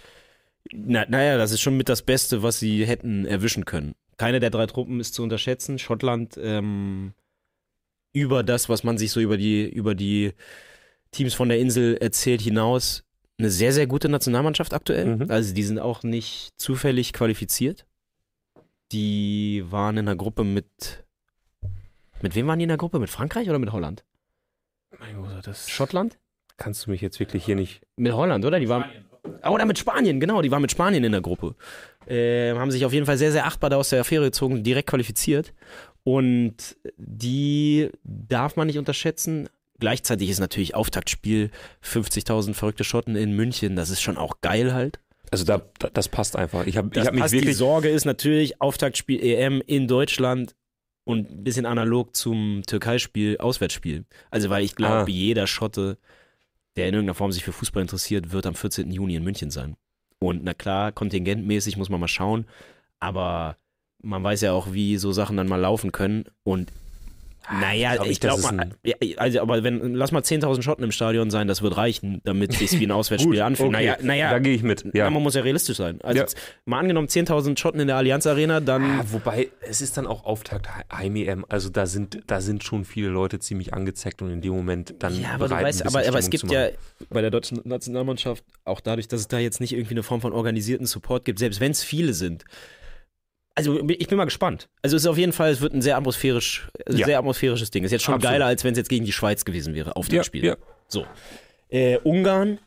na, 0.72 1.06
naja, 1.10 1.36
das 1.38 1.52
ist 1.52 1.60
schon 1.62 1.76
mit 1.76 1.90
das 1.90 2.04
Beste, 2.04 2.44
was 2.44 2.60
sie 2.60 2.86
hätten 2.86 3.26
erwischen 3.26 3.66
können. 3.66 3.94
Keine 4.18 4.40
der 4.40 4.52
drei 4.52 4.68
Truppen 4.68 5.00
ist 5.02 5.16
zu 5.16 5.24
unterschätzen. 5.24 5.80
Schottland 5.80 6.40
ähm, 6.42 7.14
über 8.14 8.44
das, 8.44 8.70
was 8.70 8.84
man 8.84 8.98
sich 9.00 9.12
so 9.12 9.20
über 9.20 9.36
die, 9.36 9.68
über 9.68 9.96
die 9.96 10.32
Teams 11.14 11.34
von 11.34 11.50
der 11.50 11.60
Insel 11.60 11.98
erzählt, 11.98 12.42
hinaus 12.42 13.04
eine 13.40 13.50
sehr, 13.50 13.72
sehr 13.74 13.88
gute 13.88 14.10
Nationalmannschaft 14.10 14.74
aktuell. 14.74 15.18
Mhm. 15.18 15.32
Also 15.32 15.54
die 15.54 15.64
sind 15.64 15.80
auch 15.80 16.04
nicht 16.04 16.52
zufällig 16.58 17.14
qualifiziert. 17.14 17.86
Die 18.92 19.64
waren 19.70 19.98
in 19.98 20.06
der 20.06 20.16
Gruppe 20.16 20.44
mit. 20.44 21.04
Mit 22.22 22.36
wem 22.36 22.48
waren 22.48 22.60
die 22.60 22.64
in 22.64 22.70
der 22.70 22.78
Gruppe? 22.78 23.00
Mit 23.00 23.10
Frankreich 23.10 23.50
oder 23.50 23.60
mit 23.60 23.72
Holland? 23.72 24.04
Mein 25.00 25.16
Gott, 25.16 25.48
das 25.48 25.70
Schottland? 25.70 26.18
kannst 26.58 26.86
du 26.86 26.92
mich 26.92 27.02
jetzt 27.02 27.20
wirklich 27.20 27.46
hier 27.46 27.56
nicht. 27.56 27.82
Mit 27.98 28.14
Holland, 28.14 28.46
oder? 28.46 28.60
Die 28.60 28.70
waren. 28.70 28.86
Ah, 29.42 29.52
oder 29.52 29.66
mit 29.66 29.80
Spanien, 29.80 30.20
genau, 30.20 30.42
die 30.42 30.52
waren 30.52 30.62
mit 30.62 30.72
Spanien 30.72 31.04
in 31.04 31.14
der 31.14 31.22
Gruppe. 31.22 31.56
Ähm, 32.08 32.58
haben 32.58 32.72
sich 32.72 32.86
auf 32.86 32.92
jeden 32.92 33.06
Fall 33.06 33.18
sehr, 33.18 33.32
sehr 33.32 33.46
achtbar 33.46 33.70
da 33.70 33.78
aus 33.78 33.90
der 33.90 34.02
Affäre 34.02 34.26
gezogen, 34.26 34.64
direkt 34.64 34.90
qualifiziert. 34.90 35.54
Und 36.04 36.78
die 36.98 37.90
darf 38.04 38.58
man 38.58 38.68
nicht 38.68 38.78
unterschätzen. 38.78 39.48
Gleichzeitig 39.80 40.30
ist 40.30 40.40
natürlich 40.40 40.76
Auftaktspiel 40.76 41.50
50.000 41.84 42.54
verrückte 42.54 42.84
Schotten 42.84 43.16
in 43.16 43.34
München. 43.36 43.76
Das 43.76 43.90
ist 43.90 44.02
schon 44.02 44.18
auch 44.18 44.42
geil 44.42 44.74
halt. 44.74 45.00
Also 45.32 45.46
da, 45.46 45.62
da 45.80 45.90
das 45.90 46.10
passt 46.10 46.36
einfach. 46.36 46.66
Ich 46.68 46.78
habe 46.78 46.90
hab 47.02 47.14
mich 47.14 47.22
passt. 47.22 47.34
Die 47.34 47.38
wirklich. 47.40 47.58
Sorge 47.58 47.90
ist 47.90 48.06
natürlich 48.06 48.62
Auftaktspiel 48.62 49.20
EM 49.22 49.62
in 49.66 49.88
Deutschland 49.88 50.56
und 51.06 51.32
ein 51.32 51.44
bisschen 51.44 51.66
analog 51.66 52.16
zum 52.16 52.62
Türkei-Spiel, 52.68 53.38
Auswärtsspiel. 53.40 54.06
Also 54.30 54.50
weil 54.50 54.64
ich 54.64 54.76
glaube, 54.76 55.04
Ah. 55.04 55.08
jeder 55.08 55.48
Schotte, 55.48 55.98
der 56.78 56.88
in 56.88 56.94
irgendeiner 56.94 57.16
Form 57.16 57.32
sich 57.32 57.44
für 57.44 57.52
Fußball 57.52 57.82
interessiert, 57.82 58.32
wird 58.32 58.46
am 58.46 58.56
14. 58.56 58.92
Juni 58.92 59.16
in 59.16 59.24
München 59.24 59.50
sein. 59.50 59.76
Und 60.20 60.44
na 60.44 60.54
klar, 60.54 60.92
kontingentmäßig 60.92 61.76
muss 61.78 61.90
man 61.90 62.00
mal 62.00 62.08
schauen, 62.08 62.46
aber 63.00 63.58
man 64.02 64.24
weiß 64.24 64.42
ja 64.42 64.54
auch, 64.54 64.72
wie 64.72 64.98
so 64.98 65.12
Sachen 65.12 65.36
dann 65.36 65.48
mal 65.48 65.60
laufen 65.60 65.92
können. 65.92 66.26
Und 66.44 66.72
naja, 67.52 67.96
glaub 67.96 68.06
ich 68.06 68.14
ich, 68.14 68.20
glaube 68.20 68.42
mal, 68.42 68.70
ja, 68.84 68.96
also, 69.18 69.42
aber 69.42 69.64
wenn, 69.64 69.94
lass 69.96 70.12
mal 70.12 70.22
10.000 70.22 70.62
Schotten 70.62 70.84
im 70.84 70.92
Stadion 70.92 71.30
sein, 71.30 71.48
das 71.48 71.62
wird 71.62 71.76
reichen, 71.76 72.22
damit 72.24 72.60
es 72.62 72.80
wie 72.80 72.86
ein 72.86 72.92
Auswärtsspiel 72.92 73.42
anfühlt. 73.42 73.72
Naja, 73.72 73.98
naja, 74.02 74.30
da 74.32 74.40
gehe 74.40 74.56
ich 74.56 74.64
mit. 74.64 74.86
ja. 74.94 75.10
Man 75.10 75.22
muss 75.22 75.36
ja 75.36 75.42
realistisch 75.42 75.78
sein. 75.78 76.00
Also 76.02 76.18
Ja. 76.18 76.24
jetzt 76.24 76.38
mal 76.66 76.80
angenommen 76.80 77.08
10.000 77.08 77.58
Schotten 77.60 77.80
in 77.82 77.88
der 77.88 77.98
Allianz 77.98 78.26
Arena, 78.28 78.60
dann 78.60 78.84
Ah, 78.84 79.06
wobei, 79.12 79.50
es 79.62 79.82
ist 79.82 79.98
dann 79.98 80.08
auch 80.08 80.24
Auftakt 80.26 80.68
Heim-EM. 80.92 81.46
Also 81.50 81.70
da 81.70 81.86
sind, 81.86 82.20
da 82.28 82.40
sind 82.40 82.64
schon 82.64 82.86
viele 82.86 83.10
Leute 83.10 83.40
ziemlich 83.40 83.74
angezeckt 83.74 84.22
und 84.22 84.32
in 84.32 84.42
dem 84.42 84.54
Moment 84.54 84.96
dann 85.00 85.20
Ja, 85.20 85.32
aber 85.34 85.48
du 85.50 85.56
weißt, 85.56 85.86
aber, 85.86 86.08
aber 86.08 86.20
es 86.20 86.30
gibt 86.30 86.50
ja 86.52 86.68
bei 87.10 87.22
der 87.22 87.30
deutschen 87.32 87.60
Nationalmannschaft, 87.66 88.44
auch 88.64 88.80
dadurch, 88.80 89.08
dass 89.08 89.20
es 89.20 89.28
da 89.28 89.40
jetzt 89.40 89.60
nicht 89.60 89.74
irgendwie 89.74 89.96
eine 89.96 90.04
Form 90.04 90.22
von 90.22 90.32
organisierten 90.34 90.86
Support 90.86 91.26
gibt, 91.26 91.40
selbst 91.40 91.60
wenn 91.60 91.72
es 91.72 91.84
viele 91.84 92.14
sind. 92.14 92.46
Also 93.56 93.88
ich 93.88 94.08
bin 94.08 94.18
mal 94.18 94.26
gespannt. 94.26 94.68
Also 94.82 94.96
es 94.96 95.04
ist 95.04 95.08
auf 95.08 95.18
jeden 95.18 95.32
Fall, 95.34 95.52
es 95.52 95.62
wird 95.62 95.74
ein 95.74 95.82
sehr 95.82 95.96
atmosphärisch, 95.98 96.68
Ja. 96.90 97.06
sehr 97.06 97.20
atmosphärisches 97.20 97.70
Ding. 97.72 97.84
Ist 97.84 97.92
jetzt 97.92 98.04
schon 98.04 98.16
Absolut. 98.16 98.34
geiler, 98.34 98.46
als 98.48 98.64
wenn 98.64 98.72
es 98.74 98.78
jetzt 98.80 98.90
gegen 98.90 99.06
die 99.06 99.12
Schweiz 99.12 99.46
gewesen 99.46 99.76
wäre, 99.76 99.96
auf 99.96 100.08
dem 100.08 100.18
Ja, 100.18 100.24
Spiel. 100.24 100.44
ja. 100.46 100.56
So. 100.88 101.06
Äh, 101.70 101.98
Ungarn, 102.00 102.60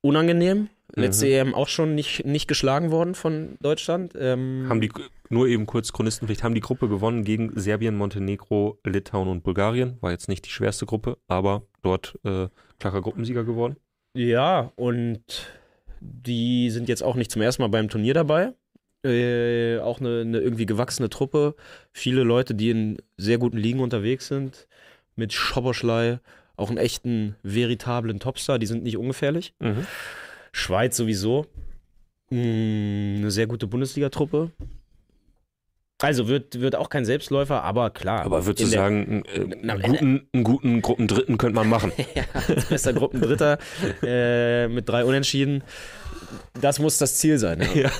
unangenehm. 0.00 0.68
Mhm. 0.94 1.02
Letzte 1.02 1.26
EM 1.28 1.54
auch 1.54 1.68
schon 1.68 1.94
nicht, 1.94 2.26
nicht 2.26 2.48
geschlagen 2.48 2.90
worden 2.90 3.14
von 3.14 3.56
Deutschland. 3.62 4.12
Ähm, 4.18 4.66
Haben 4.68 4.82
die, 4.82 4.90
nur 5.30 5.46
eben 5.46 5.64
kurz 5.64 5.92
Chronistenpflicht, 5.92 6.42
haben 6.42 6.54
die 6.54 6.60
Gruppe 6.60 6.88
gewonnen 6.88 7.24
gegen 7.24 7.58
Serbien, 7.58 7.96
Montenegro, 7.96 8.78
Litauen 8.84 9.28
und 9.28 9.42
Bulgarien. 9.42 9.96
War 10.02 10.10
jetzt 10.10 10.28
nicht 10.28 10.44
die 10.44 10.50
schwerste 10.50 10.84
Gruppe, 10.84 11.16
aber 11.28 11.62
dort 11.80 12.18
äh, 12.24 12.48
klarer 12.78 13.00
Gruppensieger 13.00 13.44
geworden. 13.44 13.76
Ja, 14.14 14.72
und 14.76 15.22
die 16.00 16.68
sind 16.68 16.90
jetzt 16.90 17.02
auch 17.02 17.14
nicht 17.14 17.30
zum 17.30 17.40
ersten 17.40 17.62
Mal 17.62 17.68
beim 17.68 17.88
Turnier 17.88 18.12
dabei. 18.12 18.52
Äh, 19.04 19.78
auch 19.80 20.00
eine, 20.00 20.20
eine 20.20 20.38
irgendwie 20.38 20.66
gewachsene 20.66 21.08
Truppe. 21.10 21.54
Viele 21.92 22.22
Leute, 22.22 22.54
die 22.54 22.70
in 22.70 22.98
sehr 23.16 23.38
guten 23.38 23.56
Ligen 23.56 23.80
unterwegs 23.80 24.28
sind. 24.28 24.68
Mit 25.16 25.32
Schoboschlei, 25.32 26.20
auch 26.56 26.68
einen 26.68 26.78
echten, 26.78 27.36
veritablen 27.42 28.20
Topstar. 28.20 28.58
Die 28.58 28.66
sind 28.66 28.82
nicht 28.82 28.96
ungefährlich. 28.96 29.54
Schweiz 30.52 30.96
sowieso. 30.96 31.46
Mm, 32.30 33.16
Eine 33.18 33.30
sehr 33.30 33.46
gute 33.46 33.66
Bundesliga-Truppe. 33.66 34.52
Also 36.00 36.26
wird, 36.26 36.60
wird 36.60 36.74
auch 36.74 36.88
kein 36.88 37.04
Selbstläufer, 37.04 37.62
aber 37.62 37.90
klar. 37.90 38.24
Aber 38.24 38.44
würdest 38.44 38.66
du 38.66 38.76
sagen, 38.76 39.22
äh, 39.26 39.40
einen, 39.40 39.82
guten, 39.82 40.28
einen 40.32 40.44
guten 40.44 40.82
Gruppendritten 40.82 41.38
könnte 41.38 41.54
man 41.54 41.68
machen? 41.68 41.92
ja, 42.14 42.24
bester 42.68 42.92
Gruppendritter 42.92 43.58
äh, 44.02 44.66
mit 44.68 44.88
drei 44.88 45.04
Unentschieden. 45.04 45.62
Das 46.60 46.80
muss 46.80 46.98
das 46.98 47.16
Ziel 47.18 47.38
sein. 47.38 47.64
Ja. 47.74 47.90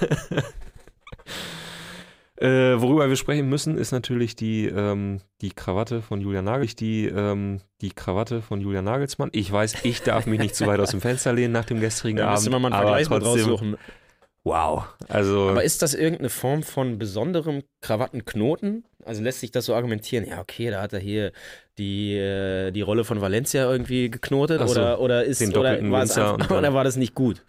Äh, 2.42 2.80
worüber 2.82 3.08
wir 3.08 3.14
sprechen 3.14 3.48
müssen, 3.48 3.78
ist 3.78 3.92
natürlich 3.92 4.34
die, 4.34 4.66
ähm, 4.66 5.20
die 5.42 5.50
Krawatte 5.50 6.02
von 6.02 6.20
Julian 6.20 6.44
Nagel, 6.44 6.66
die, 6.66 7.06
ähm, 7.06 7.60
die 7.80 7.90
Krawatte 7.90 8.42
von 8.42 8.60
Julian 8.60 8.84
Nagelsmann. 8.84 9.30
Ich 9.32 9.52
weiß, 9.52 9.84
ich 9.84 10.02
darf 10.02 10.26
mich 10.26 10.40
nicht 10.40 10.56
zu 10.56 10.66
weit 10.66 10.80
aus 10.80 10.90
dem 10.90 11.00
Fenster 11.00 11.32
lehnen 11.32 11.52
nach 11.52 11.66
dem 11.66 11.78
gestrigen 11.78 12.16
Da 12.16 12.24
Abend. 12.24 12.38
müsste 12.38 12.50
man 12.50 12.62
mal 12.62 12.68
einen 12.68 12.74
aber 12.74 12.96
Vergleich 12.96 13.06
trotzdem, 13.06 13.44
raussuchen. 13.48 13.76
Wow. 14.42 14.86
Also, 15.08 15.50
Aber 15.50 15.62
ist 15.62 15.82
das 15.82 15.94
irgendeine 15.94 16.30
Form 16.30 16.64
von 16.64 16.98
besonderem 16.98 17.62
Krawattenknoten? 17.80 18.84
Also 19.04 19.22
lässt 19.22 19.38
sich 19.38 19.52
das 19.52 19.66
so 19.66 19.74
argumentieren? 19.76 20.26
Ja, 20.26 20.40
okay, 20.40 20.70
da 20.70 20.82
hat 20.82 20.92
er 20.92 20.98
hier 20.98 21.30
die, 21.78 22.16
äh, 22.16 22.72
die 22.72 22.80
Rolle 22.80 23.04
von 23.04 23.20
Valencia 23.20 23.70
irgendwie 23.70 24.10
geknotet 24.10 24.60
so, 24.66 24.72
oder, 24.72 25.00
oder 25.00 25.24
ist 25.24 25.40
oder 25.56 25.80
war, 25.88 26.00
einfach, 26.00 26.50
oder 26.50 26.74
war 26.74 26.82
das 26.82 26.96
nicht 26.96 27.14
gut? 27.14 27.44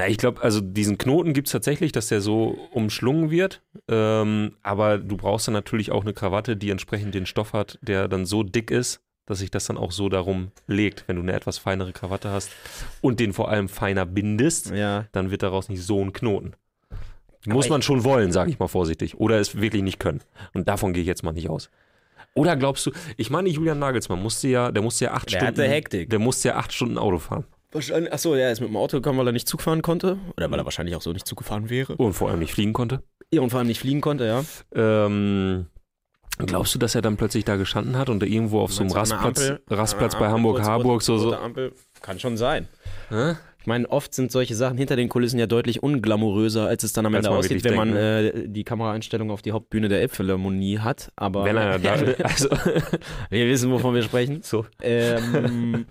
Na, 0.00 0.08
ich 0.08 0.16
glaube, 0.16 0.40
also 0.42 0.60
diesen 0.60 0.96
Knoten 0.98 1.32
gibt 1.34 1.48
es 1.48 1.52
tatsächlich, 1.52 1.92
dass 1.92 2.08
der 2.08 2.20
so 2.22 2.56
umschlungen 2.72 3.30
wird. 3.30 3.60
Ähm, 3.88 4.56
aber 4.62 4.96
du 4.98 5.16
brauchst 5.16 5.46
dann 5.46 5.52
natürlich 5.52 5.90
auch 5.92 6.02
eine 6.02 6.12
Krawatte, 6.14 6.56
die 6.56 6.70
entsprechend 6.70 7.14
den 7.14 7.26
Stoff 7.26 7.52
hat, 7.52 7.78
der 7.82 8.08
dann 8.08 8.24
so 8.24 8.42
dick 8.42 8.70
ist, 8.70 9.00
dass 9.26 9.40
sich 9.40 9.50
das 9.50 9.66
dann 9.66 9.76
auch 9.76 9.92
so 9.92 10.08
darum 10.08 10.52
legt. 10.66 11.04
Wenn 11.06 11.16
du 11.16 11.22
eine 11.22 11.32
etwas 11.34 11.58
feinere 11.58 11.92
Krawatte 11.92 12.30
hast 12.30 12.50
und 13.02 13.20
den 13.20 13.32
vor 13.32 13.50
allem 13.50 13.68
feiner 13.68 14.06
bindest, 14.06 14.70
Ja. 14.70 15.04
dann 15.12 15.30
wird 15.30 15.42
daraus 15.42 15.68
nicht 15.68 15.82
so 15.82 16.02
ein 16.02 16.12
Knoten. 16.12 16.54
Muss 17.46 17.68
man 17.68 17.80
schon 17.82 18.04
wollen, 18.04 18.32
sage 18.32 18.50
ich 18.50 18.58
mal 18.58 18.68
vorsichtig. 18.68 19.18
Oder 19.18 19.38
es 19.38 19.60
wirklich 19.60 19.82
nicht 19.82 19.98
können. 19.98 20.20
Und 20.52 20.68
davon 20.68 20.92
gehe 20.92 21.02
ich 21.02 21.06
jetzt 21.08 21.22
mal 21.22 21.32
nicht 21.32 21.48
aus. 21.48 21.70
Oder 22.34 22.56
glaubst 22.56 22.86
du, 22.86 22.90
ich 23.16 23.30
meine, 23.30 23.48
Julian 23.48 23.78
Nagelsmann 23.78 24.22
musste 24.22 24.48
ja, 24.48 24.70
der 24.70 24.82
musste 24.82 25.06
ja 25.06 25.12
acht 25.12 25.26
Der 25.32 25.38
Stunden. 25.38 25.46
hatte 25.46 25.68
Hektik. 25.68 26.10
Der 26.10 26.18
musste 26.18 26.48
ja 26.48 26.56
acht 26.56 26.72
Stunden 26.72 26.96
Auto 26.98 27.18
fahren. 27.18 27.44
Wahrscheinlich, 27.72 28.12
achso, 28.12 28.34
er 28.34 28.50
ist 28.50 28.60
mit 28.60 28.68
dem 28.68 28.76
Auto 28.76 28.96
gekommen, 28.96 29.18
weil 29.18 29.28
er 29.28 29.32
nicht 29.32 29.46
Zug 29.46 29.62
fahren 29.62 29.82
konnte. 29.82 30.18
Oder 30.36 30.50
weil 30.50 30.58
er 30.58 30.64
wahrscheinlich 30.64 30.96
auch 30.96 31.02
so 31.02 31.12
nicht 31.12 31.26
Zug 31.26 31.38
gefahren 31.38 31.70
wäre. 31.70 31.94
Und 31.96 32.14
vor 32.14 32.28
allem 32.28 32.40
nicht 32.40 32.52
fliegen 32.52 32.72
konnte. 32.72 33.02
Ja, 33.32 33.42
und 33.42 33.50
vor 33.50 33.58
allem 33.60 33.68
nicht 33.68 33.80
fliegen 33.80 34.00
konnte, 34.00 34.26
ja. 34.26 34.44
Ähm, 34.74 35.66
glaubst 36.38 36.74
du, 36.74 36.80
dass 36.80 36.96
er 36.96 37.02
dann 37.02 37.16
plötzlich 37.16 37.44
da 37.44 37.56
gestanden 37.56 37.96
hat 37.96 38.08
und 38.08 38.22
irgendwo 38.24 38.60
auf 38.60 38.72
so 38.72 38.82
einem 38.82 38.90
Rastplatz, 38.90 39.50
Ampel? 39.50 39.62
Rastplatz 39.68 40.18
bei 40.18 40.28
Hamburg-Harburg 40.28 41.02
so, 41.02 41.18
so. 41.18 41.34
Ampel. 41.34 41.72
Kann 42.02 42.18
schon 42.18 42.36
sein. 42.36 42.66
Hä? 43.08 43.36
Ich 43.60 43.66
meine, 43.66 43.88
oft 43.90 44.14
sind 44.14 44.32
solche 44.32 44.54
Sachen 44.54 44.78
hinter 44.78 44.96
den 44.96 45.10
Kulissen 45.10 45.38
ja 45.38 45.46
deutlich 45.46 45.82
unglamouröser, 45.82 46.66
als 46.66 46.82
es 46.82 46.94
dann 46.94 47.04
am 47.04 47.14
Ende 47.14 47.28
man 47.28 47.38
aussieht, 47.38 47.62
wenn 47.62 47.74
man 47.74 47.92
denkt, 47.92 48.36
äh, 48.36 48.48
die 48.48 48.64
Kameraeinstellung 48.64 49.30
auf 49.30 49.42
die 49.42 49.52
Hauptbühne 49.52 49.88
der 49.88 50.00
Elbphilharmonie 50.00 50.78
hat. 50.78 51.12
Aber 51.14 51.44
Wenn 51.44 51.58
er 51.58 51.78
da 51.78 51.92
also, 52.22 52.48
wir 53.30 53.46
wissen, 53.46 53.70
wovon 53.70 53.94
wir 53.94 54.02
sprechen. 54.02 54.40
so. 54.42 54.64
Ähm, 54.80 55.84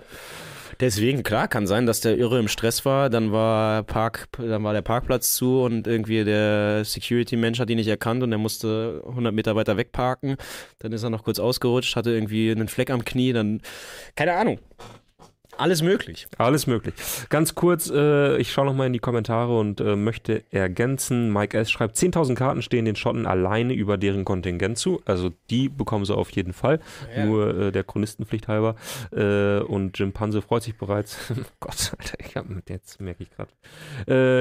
deswegen, 0.80 1.24
klar, 1.24 1.48
kann 1.48 1.68
sein, 1.68 1.86
dass 1.86 2.02
der 2.02 2.18
Irre 2.18 2.40
im 2.40 2.48
Stress 2.48 2.86
war. 2.86 3.10
Dann 3.10 3.32
war, 3.32 3.84
Park, 3.84 4.28
dann 4.38 4.64
war 4.64 4.74
der 4.74 4.82
Parkplatz 4.82 5.34
zu 5.34 5.62
und 5.62 5.88
irgendwie 5.88 6.24
der 6.24 6.84
Security-Mensch 6.86 7.60
hat 7.60 7.70
ihn 7.70 7.78
nicht 7.78 7.88
erkannt 7.88 8.24
und 8.24 8.32
er 8.32 8.38
musste 8.38 9.04
100 9.08 9.34
Meter 9.34 9.56
weiter 9.56 9.78
wegparken. 9.78 10.38
Dann 10.80 10.92
ist 10.92 11.04
er 11.04 11.10
noch 11.10 11.24
kurz 11.24 11.40
ausgerutscht, 11.40 11.96
hatte 11.96 12.12
irgendwie 12.12 12.52
einen 12.52 12.68
Fleck 12.68 12.90
am 12.90 13.06
Knie. 13.06 13.34
Dann, 13.34 13.62
keine 14.16 14.34
Ahnung. 14.34 14.60
Alles 15.60 15.82
möglich. 15.82 16.28
Alles 16.38 16.68
möglich. 16.68 16.94
Ganz 17.30 17.54
kurz, 17.56 17.90
äh, 17.94 18.38
ich 18.38 18.52
schaue 18.52 18.66
nochmal 18.66 18.88
in 18.88 18.94
die 18.94 19.00
Kommentare 19.00 19.58
und 19.58 19.82
äh, 19.82 19.96
möchte 19.96 20.44
ergänzen. 20.52 21.32
Mike 21.34 21.58
S. 21.58 21.70
schreibt, 21.70 21.98
10.000 21.98 22.36
Karten 22.36 22.62
stehen 22.62 22.86
den 22.86 22.96
Schotten 22.96 23.26
alleine 23.26 23.74
über 23.74 23.98
deren 23.98 24.26
Kontingent 24.26 24.78
zu. 24.78 25.02
Also 25.06 25.32
die 25.50 25.70
bekommen 25.70 26.06
sie 26.06 26.16
auf 26.16 26.30
jeden 26.32 26.54
Fall. 26.54 26.80
Ja. 27.16 27.26
Nur 27.26 27.58
äh, 27.58 27.72
der 27.72 27.84
Chronistenpflicht 27.84 28.48
halber. 28.48 28.76
Äh, 29.12 29.60
und 29.60 30.00
Jim 30.00 30.14
Panse 30.14 30.42
freut 30.42 30.64
sich 30.64 30.78
bereits. 30.78 31.18
Gott, 31.60 31.94
Alter, 31.98 32.18
ich 32.26 32.36
hab, 32.36 32.46
jetzt 32.70 33.02
merke 33.02 33.24
ich 33.24 33.30
gerade. 33.30 33.52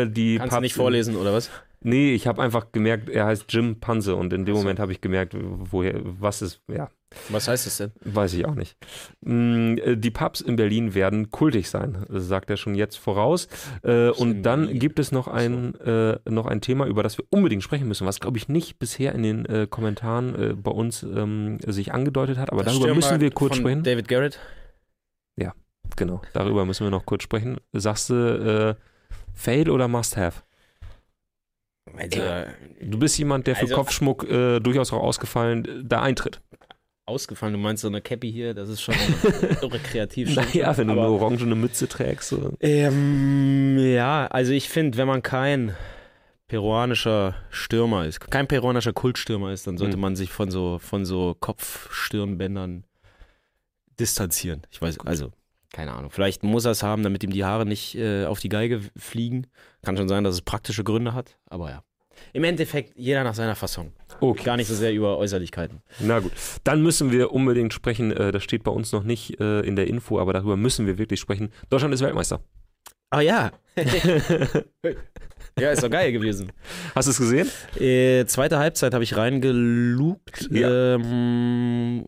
Äh, 0.04 0.10
die 0.10 0.36
Kannst 0.38 0.52
du 0.52 0.56
Pubs 0.56 0.62
nicht 0.62 0.72
in- 0.76 0.82
vorlesen, 0.82 1.16
oder 1.16 1.32
was? 1.32 1.50
Nee, 1.80 2.12
ich 2.12 2.26
habe 2.26 2.42
einfach 2.42 2.72
gemerkt, 2.72 3.08
er 3.08 3.26
heißt 3.26 3.44
Jim 3.50 3.78
Panse 3.78 4.16
und 4.16 4.32
in 4.32 4.44
dem. 4.44 4.54
Moment 4.56 4.80
habe 4.80 4.90
ich 4.90 5.00
gemerkt, 5.00 5.36
woher, 5.38 5.94
was 6.02 6.42
ist, 6.42 6.60
ja, 6.66 6.88
Was 7.30 7.48
heißt 7.48 7.66
das 7.66 7.78
denn? 7.78 7.92
weiß 8.04 8.34
ich 8.34 8.44
auch 8.46 8.54
nicht. 8.54 8.76
Mm, 9.22 9.76
äh, 9.78 9.96
Die 9.96 10.10
Pubs 10.10 10.40
in 10.40 10.56
Berlin 10.56 10.94
werden 10.94 11.30
kultig 11.30 11.70
sein, 11.70 12.04
sagt 12.10 12.50
er 12.50 12.56
schon 12.56 12.74
jetzt 12.74 12.96
voraus. 12.98 13.48
Äh, 13.82 14.10
Und 14.10 14.42
dann 14.42 14.78
gibt 14.78 14.98
es 14.98 15.10
noch 15.10 15.26
ein, 15.28 15.74
äh, 15.80 16.18
noch 16.28 16.46
ein 16.46 16.60
Thema, 16.60 16.86
über 16.86 17.02
das 17.02 17.16
wir 17.18 17.24
unbedingt 17.30 17.62
sprechen 17.62 17.88
müssen, 17.88 18.06
was, 18.06 18.20
glaube 18.20 18.36
ich, 18.38 18.48
nicht 18.48 18.78
bisher 18.78 19.14
in 19.14 19.22
den 19.22 19.70
Kommentaren 19.70 20.60
bei 20.62 20.70
uns 20.70 21.02
ähm, 21.02 21.58
sich 21.66 21.92
angedeutet 21.92 22.36
hat, 22.38 22.52
aber 22.52 22.62
Das 22.62 22.74
darüber 22.74 22.94
müssen 22.94 23.20
wir 23.20 23.30
kurz 23.30 23.56
sprechen. 23.56 23.82
David 23.82 24.08
Garrett. 24.08 24.38
Genau, 25.96 26.20
darüber 26.34 26.66
müssen 26.66 26.84
wir 26.84 26.90
noch 26.90 27.06
kurz 27.06 27.22
sprechen. 27.22 27.56
Sagst 27.72 28.10
du, 28.10 28.14
äh, 28.14 28.74
Fail 29.34 29.70
oder 29.70 29.88
Must-Have? 29.88 30.42
Also, 31.96 32.20
Du 32.82 32.98
bist 32.98 33.18
jemand, 33.18 33.46
der 33.46 33.56
für 33.56 33.62
Also- 33.62 33.74
Kopfschmuck 33.74 34.24
äh, 34.30 34.60
durchaus 34.60 34.92
auch 34.92 35.02
ausgefallen 35.02 35.84
da 35.88 36.02
eintritt. 36.02 36.40
Ausgefallen, 37.08 37.54
du 37.54 37.58
meinst 37.58 37.82
so 37.82 37.88
eine 37.88 38.00
Cappy 38.00 38.30
hier, 38.30 38.54
das 38.54 38.68
ist 38.68 38.80
schon 38.82 38.94
irre 39.62 39.78
kreativ. 39.78 40.34
Naja, 40.34 40.76
wenn 40.76 40.88
du 40.88 40.92
eine 40.92 41.02
orangene 41.02 41.54
Mütze 41.54 41.88
trägst. 41.88 42.28
So. 42.28 42.52
Ähm, 42.60 43.76
ja, 43.78 44.26
also 44.26 44.52
ich 44.52 44.68
finde, 44.68 44.98
wenn 44.98 45.08
man 45.08 45.22
kein 45.22 45.74
peruanischer 46.46 47.34
Stürmer 47.50 48.06
ist, 48.06 48.20
kein 48.30 48.46
peruanischer 48.48 48.92
Kultstürmer 48.92 49.52
ist, 49.52 49.66
dann 49.66 49.76
sollte 49.78 49.96
Mhm. 49.96 50.00
man 50.02 50.16
sich 50.16 50.30
von 50.30 50.50
so, 50.50 50.78
von 50.78 51.04
so 51.04 51.36
Kopfstirnbändern 51.38 52.84
distanzieren. 54.00 54.62
Ich 54.70 54.80
weiß, 54.80 55.00
also, 55.00 55.32
keine 55.72 55.92
Ahnung. 55.92 56.10
Vielleicht 56.10 56.42
muss 56.44 56.64
er 56.64 56.70
es 56.70 56.82
haben, 56.82 57.02
damit 57.02 57.22
ihm 57.24 57.30
die 57.30 57.44
Haare 57.44 57.66
nicht 57.66 57.94
äh, 57.96 58.24
auf 58.24 58.40
die 58.40 58.48
Geige 58.48 58.80
fliegen. 58.96 59.46
Kann 59.82 59.96
schon 59.96 60.08
sein, 60.08 60.24
dass 60.24 60.34
es 60.34 60.42
praktische 60.42 60.84
Gründe 60.84 61.12
hat, 61.14 61.36
aber 61.50 61.70
ja. 61.70 61.82
Im 62.32 62.44
Endeffekt 62.44 62.92
jeder 62.96 63.24
nach 63.24 63.34
seiner 63.34 63.54
Fassung. 63.54 63.92
Okay. 64.20 64.42
Gar 64.44 64.56
nicht 64.56 64.66
so 64.68 64.74
sehr 64.74 64.92
über 64.92 65.18
Äußerlichkeiten. 65.18 65.80
Na 66.00 66.18
gut, 66.20 66.32
dann 66.64 66.82
müssen 66.82 67.12
wir 67.12 67.32
unbedingt 67.32 67.72
sprechen. 67.72 68.12
Äh, 68.12 68.32
das 68.32 68.42
steht 68.44 68.64
bei 68.64 68.70
uns 68.70 68.92
noch 68.92 69.04
nicht 69.04 69.40
äh, 69.40 69.60
in 69.60 69.76
der 69.76 69.86
Info, 69.86 70.18
aber 70.18 70.32
darüber 70.32 70.56
müssen 70.56 70.86
wir 70.86 70.98
wirklich 70.98 71.20
sprechen. 71.20 71.50
Deutschland 71.70 71.94
ist 71.94 72.00
Weltmeister. 72.02 72.40
Ah 73.10 73.20
ja. 73.20 73.52
ja, 75.58 75.70
ist 75.70 75.82
doch 75.82 75.90
geil 75.90 76.12
gewesen. 76.12 76.52
Hast 76.94 77.06
du 77.06 77.10
es 77.10 77.18
gesehen? 77.18 77.48
Äh, 77.80 78.26
zweite 78.26 78.58
Halbzeit 78.58 78.92
habe 78.92 79.02
ich 79.02 79.16
reingelugt. 79.16 80.48
Ja. 80.50 80.96
Ähm, 80.96 82.04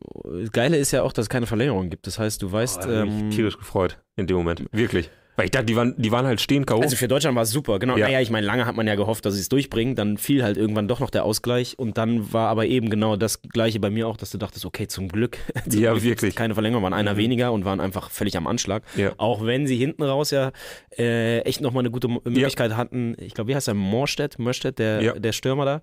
Geile 0.53 0.77
ist 0.77 0.91
ja 0.91 1.03
auch, 1.03 1.13
dass 1.13 1.25
es 1.25 1.29
keine 1.31 1.47
Verlängerung 1.47 1.89
gibt. 1.89 2.07
Das 2.07 2.19
heißt, 2.19 2.43
du 2.43 2.53
weißt, 2.53 2.81
Oh, 2.85 2.89
ich 2.91 2.97
ähm, 2.97 3.27
mich 3.29 3.37
tierisch 3.37 3.57
gefreut 3.57 3.99
in 4.17 4.27
dem 4.27 4.37
Moment. 4.37 4.65
Wirklich. 4.73 5.11
Weil 5.41 5.47
ich 5.47 5.51
dachte, 5.51 5.67
die 5.67 5.77
waren, 5.77 5.95
die 5.97 6.13
waren 6.13 6.27
halt 6.27 6.41
stehen 6.41 6.67
K.O. 6.67 6.81
Also 6.81 6.97
für 6.97 7.09
Deutschland 7.09 7.35
war 7.35 7.43
es 7.45 7.51
super, 7.51 7.79
genau. 7.79 7.97
Ja. 7.97 8.07
Naja, 8.07 8.21
ich 8.21 8.31
meine, 8.31 8.47
lange 8.47 8.67
hat 8.67 8.77
man 8.77 8.87
ja 8.87 8.95
gehofft, 8.95 9.25
dass 9.25 9.35
sie 9.35 9.41
es 9.41 9.49
durchbringen. 9.49 9.95
Dann 9.95 10.19
fiel 10.19 10.43
halt 10.45 10.57
irgendwann 10.57 10.87
doch 10.87 11.01
noch 11.01 11.11
der 11.11 11.25
Ausgleich. 11.25 11.79
Und 11.79 11.99
dann 11.99 12.33
war 12.33 12.49
aber 12.49 12.67
eben 12.67 12.91
genau 12.91 13.17
das 13.17 13.43
Gleiche 13.43 13.81
bei 13.81 13.91
mir 13.91 14.07
auch, 14.07 14.17
dass 14.17 14.31
du 14.31 14.39
dachtest, 14.39 14.65
okay, 14.67 14.87
zum 14.87 15.09
Glück. 15.09 15.39
zum 15.69 15.81
Ja, 15.81 15.93
Glück 15.93 16.05
wirklich. 16.05 16.35
Keine 16.37 16.55
Verlängerung, 16.55 16.85
waren 16.85 16.93
einer 16.95 17.15
Mhm. 17.15 17.19
weniger 17.19 17.53
und 17.53 17.65
waren 17.65 17.81
einfach 17.81 18.11
völlig 18.11 18.37
am 18.37 18.47
Anschlag. 18.47 18.83
Ja. 18.97 19.13
Auch 19.17 19.45
wenn 19.45 19.67
sie 19.67 19.77
hinten 19.77 20.03
raus 20.03 20.31
ja 20.31 20.53
äh, 20.99 21.41
echt 21.41 21.61
nochmal 21.61 21.83
eine 21.83 21.91
gute 21.91 22.09
Möglichkeit 22.09 22.77
hatten. 22.77 23.17
Ich 23.19 23.35
glaube, 23.35 23.49
wie 23.49 23.55
heißt 23.57 23.69
er? 23.69 23.75
Morstedt, 23.75 24.39
Morstedt, 24.39 24.79
der, 24.79 25.03
Ja. 25.03 25.13
der 25.19 25.33
Stürmer 25.33 25.65
da. 25.65 25.83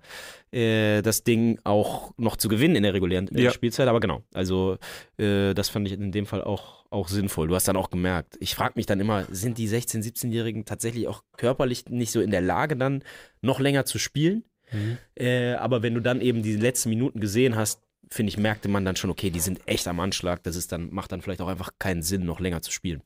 Äh, 0.56 1.02
das 1.02 1.24
Ding 1.24 1.58
auch 1.64 2.12
noch 2.16 2.36
zu 2.36 2.48
gewinnen 2.48 2.76
in 2.76 2.82
der 2.82 2.94
regulären 2.94 3.28
äh, 3.34 3.42
Ja. 3.42 3.50
Spielzeit. 3.50 3.88
Aber 3.88 4.00
genau, 4.00 4.22
also 4.32 4.78
äh, 5.18 5.52
das 5.54 5.68
fand 5.68 5.86
ich 5.86 5.92
in 5.94 6.12
dem 6.12 6.24
Fall 6.26 6.42
auch, 6.42 6.77
auch 6.90 7.08
sinnvoll. 7.08 7.48
Du 7.48 7.54
hast 7.54 7.68
dann 7.68 7.76
auch 7.76 7.90
gemerkt, 7.90 8.36
ich 8.40 8.54
frage 8.54 8.74
mich 8.76 8.86
dann 8.86 9.00
immer, 9.00 9.26
sind 9.30 9.58
die 9.58 9.68
16-, 9.68 10.02
17-Jährigen 10.02 10.64
tatsächlich 10.64 11.06
auch 11.08 11.22
körperlich 11.36 11.86
nicht 11.88 12.12
so 12.12 12.20
in 12.20 12.30
der 12.30 12.40
Lage, 12.40 12.76
dann 12.76 13.02
noch 13.42 13.60
länger 13.60 13.84
zu 13.84 13.98
spielen? 13.98 14.44
Mhm. 14.72 14.98
Äh, 15.14 15.54
aber 15.54 15.82
wenn 15.82 15.94
du 15.94 16.00
dann 16.00 16.20
eben 16.20 16.42
die 16.42 16.56
letzten 16.56 16.90
Minuten 16.90 17.20
gesehen 17.20 17.56
hast, 17.56 17.82
finde 18.10 18.30
ich, 18.30 18.38
merkte 18.38 18.68
man 18.68 18.84
dann 18.84 18.96
schon, 18.96 19.10
okay, 19.10 19.30
die 19.30 19.40
sind 19.40 19.60
echt 19.66 19.86
am 19.86 20.00
Anschlag. 20.00 20.42
Das 20.42 20.56
ist 20.56 20.72
dann, 20.72 20.92
macht 20.92 21.12
dann 21.12 21.20
vielleicht 21.20 21.42
auch 21.42 21.48
einfach 21.48 21.72
keinen 21.78 22.02
Sinn, 22.02 22.24
noch 22.24 22.40
länger 22.40 22.62
zu 22.62 22.70
spielen. 22.70 23.02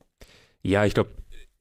Ja, 0.61 0.85
ich 0.85 0.93
glaube, 0.93 1.09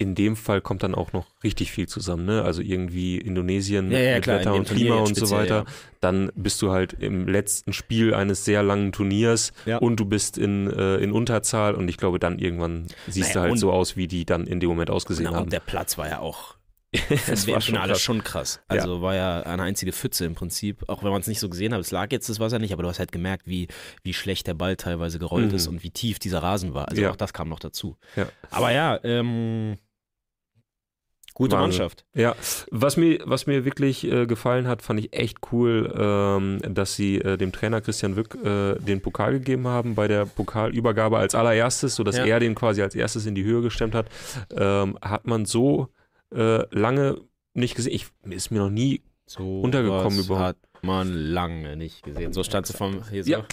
in 0.02 0.14
dem 0.14 0.36
Fall 0.36 0.60
kommt 0.60 0.82
dann 0.82 0.94
auch 0.94 1.12
noch 1.12 1.26
richtig 1.42 1.70
viel 1.72 1.88
zusammen, 1.88 2.26
ne? 2.26 2.42
Also 2.42 2.60
irgendwie 2.60 3.16
Indonesien 3.18 3.90
Ja, 3.90 3.98
ja, 3.98 4.14
mit 4.16 4.24
klar, 4.24 4.40
Wetter 4.40 4.54
und 4.54 4.68
Klima 4.68 4.96
und 4.96 5.14
so 5.16 5.30
weiter. 5.30 5.56
ja. 5.58 5.64
Dann 6.00 6.30
bist 6.34 6.60
du 6.60 6.70
halt 6.72 6.92
im 6.94 7.26
letzten 7.28 7.72
Spiel 7.72 8.12
eines 8.12 8.44
sehr 8.44 8.62
langen 8.62 8.92
Turniers 8.92 9.52
Ja. 9.64 9.78
und 9.78 9.96
du 10.00 10.04
bist 10.04 10.36
in, 10.36 10.68
äh, 10.70 10.96
in 10.96 11.12
Unterzahl 11.12 11.74
und 11.74 11.88
ich 11.88 11.96
glaube, 11.96 12.18
dann 12.18 12.38
irgendwann 12.38 12.86
siehst 13.06 13.30
Naja, 13.34 13.46
du 13.46 13.50
halt 13.52 13.58
so 13.60 13.72
aus, 13.72 13.96
wie 13.96 14.08
die 14.08 14.24
dann 14.26 14.46
in 14.46 14.60
dem 14.60 14.68
Moment 14.68 14.90
ausgesehen 14.90 15.26
Genau, 15.26 15.36
haben. 15.38 15.44
und 15.44 15.52
der 15.52 15.60
Platz 15.60 15.96
war 15.96 16.08
ja 16.08 16.18
auch 16.18 16.56
im 16.92 17.46
war 17.48 17.60
schon 17.62 17.74
krass. 17.74 18.00
schon 18.02 18.22
krass. 18.22 18.60
Also 18.68 19.00
war 19.00 19.14
ja 19.14 19.40
eine 19.44 19.62
einzige 19.62 19.92
Pfütze 19.94 20.26
im 20.26 20.34
Prinzip, 20.34 20.86
auch 20.90 21.02
wenn 21.02 21.10
man 21.10 21.22
es 21.22 21.26
nicht 21.26 21.40
so 21.40 21.48
gesehen 21.48 21.72
hat. 21.72 21.80
Es 21.80 21.90
lag 21.90 22.12
jetzt 22.12 22.28
das 22.28 22.38
Wasser 22.38 22.58
nicht, 22.58 22.74
aber 22.74 22.82
du 22.82 22.90
hast 22.90 22.98
halt 22.98 23.12
gemerkt, 23.12 23.46
wie, 23.46 23.68
wie 24.02 24.12
schlecht 24.12 24.46
der 24.46 24.52
Ball 24.52 24.76
teilweise 24.76 25.18
gerollt 25.18 25.48
Mhm. 25.48 25.54
ist 25.56 25.68
und 25.68 25.82
wie 25.82 25.90
tief 25.90 26.18
dieser 26.18 26.42
Rasen 26.42 26.74
war. 26.74 26.88
Also 26.88 27.00
Ja. 27.00 27.10
auch 27.10 27.16
das 27.16 27.32
kam 27.32 27.48
noch 27.48 27.60
dazu. 27.60 27.96
Ja. 28.14 28.26
Aber 28.50 28.72
ja, 28.72 29.00
ähm, 29.04 29.78
gute 31.34 31.52
Wahnsinn. 31.56 31.80
Mannschaft. 31.80 32.04
Ja, 32.14 32.34
was 32.70 32.96
mir, 32.96 33.20
was 33.24 33.46
mir 33.46 33.64
wirklich 33.64 34.04
äh, 34.04 34.26
gefallen 34.26 34.66
hat, 34.68 34.82
fand 34.82 35.00
ich 35.00 35.12
echt 35.12 35.38
cool, 35.52 35.92
ähm, 35.98 36.60
dass 36.74 36.94
sie 36.94 37.16
äh, 37.18 37.36
dem 37.36 37.52
Trainer 37.52 37.80
Christian 37.80 38.16
Wück 38.16 38.34
äh, 38.44 38.74
den 38.78 39.00
Pokal 39.00 39.34
gegeben 39.34 39.66
haben 39.68 39.94
bei 39.94 40.08
der 40.08 40.26
Pokalübergabe 40.26 41.18
als 41.18 41.34
allererstes, 41.34 41.94
sodass 41.94 42.16
Ja. 42.16 42.24
er 42.26 42.40
den 42.40 42.54
quasi 42.54 42.82
als 42.82 42.94
erstes 42.94 43.26
in 43.26 43.34
die 43.34 43.44
Höhe 43.44 43.62
gestemmt 43.62 43.94
hat. 43.94 44.06
Ähm, 44.54 44.98
hat 45.02 45.26
man 45.26 45.44
so 45.44 45.88
äh, 46.34 46.64
lange 46.74 47.20
nicht 47.54 47.74
gesehen. 47.74 47.92
Ich, 47.94 48.06
ist 48.30 48.50
mir 48.50 48.60
noch 48.60 48.70
nie. 48.70 49.02
So 49.26 49.60
Untergekommen 49.60 50.18
überhaupt. 50.18 50.44
hat 50.44 50.56
man 50.82 51.12
lange 51.14 51.76
nicht 51.76 52.02
gesehen. 52.02 52.32
So 52.32 52.42
stand 52.42 52.66
sie 52.66 52.72
vom 52.74 53.02
hier 53.08 53.22
so, 53.24 53.30
Ja. 53.30 53.44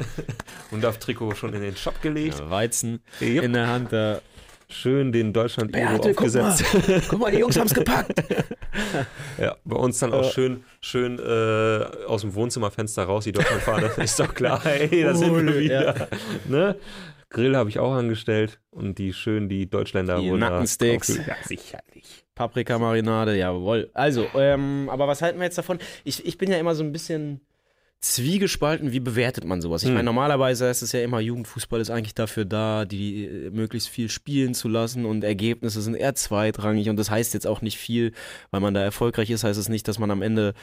Und 0.70 0.82
das 0.84 0.98
Trikot 0.98 1.34
schon 1.34 1.54
in 1.54 1.62
den 1.62 1.76
Shop 1.76 2.00
gelegt. 2.02 2.38
ja, 2.38 2.50
Weizen 2.50 3.00
Yep. 3.20 3.44
in 3.44 3.52
der 3.52 3.66
Hand. 3.68 3.92
Da. 3.92 4.20
Schön 4.68 5.12
den 5.12 5.32
deutschland 5.32 5.70
Beate, 5.72 6.12
guck 6.14 6.26
aufgesetzt. 6.26 6.64
Guck 7.08 7.20
mal, 7.20 7.30
die 7.30 7.38
Jungs 7.38 7.56
haben 7.58 7.66
es 7.66 7.74
gepackt. 7.74 8.22
Ja, 9.40 9.56
bei 9.64 9.76
uns 9.76 9.98
dann 9.98 10.12
auch 10.12 10.24
Ja. 10.24 10.30
schön, 10.30 10.64
schön 10.80 11.18
äh, 11.18 11.84
aus 12.06 12.22
dem 12.22 12.34
Wohnzimmerfenster 12.34 13.04
raus, 13.04 13.24
die 13.24 13.32
Deutschlandfahne. 13.32 13.90
ist 14.02 14.18
doch 14.18 14.34
klar, 14.34 14.60
ey, 14.66 15.02
da 15.02 15.14
sind 15.14 15.34
wir 15.46 15.58
wieder. 15.60 16.08
Ne? 16.48 16.76
Grill 17.30 17.56
habe 17.56 17.68
ich 17.70 17.78
auch 17.78 17.92
angestellt 17.94 18.58
und 18.70 18.98
die 18.98 19.12
schön 19.12 19.48
die 19.48 19.68
Deutschländer 19.68 20.18
Die 20.20 20.30
aufge- 20.30 20.38
Ja, 21.26 21.36
sicherlich. 21.44 22.24
Paprikamarinade, 22.34 23.36
jawohl. 23.36 23.90
Also, 23.94 24.26
ähm, 24.34 24.88
aber 24.90 25.08
was 25.08 25.22
halten 25.22 25.38
wir 25.38 25.44
jetzt 25.44 25.58
davon? 25.58 25.78
Ich, 26.04 26.24
ich 26.26 26.36
bin 26.38 26.50
ja 26.50 26.58
immer 26.58 26.74
so 26.74 26.82
ein 26.84 26.92
bisschen 26.92 27.40
zwiegespalten, 28.14 28.92
wie 28.92 29.00
bewertet 29.00 29.44
man 29.44 29.60
sowas? 29.60 29.82
Ich 29.82 29.88
Hm. 29.88 29.94
meine, 29.94 30.04
normalerweise 30.06 30.68
ist 30.68 30.82
es 30.82 30.92
ja 30.92 31.00
immer, 31.02 31.20
Jugendfußball 31.20 31.80
ist 31.80 31.90
eigentlich 31.90 32.14
dafür 32.14 32.44
da, 32.44 32.84
die 32.84 33.24
äh, 33.24 33.50
möglichst 33.50 33.88
viel 33.88 34.08
spielen 34.08 34.54
zu 34.54 34.68
lassen 34.68 35.04
und 35.04 35.24
Ergebnisse 35.24 35.80
sind 35.82 35.94
eher 35.94 36.14
zweitrangig 36.14 36.88
und 36.88 36.96
das 36.96 37.10
heißt 37.10 37.34
jetzt 37.34 37.46
auch 37.46 37.62
nicht 37.62 37.78
viel, 37.78 38.12
weil 38.50 38.60
man 38.60 38.74
da 38.74 38.82
erfolgreich 38.82 39.30
ist, 39.30 39.44
heißt 39.44 39.58
es 39.58 39.68
nicht, 39.68 39.88
dass 39.88 39.98
man 39.98 40.10
am 40.10 40.22
Ende 40.22 40.54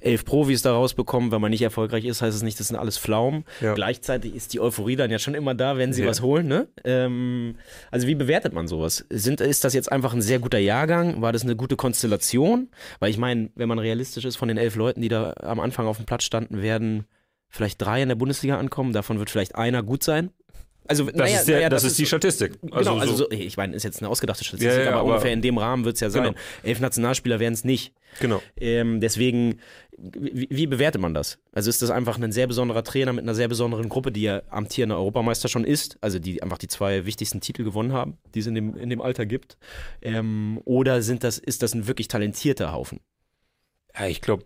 elf 0.00 0.24
Profis 0.24 0.62
da 0.62 0.72
rausbekommt. 0.72 1.32
Wenn 1.32 1.40
man 1.40 1.50
nicht 1.50 1.62
erfolgreich 1.62 2.04
ist, 2.04 2.22
heißt 2.22 2.36
es 2.36 2.42
nicht, 2.42 2.58
das 2.60 2.68
sind 2.68 2.76
alles 2.76 2.98
Pflaumen. 2.98 3.44
Ja. 3.60 3.74
Gleichzeitig 3.74 4.34
ist 4.34 4.52
die 4.52 4.60
Euphorie 4.60 4.96
dann 4.96 5.10
ja 5.10 5.18
schon 5.18 5.34
immer 5.34 5.54
da, 5.54 5.76
wenn 5.78 5.92
sie 5.92 6.02
Ja. 6.02 6.08
was 6.08 6.22
holen. 6.22 6.46
Ne? 6.46 6.68
Ähm, 6.84 7.56
also 7.90 8.06
wie 8.06 8.14
bewertet 8.14 8.52
man 8.52 8.68
sowas? 8.68 9.04
Sind, 9.10 9.40
ist 9.40 9.64
das 9.64 9.74
jetzt 9.74 9.90
einfach 9.90 10.12
ein 10.14 10.22
sehr 10.22 10.38
guter 10.38 10.58
Jahrgang? 10.58 11.22
War 11.22 11.32
das 11.32 11.42
eine 11.42 11.56
gute 11.56 11.76
Konstellation? 11.76 12.68
Weil 13.00 13.10
ich 13.10 13.18
meine, 13.18 13.50
wenn 13.54 13.68
man 13.68 13.78
realistisch 13.78 14.24
ist, 14.24 14.36
von 14.36 14.48
den 14.48 14.56
elf 14.58 14.76
Leuten, 14.76 15.00
die 15.02 15.08
da 15.08 15.32
am 15.42 15.60
Anfang 15.60 15.86
auf 15.86 15.96
dem 15.96 16.06
Platz 16.06 16.24
standen, 16.24 16.62
werden 16.62 17.06
vielleicht 17.48 17.80
drei 17.80 18.02
in 18.02 18.08
der 18.08 18.16
Bundesliga 18.16 18.58
ankommen. 18.58 18.92
Davon 18.92 19.18
wird 19.18 19.30
vielleicht 19.30 19.54
einer 19.54 19.82
gut 19.82 20.02
sein. 20.02 20.30
Also, 20.88 21.04
Das, 21.04 21.14
naja, 21.14 21.38
ist, 21.38 21.48
der, 21.48 21.56
naja, 21.56 21.68
das, 21.68 21.84
ist 21.84 21.98
die 21.98 22.02
so- 22.04 22.08
Statistik. 22.08 22.60
Genau, 22.62 22.76
also 22.76 23.06
so, 23.06 23.16
so, 23.24 23.30
ich 23.30 23.56
meine, 23.56 23.74
ist 23.74 23.82
jetzt 23.82 24.00
eine 24.00 24.08
ausgedachte 24.08 24.44
Statistik, 24.44 24.70
Ja, 24.72 24.80
ja, 24.82 24.88
aber, 24.90 25.00
aber- 25.00 25.08
ungefähr 25.10 25.32
in 25.32 25.42
dem 25.42 25.58
Rahmen 25.58 25.84
wird 25.84 25.94
es 25.96 26.00
ja 26.00 26.10
sein. 26.10 26.22
Genau. 26.24 26.36
Elf 26.62 26.80
Nationalspieler 26.80 27.40
werden 27.40 27.54
es 27.54 27.64
nicht. 27.64 27.92
genau. 28.20 28.42
Ähm, 28.56 29.00
deswegen, 29.00 29.60
wie, 29.98 30.46
wie 30.50 30.66
bewertet 30.66 31.00
man 31.00 31.14
das? 31.14 31.38
Also 31.52 31.70
ist 31.70 31.82
das 31.82 31.90
einfach 31.90 32.18
ein 32.18 32.32
sehr 32.32 32.46
besonderer 32.46 32.84
Trainer 32.84 33.12
mit 33.12 33.22
einer 33.24 33.34
sehr 33.34 33.48
besonderen 33.48 33.88
Gruppe, 33.88 34.12
die 34.12 34.22
ja 34.22 34.42
amtierende 34.50 34.96
Europameister 34.96 35.48
schon 35.48 35.64
ist, 35.64 35.98
also 36.00 36.18
die 36.18 36.42
einfach 36.42 36.58
die 36.58 36.68
zwei 36.68 37.06
wichtigsten 37.06 37.40
Titel 37.40 37.64
gewonnen 37.64 37.92
haben, 37.92 38.18
die 38.34 38.40
es 38.40 38.46
in 38.46 38.54
dem, 38.54 38.76
in 38.76 38.90
dem 38.90 39.00
Alter 39.00 39.26
gibt? 39.26 39.56
Ähm, 40.02 40.60
oder 40.64 41.02
sind 41.02 41.24
das, 41.24 41.38
ist 41.38 41.62
das 41.62 41.74
ein 41.74 41.86
wirklich 41.86 42.08
talentierter 42.08 42.72
Haufen? 42.72 43.00
Ja, 43.98 44.06
ich 44.06 44.20
glaube, 44.20 44.44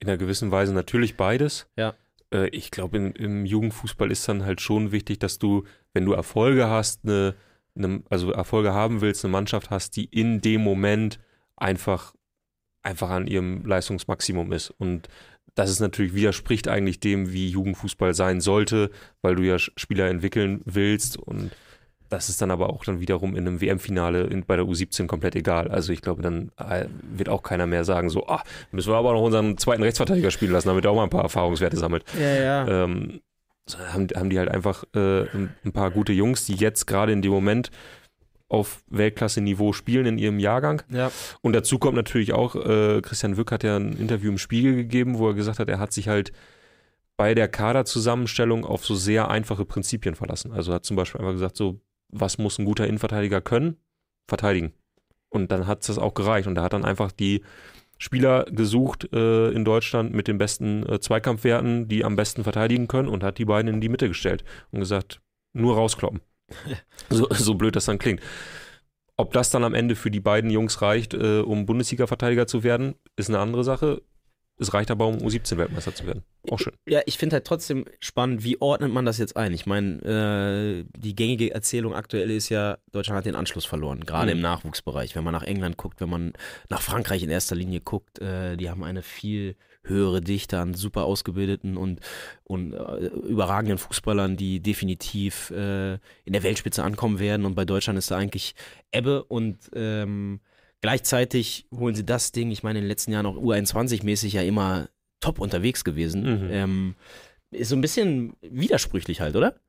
in 0.00 0.08
einer 0.08 0.18
gewissen 0.18 0.50
Weise 0.50 0.72
natürlich 0.74 1.16
beides. 1.16 1.66
Ja. 1.76 1.94
Äh, 2.32 2.48
ich 2.48 2.70
glaube, 2.70 2.98
im 2.98 3.44
Jugendfußball 3.46 4.10
ist 4.10 4.28
dann 4.28 4.44
halt 4.44 4.60
schon 4.60 4.92
wichtig, 4.92 5.18
dass 5.18 5.38
du, 5.38 5.64
wenn 5.92 6.04
du 6.04 6.12
Erfolge 6.12 6.68
hast, 6.68 7.04
eine, 7.04 7.34
eine, 7.76 8.02
also 8.10 8.32
Erfolge 8.32 8.72
haben 8.72 9.00
willst, 9.00 9.24
eine 9.24 9.32
Mannschaft 9.32 9.70
hast, 9.70 9.96
die 9.96 10.04
in 10.04 10.40
dem 10.40 10.62
Moment 10.62 11.20
einfach, 11.56 12.14
einfach 12.82 13.10
an 13.10 13.26
ihrem 13.26 13.64
Leistungsmaximum 13.64 14.52
ist. 14.52 14.70
Und 14.70 15.08
das 15.54 15.70
ist 15.70 15.80
natürlich, 15.80 16.14
widerspricht 16.14 16.68
eigentlich 16.68 17.00
dem, 17.00 17.32
wie 17.32 17.48
Jugendfußball 17.48 18.14
sein 18.14 18.40
sollte, 18.40 18.90
weil 19.22 19.36
du 19.36 19.42
ja 19.42 19.58
Spieler 19.58 20.08
entwickeln 20.08 20.62
willst 20.64 21.16
und 21.16 21.50
das 22.10 22.28
ist 22.28 22.42
dann 22.42 22.50
aber 22.50 22.68
auch 22.70 22.84
dann 22.84 23.00
wiederum 23.00 23.34
in 23.36 23.46
einem 23.46 23.60
WM-Finale 23.60 24.24
in- 24.24 24.44
bei 24.44 24.56
der 24.56 24.66
U17 24.66 25.06
komplett 25.06 25.34
egal. 25.36 25.68
Also 25.68 25.92
ich 25.92 26.02
glaube, 26.02 26.20
dann 26.22 26.50
äh, 26.58 26.86
wird 27.02 27.28
auch 27.30 27.42
keiner 27.42 27.66
mehr 27.66 27.84
sagen, 27.84 28.10
so, 28.10 28.26
ah, 28.26 28.42
müssen 28.72 28.92
wir 28.92 28.96
aber 28.96 29.12
noch 29.14 29.22
unseren 29.22 29.56
zweiten 29.56 29.82
Rechtsverteidiger 29.82 30.30
spielen 30.30 30.52
lassen, 30.52 30.68
damit 30.68 30.84
er 30.84 30.90
auch 30.90 30.96
mal 30.96 31.04
ein 31.04 31.10
paar 31.10 31.22
Erfahrungswerte 31.22 31.76
sammelt. 31.78 32.04
Ja, 32.20 32.34
ja. 32.66 32.84
Ähm, 32.84 33.20
haben, 33.92 34.08
haben 34.16 34.30
die 34.30 34.38
halt 34.38 34.48
einfach 34.50 34.84
äh, 34.94 35.22
ein, 35.32 35.72
paar 35.72 35.90
gute 35.92 36.12
Jungs, 36.12 36.44
die 36.44 36.54
jetzt 36.54 36.86
gerade 36.86 37.12
in 37.12 37.22
dem 37.22 37.30
Moment 37.32 37.70
auf 38.48 38.82
Weltklasse-Niveau 38.88 39.72
spielen 39.72 40.06
in 40.06 40.18
ihrem 40.18 40.40
Jahrgang. 40.40 40.82
ja. 40.88 41.12
Und 41.40 41.52
dazu 41.52 41.78
kommt 41.78 41.94
natürlich 41.94 42.32
auch, 42.32 42.56
äh, 42.56 43.00
Christian 43.00 43.36
Wück 43.36 43.52
hat 43.52 43.62
ja 43.62 43.76
ein 43.76 43.92
Interview 43.96 44.30
im 44.32 44.38
Spiegel 44.38 44.74
gegeben, 44.74 45.18
wo 45.18 45.28
er 45.28 45.34
gesagt 45.34 45.60
hat, 45.60 45.68
er 45.68 45.78
hat 45.78 45.92
sich 45.92 46.08
halt 46.08 46.32
bei 47.16 47.34
der 47.34 47.46
Kaderzusammenstellung 47.46 48.64
auf 48.64 48.84
so 48.84 48.96
sehr 48.96 49.30
einfache 49.30 49.64
Prinzipien 49.64 50.16
verlassen. 50.16 50.50
Also 50.52 50.72
er 50.72 50.76
hat 50.76 50.84
zum 50.84 50.96
Beispiel 50.96 51.20
einfach 51.20 51.34
gesagt, 51.34 51.56
so, 51.56 51.78
was 52.12 52.38
muss 52.38 52.58
ein 52.58 52.64
guter 52.64 52.86
Innenverteidiger 52.86 53.40
können? 53.40 53.76
Verteidigen. 54.28 54.72
Und 55.28 55.50
dann 55.52 55.66
hat 55.66 55.88
das 55.88 55.98
auch 55.98 56.14
gereicht. 56.14 56.46
Und 56.48 56.56
er 56.56 56.64
hat 56.64 56.72
dann 56.72 56.84
einfach 56.84 57.12
die 57.12 57.42
Spieler 57.98 58.44
gesucht 58.44 59.12
äh, 59.12 59.50
in 59.50 59.64
Deutschland 59.64 60.14
mit 60.14 60.26
den 60.26 60.38
besten 60.38 60.88
äh, 60.88 61.00
Zweikampfwerten, 61.00 61.86
die 61.86 62.04
am 62.04 62.16
besten 62.16 62.42
verteidigen 62.42 62.88
können 62.88 63.08
und 63.08 63.22
hat 63.22 63.38
die 63.38 63.44
beiden 63.44 63.72
in 63.72 63.80
die 63.80 63.90
Mitte 63.90 64.08
gestellt 64.08 64.42
und 64.70 64.80
gesagt, 64.80 65.20
nur 65.52 65.74
rauskloppen. 65.74 66.20
so, 67.10 67.28
so 67.30 67.54
blöd 67.54 67.76
das 67.76 67.84
dann 67.84 67.98
klingt. 67.98 68.20
Ob 69.16 69.34
das 69.34 69.50
dann 69.50 69.64
am 69.64 69.74
Ende 69.74 69.96
für 69.96 70.10
die 70.10 70.20
beiden 70.20 70.50
Jungs 70.50 70.80
reicht, 70.80 71.12
äh, 71.12 71.40
um 71.40 71.66
Bundesliga-Verteidiger 71.66 72.46
zu 72.46 72.62
werden, 72.62 72.94
ist 73.16 73.28
eine 73.28 73.38
andere 73.38 73.64
Sache. 73.64 74.02
Es 74.60 74.74
reicht 74.74 74.90
aber, 74.90 75.06
um 75.06 75.16
U17-Weltmeister 75.16 75.94
zu 75.94 76.06
werden. 76.06 76.22
Auch 76.50 76.58
schön. 76.58 76.74
Ja, 76.86 77.00
ich 77.06 77.16
finde 77.18 77.34
halt 77.34 77.46
trotzdem 77.46 77.86
spannend, 77.98 78.44
wie 78.44 78.60
ordnet 78.60 78.92
man 78.92 79.04
das 79.06 79.18
jetzt 79.18 79.36
ein? 79.36 79.52
Ich 79.54 79.66
meine, 79.66 80.84
äh, 80.84 80.84
die 80.98 81.14
gängige 81.16 81.52
Erzählung 81.54 81.94
aktuell 81.94 82.30
ist 82.30 82.48
ja, 82.50 82.78
Deutschland 82.92 83.16
hat 83.18 83.26
den 83.26 83.34
Anschluss 83.34 83.64
verloren, 83.64 84.04
gerade 84.04 84.26
Mhm. 84.32 84.38
im 84.38 84.40
Nachwuchsbereich. 84.42 85.16
Wenn 85.16 85.24
man 85.24 85.32
nach 85.32 85.42
England 85.42 85.76
guckt, 85.78 86.00
wenn 86.00 86.10
man 86.10 86.32
nach 86.68 86.82
Frankreich 86.82 87.22
in 87.22 87.30
erster 87.30 87.56
Linie 87.56 87.80
guckt, 87.80 88.18
äh, 88.20 88.56
die 88.56 88.68
haben 88.70 88.84
eine 88.84 89.02
viel 89.02 89.56
höhere 89.82 90.20
Dichte 90.20 90.58
an 90.58 90.74
super 90.74 91.04
ausgebildeten 91.04 91.78
und, 91.78 92.00
und 92.44 92.74
äh, 92.74 93.06
überragenden 93.06 93.78
Fußballern, 93.78 94.36
die 94.36 94.60
definitiv 94.60 95.50
äh, 95.52 95.94
in 95.94 96.32
der 96.34 96.42
Weltspitze 96.42 96.84
ankommen 96.84 97.18
werden. 97.18 97.46
Und 97.46 97.54
bei 97.54 97.64
Deutschland 97.64 97.98
ist 97.98 98.10
da 98.10 98.18
eigentlich 98.18 98.54
Ebbe 98.92 99.24
und 99.24 99.56
ähm, 99.74 100.40
gleichzeitig 100.80 101.66
holen 101.74 101.94
sie 101.94 102.04
das 102.04 102.32
Ding, 102.32 102.50
ich 102.50 102.62
meine, 102.62 102.78
in 102.78 102.84
den 102.84 102.88
letzten 102.88 103.12
Jahren 103.12 103.26
auch 103.26 103.36
U21-mäßig 103.36 104.34
ja 104.34 104.42
immer 104.42 104.88
top 105.20 105.38
unterwegs 105.38 105.84
gewesen. 105.84 106.22
Mhm. 106.22 106.50
Ähm, 106.50 106.94
ist 107.50 107.68
so 107.68 107.76
ein 107.76 107.80
bisschen 107.80 108.34
widersprüchlich 108.40 109.20
halt, 109.20 109.36
oder? 109.36 109.60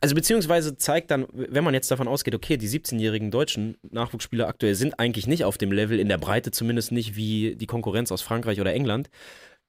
Also 0.00 0.14
beziehungsweise 0.14 0.76
zeigt 0.78 1.10
dann, 1.10 1.26
wenn 1.32 1.62
man 1.62 1.74
jetzt 1.74 1.90
davon 1.90 2.08
ausgeht, 2.08 2.34
okay, 2.34 2.56
die 2.56 2.68
17-jährigen 2.68 3.30
deutschen 3.30 3.76
Nachwuchsspieler 3.82 4.48
aktuell 4.48 4.74
sind 4.74 4.98
eigentlich 4.98 5.26
nicht 5.26 5.44
auf 5.44 5.58
dem 5.58 5.72
Level, 5.72 6.00
in 6.00 6.08
der 6.08 6.16
Breite 6.16 6.50
zumindest 6.50 6.90
nicht 6.90 7.16
wie 7.16 7.54
die 7.54 7.66
Konkurrenz 7.66 8.10
aus 8.10 8.22
Frankreich 8.22 8.60
oder 8.60 8.72
England, 8.72 9.10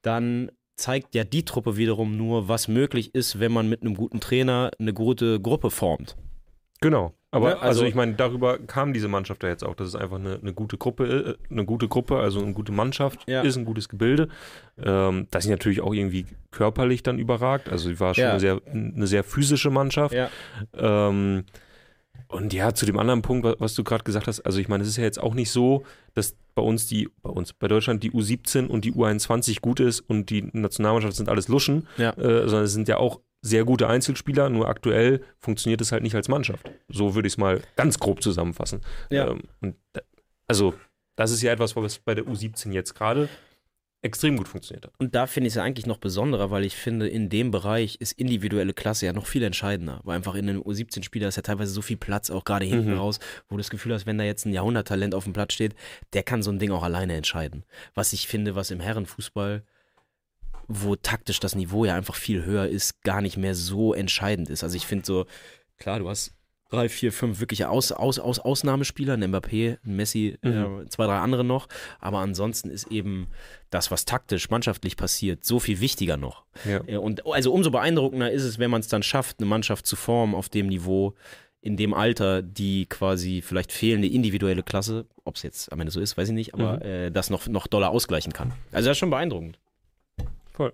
dann 0.02 0.52
zeigt 0.78 1.16
ja 1.16 1.26
die 1.26 1.44
Truppe 1.44 1.76
wiederum 1.76 2.16
nur, 2.16 2.48
was 2.48 2.70
möglich 2.70 3.14
ist, 3.14 3.42
wenn 3.42 3.52
man 3.52 3.68
mit 3.68 3.82
einem 3.82 3.96
guten 3.96 4.22
Trainer 4.22 4.72
eine 4.80 4.94
gute 4.94 5.42
Gruppe 5.42 5.70
formt. 5.70 6.16
Genau. 6.80 7.14
Aber 7.34 7.50
Ne, 7.50 7.56
also, 7.56 7.66
also- 7.68 7.86
ich 7.86 7.96
meine, 7.96 8.14
darüber 8.16 8.58
kam 8.60 8.92
diese 8.94 9.08
Mannschaft 9.08 9.42
ja 9.44 9.50
jetzt 9.50 9.64
auch, 9.64 9.74
dass 9.76 9.88
es 9.88 9.96
einfach 9.96 10.18
eine, 10.18 10.36
eine 10.42 10.54
gute 10.54 10.78
Gruppe, 10.78 11.38
äh, 11.50 11.52
eine 11.54 11.64
gute 11.66 11.88
Gruppe, 11.88 12.18
also 12.18 12.42
eine 12.42 12.54
gute 12.54 12.74
Mannschaft 12.74 13.22
Ja. 13.28 13.42
ist, 13.42 13.56
ein 13.56 13.64
gutes 13.66 13.88
Gebilde. 13.88 14.28
Ähm, 14.84 15.28
dass 15.32 15.46
sie 15.46 15.50
natürlich 15.50 15.80
auch 15.82 15.94
irgendwie 15.94 16.26
körperlich 16.52 17.04
dann 17.04 17.20
überragt. 17.20 17.70
Also 17.70 17.88
sie 17.90 18.00
war 18.02 18.14
schon 18.14 18.24
Ja. 18.26 18.32
eine, 18.32 18.40
sehr, 18.42 18.62
eine 18.66 19.08
sehr 19.08 19.24
physische 19.24 19.70
Mannschaft. 19.70 20.14
Ja. 20.14 20.30
Ähm, 20.74 21.46
und 22.28 22.54
ja, 22.54 22.74
zu 22.74 22.86
dem 22.86 22.98
anderen 23.00 23.22
Punkt, 23.22 23.46
wa- 23.46 23.56
was 23.60 23.76
du 23.76 23.84
gerade 23.84 24.04
gesagt 24.04 24.28
hast, 24.28 24.42
also 24.42 24.60
ich 24.60 24.68
meine, 24.68 24.84
es 24.84 24.90
ist 24.90 24.98
ja 24.98 25.04
jetzt 25.04 25.20
auch 25.22 25.34
nicht 25.34 25.52
so, 25.52 25.84
dass 26.14 26.36
bei 26.56 26.62
uns 26.62 26.88
die, 26.88 27.10
bei 27.22 27.30
uns, 27.30 27.54
bei 27.54 27.68
Deutschland 27.68 28.04
die 28.04 28.12
U17 28.12 28.68
und 28.68 28.84
die 28.86 28.94
U21 28.94 29.62
gut 29.62 29.80
ist 29.80 30.02
und 30.02 30.30
die 30.30 30.50
Nationalmannschaft 30.54 31.16
sind 31.16 31.30
alles 31.30 31.48
Luschen, 31.48 31.88
Ja. 31.98 32.12
äh, 32.12 32.48
sondern 32.48 32.64
es 32.66 32.74
sind 32.74 32.88
ja 32.90 32.98
auch 32.98 33.22
sehr 33.42 33.64
gute 33.66 33.88
Einzelspieler, 33.88 34.50
nur 34.50 34.68
aktuell 34.70 35.24
funktioniert 35.40 35.82
es 35.82 35.92
halt 35.92 36.04
nicht 36.04 36.16
als 36.16 36.28
Mannschaft. 36.28 36.72
So 36.90 37.16
würde 37.16 37.28
ich 37.28 37.34
es 37.34 37.38
mal 37.38 37.62
ganz 37.76 38.00
grob 38.00 38.22
zusammenfassen. 38.22 38.82
Ja. 39.10 39.30
Ähm, 39.62 39.76
da, 39.94 40.02
also, 40.48 40.74
das 41.16 41.32
ist 41.32 41.42
ja 41.42 41.52
etwas, 41.52 41.76
was 41.76 42.00
bei 42.00 42.14
der 42.16 42.26
U17 42.26 42.72
jetzt 42.72 42.94
gerade 42.94 43.30
extrem 44.04 44.36
gut 44.36 44.48
funktioniert 44.48 44.86
hat. 44.86 44.94
Und 44.98 45.14
da 45.14 45.28
finde 45.28 45.48
ich 45.48 45.52
es 45.52 45.56
ja 45.58 45.64
eigentlich 45.64 45.86
noch 45.86 45.98
besonderer, 46.00 46.50
weil 46.50 46.66
ich 46.66 46.76
finde, 46.76 47.08
in 47.08 47.30
dem 47.30 47.52
Bereich 47.52 47.98
ist 48.00 48.14
individuelle 48.14 48.74
Klasse 48.74 49.06
ja 49.06 49.14
noch 49.14 49.28
viel 49.28 49.44
entscheidender. 49.44 50.02
Weil 50.04 50.16
einfach 50.16 50.34
in 50.34 50.50
einem 50.50 50.62
U17-Spieler 50.62 51.28
ist 51.28 51.36
ja 51.36 51.44
teilweise 51.44 51.72
so 51.72 51.84
viel 51.84 51.98
Platz, 51.98 52.32
auch 52.32 52.44
gerade 52.44 52.66
hinten 52.66 52.92
Mhm. 52.94 52.98
raus, 52.98 53.20
wo 53.48 53.56
du 53.56 53.58
das 53.60 53.70
Gefühl 53.70 53.94
hast, 53.94 54.08
wenn 54.08 54.18
da 54.18 54.24
jetzt 54.24 54.46
ein 54.46 54.54
Jahrhunderttalent 54.54 55.14
auf 55.14 55.26
dem 55.26 55.34
Platz 55.34 55.54
steht, 55.54 55.76
der 56.14 56.24
kann 56.24 56.42
so 56.42 56.50
ein 56.52 56.58
Ding 56.58 56.72
auch 56.72 56.82
alleine 56.84 57.14
entscheiden. 57.16 57.64
Was 57.94 58.12
ich 58.14 58.28
finde, 58.28 58.56
was 58.56 58.72
im 58.72 58.80
Herrenfußball, 58.80 59.62
wo 60.68 60.96
taktisch 60.96 61.40
das 61.40 61.56
Niveau 61.56 61.86
ja 61.86 61.96
einfach 61.96 62.16
viel 62.16 62.44
höher 62.46 62.68
ist, 62.68 63.02
gar 63.04 63.22
nicht 63.22 63.38
mehr 63.38 63.56
so 63.56 63.94
entscheidend 63.94 64.50
ist. 64.50 64.64
Also 64.64 64.76
ich 64.78 64.86
finde 64.86 65.06
so, 65.06 65.26
klar, 65.78 66.00
du 66.00 66.10
hast 66.10 66.34
drei, 66.70 66.88
vier, 66.88 67.12
fünf 67.12 67.42
wirkliche 67.42 67.70
Aus, 67.70 67.92
Aus, 67.92 68.18
Aus, 68.18 68.40
Ausnahmespieler, 68.40 69.16
ein 69.16 69.24
Mbappé, 69.26 69.78
ein 69.86 69.96
Messi, 69.98 70.38
Mhm. 70.42 70.84
äh, 70.84 70.90
zwei, 70.90 71.06
drei 71.06 71.18
andere 71.18 71.44
noch. 71.44 71.68
Aber 72.00 72.20
ansonsten 72.20 72.70
ist 72.70 72.88
eben 72.88 73.28
das, 73.72 73.92
was 73.92 74.06
taktisch, 74.06 74.50
mannschaftlich 74.50 74.96
passiert, 74.96 75.44
so 75.44 75.60
viel 75.60 75.82
wichtiger 75.82 76.16
noch. 76.16 76.46
Ja. 76.64 76.80
Äh, 76.88 76.96
Und 76.96 77.26
also 77.28 77.52
umso 77.52 77.72
beeindruckender 77.72 78.32
ist 78.32 78.44
es, 78.44 78.58
wenn 78.58 78.72
man 78.72 78.80
es 78.80 78.88
dann 78.88 79.04
schafft, 79.04 79.40
eine 79.40 79.48
Mannschaft 79.48 79.86
zu 79.86 79.98
formen 79.98 80.34
auf 80.34 80.48
dem 80.48 80.68
Niveau, 80.68 81.14
in 81.64 81.76
dem 81.78 81.94
Alter, 81.94 82.42
die 82.42 82.86
quasi 82.88 83.42
vielleicht 83.46 83.72
fehlende 83.74 84.08
individuelle 84.08 84.64
Klasse, 84.64 85.06
ob 85.26 85.36
es 85.36 85.44
jetzt 85.44 85.72
am 85.74 85.80
Ende 85.82 85.92
so 85.92 86.00
ist, 86.00 86.18
weiß 86.18 86.30
ich 86.30 86.34
nicht, 86.34 86.54
aber 86.56 86.78
Mhm. 86.78 86.82
äh, 86.84 87.12
das 87.12 87.30
noch, 87.30 87.48
noch 87.48 87.68
doller 87.68 87.90
ausgleichen 87.92 88.32
kann. 88.34 88.54
Also 88.72 88.88
das 88.88 88.96
ist 88.96 89.00
schon 89.00 89.10
beeindruckend. 89.12 89.60
Voll. 90.62 90.74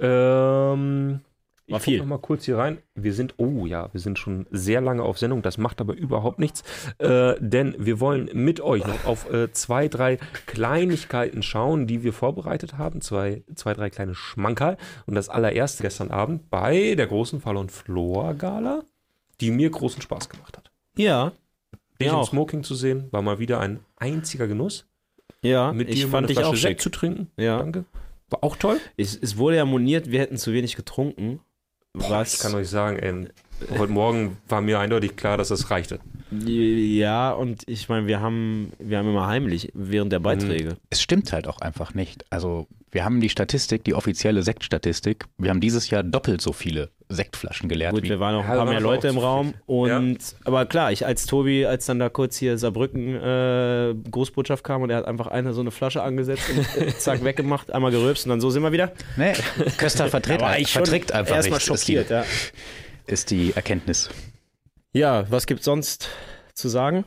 Ähm, 0.00 1.20
ich 1.66 1.72
War 1.74 1.80
viel. 1.80 1.98
noch 2.00 2.06
mal 2.06 2.18
kurz 2.18 2.46
hier 2.46 2.58
rein. 2.58 2.78
Wir 2.96 3.12
sind, 3.14 3.34
oh 3.36 3.64
ja, 3.64 3.90
wir 3.92 4.00
sind 4.00 4.18
schon 4.18 4.46
sehr 4.50 4.80
lange 4.80 5.04
auf 5.04 5.18
Sendung. 5.18 5.40
Das 5.42 5.56
macht 5.56 5.80
aber 5.80 5.94
überhaupt 5.94 6.40
nichts, 6.40 6.64
äh, 6.98 7.34
denn 7.38 7.76
wir 7.78 8.00
wollen 8.00 8.28
mit 8.32 8.60
euch 8.60 8.84
noch 8.84 9.04
auf 9.04 9.32
äh, 9.32 9.52
zwei, 9.52 9.86
drei 9.86 10.18
Kleinigkeiten 10.46 11.44
schauen, 11.44 11.86
die 11.86 12.02
wir 12.02 12.12
vorbereitet 12.12 12.76
haben. 12.76 13.00
Zwei, 13.02 13.44
zwei 13.54 13.72
drei 13.74 13.88
kleine 13.88 14.16
Schmankerl. 14.16 14.76
Und 15.06 15.14
das 15.14 15.28
allererste 15.28 15.84
gestern 15.84 16.10
Abend 16.10 16.50
bei 16.50 16.96
der 16.96 17.06
großen 17.06 17.40
Fall- 17.40 17.56
und 17.56 17.70
Flor-Gala, 17.70 18.82
die 19.40 19.52
mir 19.52 19.70
großen 19.70 20.02
Spaß 20.02 20.28
gemacht 20.28 20.56
hat. 20.56 20.72
Ja, 20.96 21.30
Dich 22.00 22.08
im. 22.08 22.24
Smoking 22.24 22.64
zu 22.64 22.74
sehen, 22.74 23.08
war 23.12 23.22
mal 23.22 23.38
wieder 23.38 23.60
ein 23.60 23.78
einziger 23.96 24.48
Genuss. 24.48 24.86
ja, 25.42 25.72
Mit 25.72 25.88
ich 25.88 26.00
dir 26.00 26.06
mal 26.06 26.12
fand 26.18 26.30
dich 26.30 26.38
auch 26.42 26.56
Sekt 26.56 26.80
zu 26.80 26.90
trinken. 26.90 27.30
Ja. 27.36 27.58
Danke. 27.58 27.84
War 28.30 28.44
auch 28.44 28.56
toll. 28.56 28.80
Es, 28.96 29.16
es 29.16 29.36
wurde 29.36 29.56
ja 29.56 29.64
moniert, 29.64 30.10
wir 30.10 30.20
hätten 30.20 30.36
zu 30.36 30.52
wenig 30.52 30.76
getrunken. 30.76 31.40
Boah, 31.92 32.10
Was? 32.10 32.34
Ich 32.34 32.40
kann 32.40 32.54
euch 32.54 32.68
sagen, 32.68 32.98
ey, 32.98 33.28
heute 33.78 33.92
Morgen 33.92 34.36
war 34.48 34.60
mir 34.60 34.78
eindeutig 34.78 35.16
klar, 35.16 35.36
dass 35.36 35.48
das 35.48 35.70
reichte. 35.70 36.00
Ja, 36.30 37.32
und 37.32 37.62
ich 37.66 37.88
meine, 37.88 38.06
wir 38.06 38.20
haben, 38.20 38.72
wir 38.78 38.98
haben 38.98 39.08
immer 39.08 39.26
heimlich 39.26 39.70
während 39.74 40.12
der 40.12 40.20
Beiträge. 40.20 40.76
Es 40.88 41.02
stimmt 41.02 41.32
halt 41.32 41.48
auch 41.48 41.60
einfach 41.60 41.94
nicht. 41.94 42.24
Also 42.30 42.68
wir 42.92 43.04
haben 43.04 43.20
die 43.20 43.28
Statistik, 43.28 43.84
die 43.84 43.94
offizielle 43.94 44.42
Sektstatistik. 44.42 45.24
Wir 45.38 45.50
haben 45.50 45.60
dieses 45.60 45.90
Jahr 45.90 46.02
doppelt 46.02 46.40
so 46.40 46.52
viele 46.52 46.90
Sektflaschen 47.08 47.68
geleert. 47.68 47.92
Gut, 47.92 48.04
wie, 48.04 48.08
wir 48.10 48.20
waren 48.20 48.34
noch 48.34 48.44
ein 48.44 48.50
Ja, 48.50 48.56
paar 48.56 48.66
mehr 48.66 48.80
Leute 48.80 49.08
im 49.08 49.18
Raum 49.18 49.54
und 49.66 50.18
aber 50.44 50.66
klar, 50.66 50.92
ich 50.92 51.04
als 51.04 51.26
Tobi, 51.26 51.66
als 51.66 51.86
dann 51.86 51.98
da 51.98 52.08
kurz 52.08 52.36
hier 52.36 52.56
Saarbrücken 52.58 53.16
äh, 53.16 53.94
Großbotschaft 54.10 54.62
kam 54.62 54.82
und 54.82 54.90
er 54.90 54.98
hat 54.98 55.06
einfach 55.06 55.26
eine 55.26 55.52
so 55.52 55.60
eine 55.60 55.72
Flasche 55.72 56.02
angesetzt 56.02 56.44
und 56.50 56.82
äh, 56.82 56.88
zack 56.98 57.24
weggemacht, 57.24 57.72
einmal 57.72 57.90
gerülpst 57.90 58.26
und 58.26 58.30
dann 58.30 58.40
so 58.40 58.50
sind 58.50 58.62
wir 58.62 58.70
wieder. 58.72 58.92
nee, 59.16 59.32
Köster 59.76 60.08
vertritt, 60.08 60.42
Aber 60.42 60.58
ich 60.58 60.70
schon 60.70 60.84
verträgt 60.84 61.12
einfach 61.12 61.36
erstmal 61.36 61.60
schockiert, 61.60 62.10
ja. 62.10 62.24
Ist 63.10 63.30
die 63.30 63.52
Erkenntnis. 63.52 64.08
Ja, 64.92 65.30
was 65.30 65.46
gibt's 65.46 65.64
sonst 65.64 66.08
zu 66.54 66.68
sagen? 66.68 67.04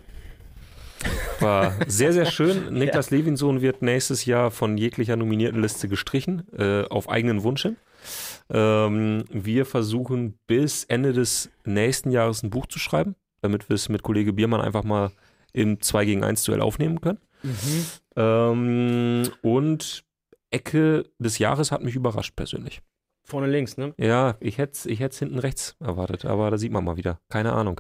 War 1.39 1.74
sehr, 1.88 2.14
sehr 2.14 2.26
schön. 2.26 2.74
Niklas 2.78 3.12
Levinsohn 3.12 3.62
wird 3.62 3.82
nächstes 3.82 4.26
Jahr 4.26 4.51
von 4.51 4.78
jeglicher 4.78 5.16
nominierten 5.16 5.62
Liste 5.62 5.88
gestrichen, 5.88 6.43
äh, 6.58 6.84
auf 6.84 7.10
eigenen 7.10 7.43
Wunsch 7.43 7.64
hin. 7.64 7.78
Ähm, 8.49 9.26
wir 9.30 9.66
versuchen 9.66 10.38
bis 10.47 10.84
Ende 10.86 11.14
des 11.14 11.49
nächsten 11.66 12.12
Jahres 12.12 12.43
ein 12.43 12.49
Buch 12.49 12.68
zu 12.68 12.80
schreiben, 12.80 13.16
damit 13.41 13.70
wir 13.70 13.76
es 13.76 13.89
mit 13.89 14.04
Kollege 14.04 14.34
Biermann 14.34 14.62
einfach 14.62 14.84
mal 14.84 15.12
im 15.51 15.82
2 15.82 16.06
gegen 16.06 16.24
1 16.24 16.43
Duell 16.43 16.62
aufnehmen 16.62 17.01
können. 17.01 17.20
Ähm, 18.16 19.30
und 19.41 20.04
Ecke 20.51 21.04
des 21.20 21.39
Jahres 21.39 21.72
hat 21.72 21.84
mich 21.84 21.95
überrascht 21.95 22.36
persönlich. 22.36 22.82
Vorne 23.24 23.47
links, 23.47 23.78
ne? 23.78 23.93
Ja, 23.97 24.36
ich 24.39 24.57
hätte 24.57 24.74
es 24.74 24.86
ich 24.86 24.99
hätt's 24.99 25.19
hinten 25.19 25.39
rechts 25.39 25.76
erwartet, 25.80 26.26
aber 26.26 26.51
da 26.51 26.57
sieht 26.57 26.71
man 26.71 26.84
mal 26.84 26.97
wieder. 26.97 27.19
Keine 27.30 27.53
Ahnung. 27.53 27.80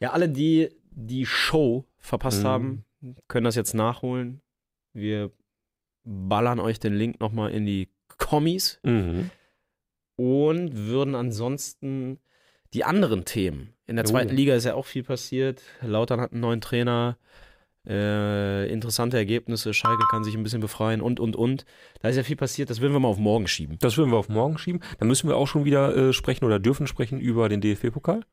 Ja, 0.00 0.12
alle, 0.12 0.28
die 0.28 0.68
die 0.90 1.26
Show 1.26 1.84
verpasst 1.98 2.42
Mhm. 2.42 2.46
haben, 2.48 2.84
können 3.28 3.44
das 3.44 3.54
jetzt 3.56 3.74
nachholen. 3.74 4.40
Wir 4.92 5.30
ballern 6.04 6.58
euch 6.60 6.78
den 6.80 6.94
Link 6.94 7.20
nochmal 7.20 7.50
in 7.50 7.66
die 7.66 7.88
Kommis 8.18 8.80
Mhm. 8.84 9.30
und 10.16 10.76
würden 10.76 11.14
ansonsten 11.14 12.18
die 12.74 12.84
anderen 12.84 13.24
Themen. 13.24 13.74
In 13.86 13.96
der 13.96 14.04
Oh. 14.04 14.08
zweiten 14.08 14.34
Liga 14.34 14.54
ist 14.54 14.64
ja 14.64 14.74
auch 14.74 14.86
viel 14.86 15.02
passiert. 15.04 15.62
Lautern 15.82 16.20
hat 16.20 16.32
einen 16.32 16.40
neuen 16.40 16.60
Trainer. 16.60 17.18
Äh, 17.88 18.70
interessante 18.70 19.16
Ergebnisse. 19.16 19.72
Schalke 19.72 20.04
kann 20.10 20.22
sich 20.22 20.36
ein 20.36 20.42
bisschen 20.42 20.60
befreien 20.60 21.00
und, 21.00 21.20
und, 21.20 21.36
und. 21.36 21.64
Da 22.00 22.08
ist 22.08 22.16
ja 22.16 22.22
viel 22.22 22.36
passiert. 22.36 22.68
Das 22.68 22.80
würden 22.80 22.92
wir 22.92 23.00
mal 23.00 23.08
auf 23.08 23.18
morgen 23.18 23.46
schieben. 23.46 23.78
Das 23.80 23.96
würden 23.96 24.10
wir 24.10 24.18
auf 24.18 24.28
morgen 24.28 24.58
schieben. 24.58 24.82
Dann 24.98 25.08
müssen 25.08 25.28
wir 25.28 25.36
auch 25.36 25.46
schon 25.46 25.64
wieder 25.64 25.96
äh, 25.96 26.12
sprechen 26.12 26.44
oder 26.44 26.58
dürfen 26.58 26.86
sprechen 26.86 27.18
über 27.18 27.48
den 27.48 27.60
DFB-Pokal. 27.60 28.24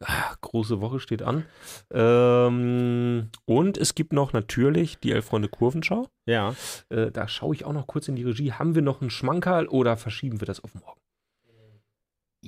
Ah, 0.00 0.34
große 0.42 0.80
Woche 0.80 1.00
steht 1.00 1.22
an. 1.22 1.44
Ähm, 1.90 3.30
und 3.46 3.78
es 3.78 3.94
gibt 3.94 4.12
noch 4.12 4.34
natürlich 4.34 4.98
die 4.98 5.10
Elf-Freunde 5.12 5.48
Kurvenschau. 5.48 6.06
Ja. 6.26 6.54
Äh, 6.90 7.10
da 7.10 7.28
schaue 7.28 7.54
ich 7.54 7.64
auch 7.64 7.72
noch 7.72 7.86
kurz 7.86 8.08
in 8.08 8.16
die 8.16 8.24
Regie. 8.24 8.52
Haben 8.52 8.74
wir 8.74 8.82
noch 8.82 9.00
einen 9.00 9.10
Schmankerl 9.10 9.66
oder 9.66 9.96
verschieben 9.96 10.40
wir 10.40 10.46
das 10.46 10.62
auf 10.62 10.74
morgen? 10.74 11.00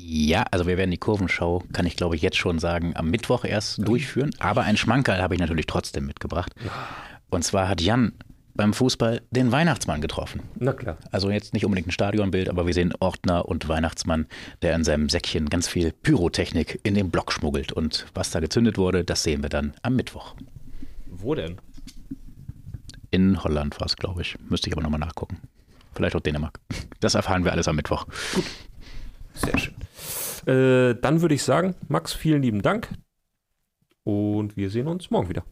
Ja, 0.02 0.44
also 0.50 0.66
wir 0.66 0.78
werden 0.78 0.90
die 0.90 0.98
Kurvenschau, 0.98 1.62
kann 1.72 1.86
ich 1.86 1.96
glaube 1.96 2.16
ich 2.16 2.22
jetzt 2.22 2.36
schon 2.36 2.58
sagen, 2.58 2.96
am 2.96 3.10
Mittwoch 3.10 3.44
erst 3.44 3.86
durchführen. 3.86 4.30
Aber 4.38 4.62
ein 4.62 4.76
Schmankerl 4.76 5.20
habe 5.20 5.34
ich 5.34 5.40
natürlich 5.40 5.66
trotzdem 5.66 6.06
mitgebracht. 6.06 6.54
Und 7.28 7.44
zwar 7.44 7.68
hat 7.68 7.80
Jan 7.80 8.12
beim 8.54 8.72
Fußball 8.74 9.22
den 9.30 9.52
Weihnachtsmann 9.52 10.00
getroffen. 10.00 10.42
Na 10.58 10.72
klar. 10.72 10.98
Also 11.10 11.30
jetzt 11.30 11.54
nicht 11.54 11.64
unbedingt 11.64 11.88
ein 11.88 11.92
Stadionbild, 11.92 12.48
aber 12.48 12.66
wir 12.66 12.74
sehen 12.74 12.92
Ordner 12.98 13.46
und 13.46 13.68
Weihnachtsmann, 13.68 14.26
der 14.62 14.74
in 14.74 14.84
seinem 14.84 15.08
Säckchen 15.08 15.48
ganz 15.48 15.68
viel 15.68 15.92
Pyrotechnik 15.92 16.80
in 16.82 16.94
den 16.94 17.10
Block 17.10 17.32
schmuggelt. 17.32 17.72
Und 17.72 18.06
was 18.14 18.30
da 18.30 18.40
gezündet 18.40 18.78
wurde, 18.78 19.04
das 19.04 19.22
sehen 19.22 19.42
wir 19.42 19.48
dann 19.50 19.74
am 19.82 19.96
Mittwoch. 19.96 20.34
Wo 21.06 21.34
denn? 21.34 21.60
In 23.10 23.42
Holland 23.42 23.78
war 23.80 23.86
es, 23.86 23.96
glaube 23.96 24.22
ich. 24.22 24.36
Müsste 24.48 24.68
ich 24.68 24.74
aber 24.74 24.82
nochmal 24.82 25.00
nachgucken. 25.00 25.38
Vielleicht 25.94 26.16
auch 26.16 26.20
Dänemark. 26.20 26.58
Das 27.00 27.14
erfahren 27.14 27.44
wir 27.44 27.52
alles 27.52 27.68
am 27.68 27.76
Mittwoch. 27.76 28.06
Sehr 29.34 29.58
schön. 29.58 29.74
Äh, 30.46 30.94
dann 30.94 31.20
würde 31.20 31.34
ich 31.34 31.42
sagen, 31.42 31.74
Max, 31.88 32.12
vielen 32.12 32.42
lieben 32.42 32.62
Dank. 32.62 32.88
Und 34.04 34.56
wir 34.56 34.70
sehen 34.70 34.86
uns 34.86 35.10
morgen 35.10 35.28
wieder. 35.28 35.44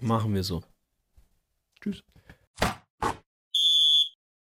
Machen 0.00 0.34
wir 0.34 0.42
so. 0.42 0.62
Tschüss. 1.80 2.02